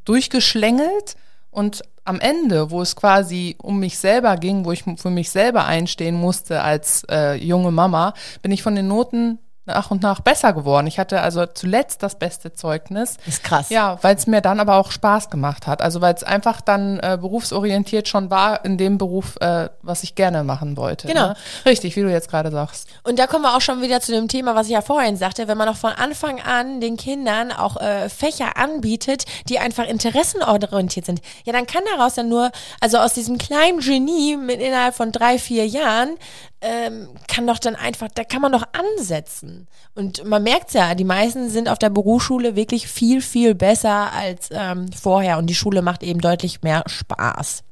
durchgeschlängelt 0.03 1.15
und 1.51 1.83
am 2.03 2.19
Ende, 2.19 2.71
wo 2.71 2.81
es 2.81 2.95
quasi 2.95 3.55
um 3.61 3.79
mich 3.79 3.97
selber 3.97 4.37
ging, 4.37 4.65
wo 4.65 4.71
ich 4.71 4.83
für 4.83 5.09
mich 5.09 5.29
selber 5.29 5.65
einstehen 5.65 6.15
musste 6.15 6.61
als 6.61 7.03
äh, 7.09 7.35
junge 7.35 7.71
Mama, 7.71 8.13
bin 8.41 8.51
ich 8.51 8.63
von 8.63 8.75
den 8.75 8.87
Noten 8.87 9.37
nach 9.69 9.91
und 9.91 10.01
nach 10.01 10.19
besser 10.21 10.53
geworden. 10.53 10.87
Ich 10.87 10.99
hatte 10.99 11.21
also 11.21 11.45
zuletzt 11.45 12.03
das 12.03 12.15
beste 12.15 12.53
Zeugnis. 12.53 13.17
Ist 13.25 13.43
krass. 13.43 13.69
Ja, 13.69 13.97
weil 14.01 14.15
es 14.15 14.27
mir 14.27 14.41
dann 14.41 14.59
aber 14.59 14.75
auch 14.75 14.91
Spaß 14.91 15.29
gemacht 15.29 15.67
hat. 15.67 15.81
Also 15.81 16.01
weil 16.01 16.13
es 16.13 16.23
einfach 16.23 16.61
dann 16.61 16.99
äh, 16.99 17.17
berufsorientiert 17.19 18.07
schon 18.07 18.29
war 18.29 18.65
in 18.65 18.77
dem 18.77 18.97
Beruf, 18.97 19.37
äh, 19.41 19.69
was 19.81 20.03
ich 20.03 20.15
gerne 20.15 20.43
machen 20.43 20.77
wollte. 20.77 21.07
Genau. 21.07 21.29
Ne? 21.29 21.35
Richtig, 21.65 21.95
wie 21.95 22.01
du 22.01 22.09
jetzt 22.09 22.29
gerade 22.29 22.51
sagst. 22.51 22.87
Und 23.03 23.19
da 23.19 23.27
kommen 23.27 23.43
wir 23.43 23.55
auch 23.55 23.61
schon 23.61 23.81
wieder 23.81 24.01
zu 24.01 24.11
dem 24.11 24.27
Thema, 24.27 24.55
was 24.55 24.67
ich 24.67 24.73
ja 24.73 24.81
vorhin 24.81 25.17
sagte, 25.17 25.47
wenn 25.47 25.57
man 25.57 25.69
auch 25.69 25.75
von 25.75 25.91
Anfang 25.91 26.41
an 26.41 26.81
den 26.81 26.97
Kindern 26.97 27.51
auch 27.51 27.77
äh, 27.77 28.09
Fächer 28.09 28.57
anbietet, 28.57 29.25
die 29.47 29.59
einfach 29.59 29.85
interessenorientiert 29.85 31.05
sind, 31.05 31.21
ja, 31.45 31.53
dann 31.53 31.67
kann 31.67 31.83
daraus 31.95 32.15
ja 32.15 32.23
nur, 32.23 32.51
also 32.81 32.97
aus 32.97 33.13
diesem 33.13 33.37
kleinen 33.37 33.79
Genie 33.79 34.37
mit 34.37 34.59
innerhalb 34.59 34.95
von 34.95 35.11
drei, 35.11 35.37
vier 35.37 35.67
Jahren, 35.67 36.17
ähm, 36.61 37.09
kann 37.27 37.47
doch 37.47 37.59
dann 37.59 37.75
einfach, 37.75 38.09
da 38.13 38.23
kann 38.23 38.41
man 38.41 38.51
doch 38.51 38.63
ansetzen. 38.73 39.67
Und 39.95 40.25
man 40.25 40.43
merkt 40.43 40.73
ja, 40.73 40.93
die 40.95 41.05
meisten 41.05 41.49
sind 41.49 41.69
auf 41.69 41.79
der 41.79 41.89
Berufsschule 41.89 42.55
wirklich 42.55 42.87
viel, 42.87 43.21
viel 43.21 43.55
besser 43.55 44.11
als 44.11 44.49
ähm, 44.51 44.91
vorher 44.91 45.37
und 45.37 45.47
die 45.47 45.55
Schule 45.55 45.81
macht 45.81 46.03
eben 46.03 46.19
deutlich 46.19 46.61
mehr 46.61 46.83
Spaß. 46.85 47.63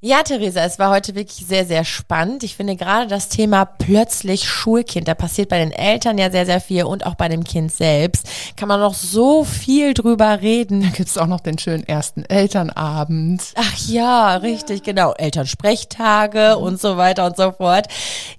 Ja, 0.00 0.22
Theresa, 0.22 0.62
es 0.62 0.78
war 0.78 0.90
heute 0.90 1.16
wirklich 1.16 1.44
sehr, 1.44 1.66
sehr 1.66 1.84
spannend. 1.84 2.44
Ich 2.44 2.54
finde 2.54 2.76
gerade 2.76 3.08
das 3.08 3.28
Thema 3.28 3.64
plötzlich 3.64 4.48
Schulkind, 4.48 5.08
da 5.08 5.14
passiert 5.14 5.48
bei 5.48 5.58
den 5.58 5.72
Eltern 5.72 6.18
ja 6.18 6.30
sehr, 6.30 6.46
sehr 6.46 6.60
viel 6.60 6.84
und 6.84 7.04
auch 7.04 7.16
bei 7.16 7.28
dem 7.28 7.42
Kind 7.42 7.72
selbst. 7.72 8.28
Kann 8.54 8.68
man 8.68 8.78
noch 8.78 8.94
so 8.94 9.42
viel 9.42 9.94
drüber 9.94 10.40
reden. 10.40 10.82
Da 10.82 10.88
gibt's 10.90 11.18
auch 11.18 11.26
noch 11.26 11.40
den 11.40 11.58
schönen 11.58 11.82
ersten 11.82 12.24
Elternabend. 12.24 13.42
Ach 13.56 13.88
ja, 13.88 14.36
richtig, 14.36 14.84
genau. 14.84 15.14
Elternsprechtage 15.14 16.58
und 16.58 16.80
so 16.80 16.96
weiter 16.96 17.26
und 17.26 17.36
so 17.36 17.50
fort. 17.50 17.88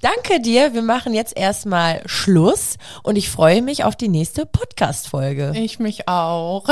Danke 0.01 0.39
dir. 0.39 0.73
Wir 0.73 0.81
machen 0.81 1.13
jetzt 1.13 1.35
erstmal 1.35 2.01
Schluss 2.05 2.77
und 3.03 3.17
ich 3.17 3.29
freue 3.29 3.61
mich 3.61 3.83
auf 3.83 3.97
die 3.97 4.07
nächste 4.07 4.45
Podcast-Folge. 4.45 5.51
Ich 5.57 5.77
mich 5.77 6.07
auch. 6.07 6.63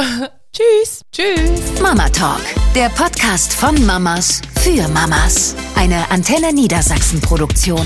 Tschüss. 0.53 1.01
Tschüss. 1.11 1.79
Mama 1.81 2.09
Talk, 2.09 2.41
der 2.73 2.89
Podcast 2.89 3.53
von 3.53 3.85
Mamas 3.85 4.41
für 4.61 4.87
Mamas. 4.87 5.55
Eine 5.75 6.09
Antenne 6.09 6.51
Niedersachsen 6.53 7.21
Produktion. 7.21 7.85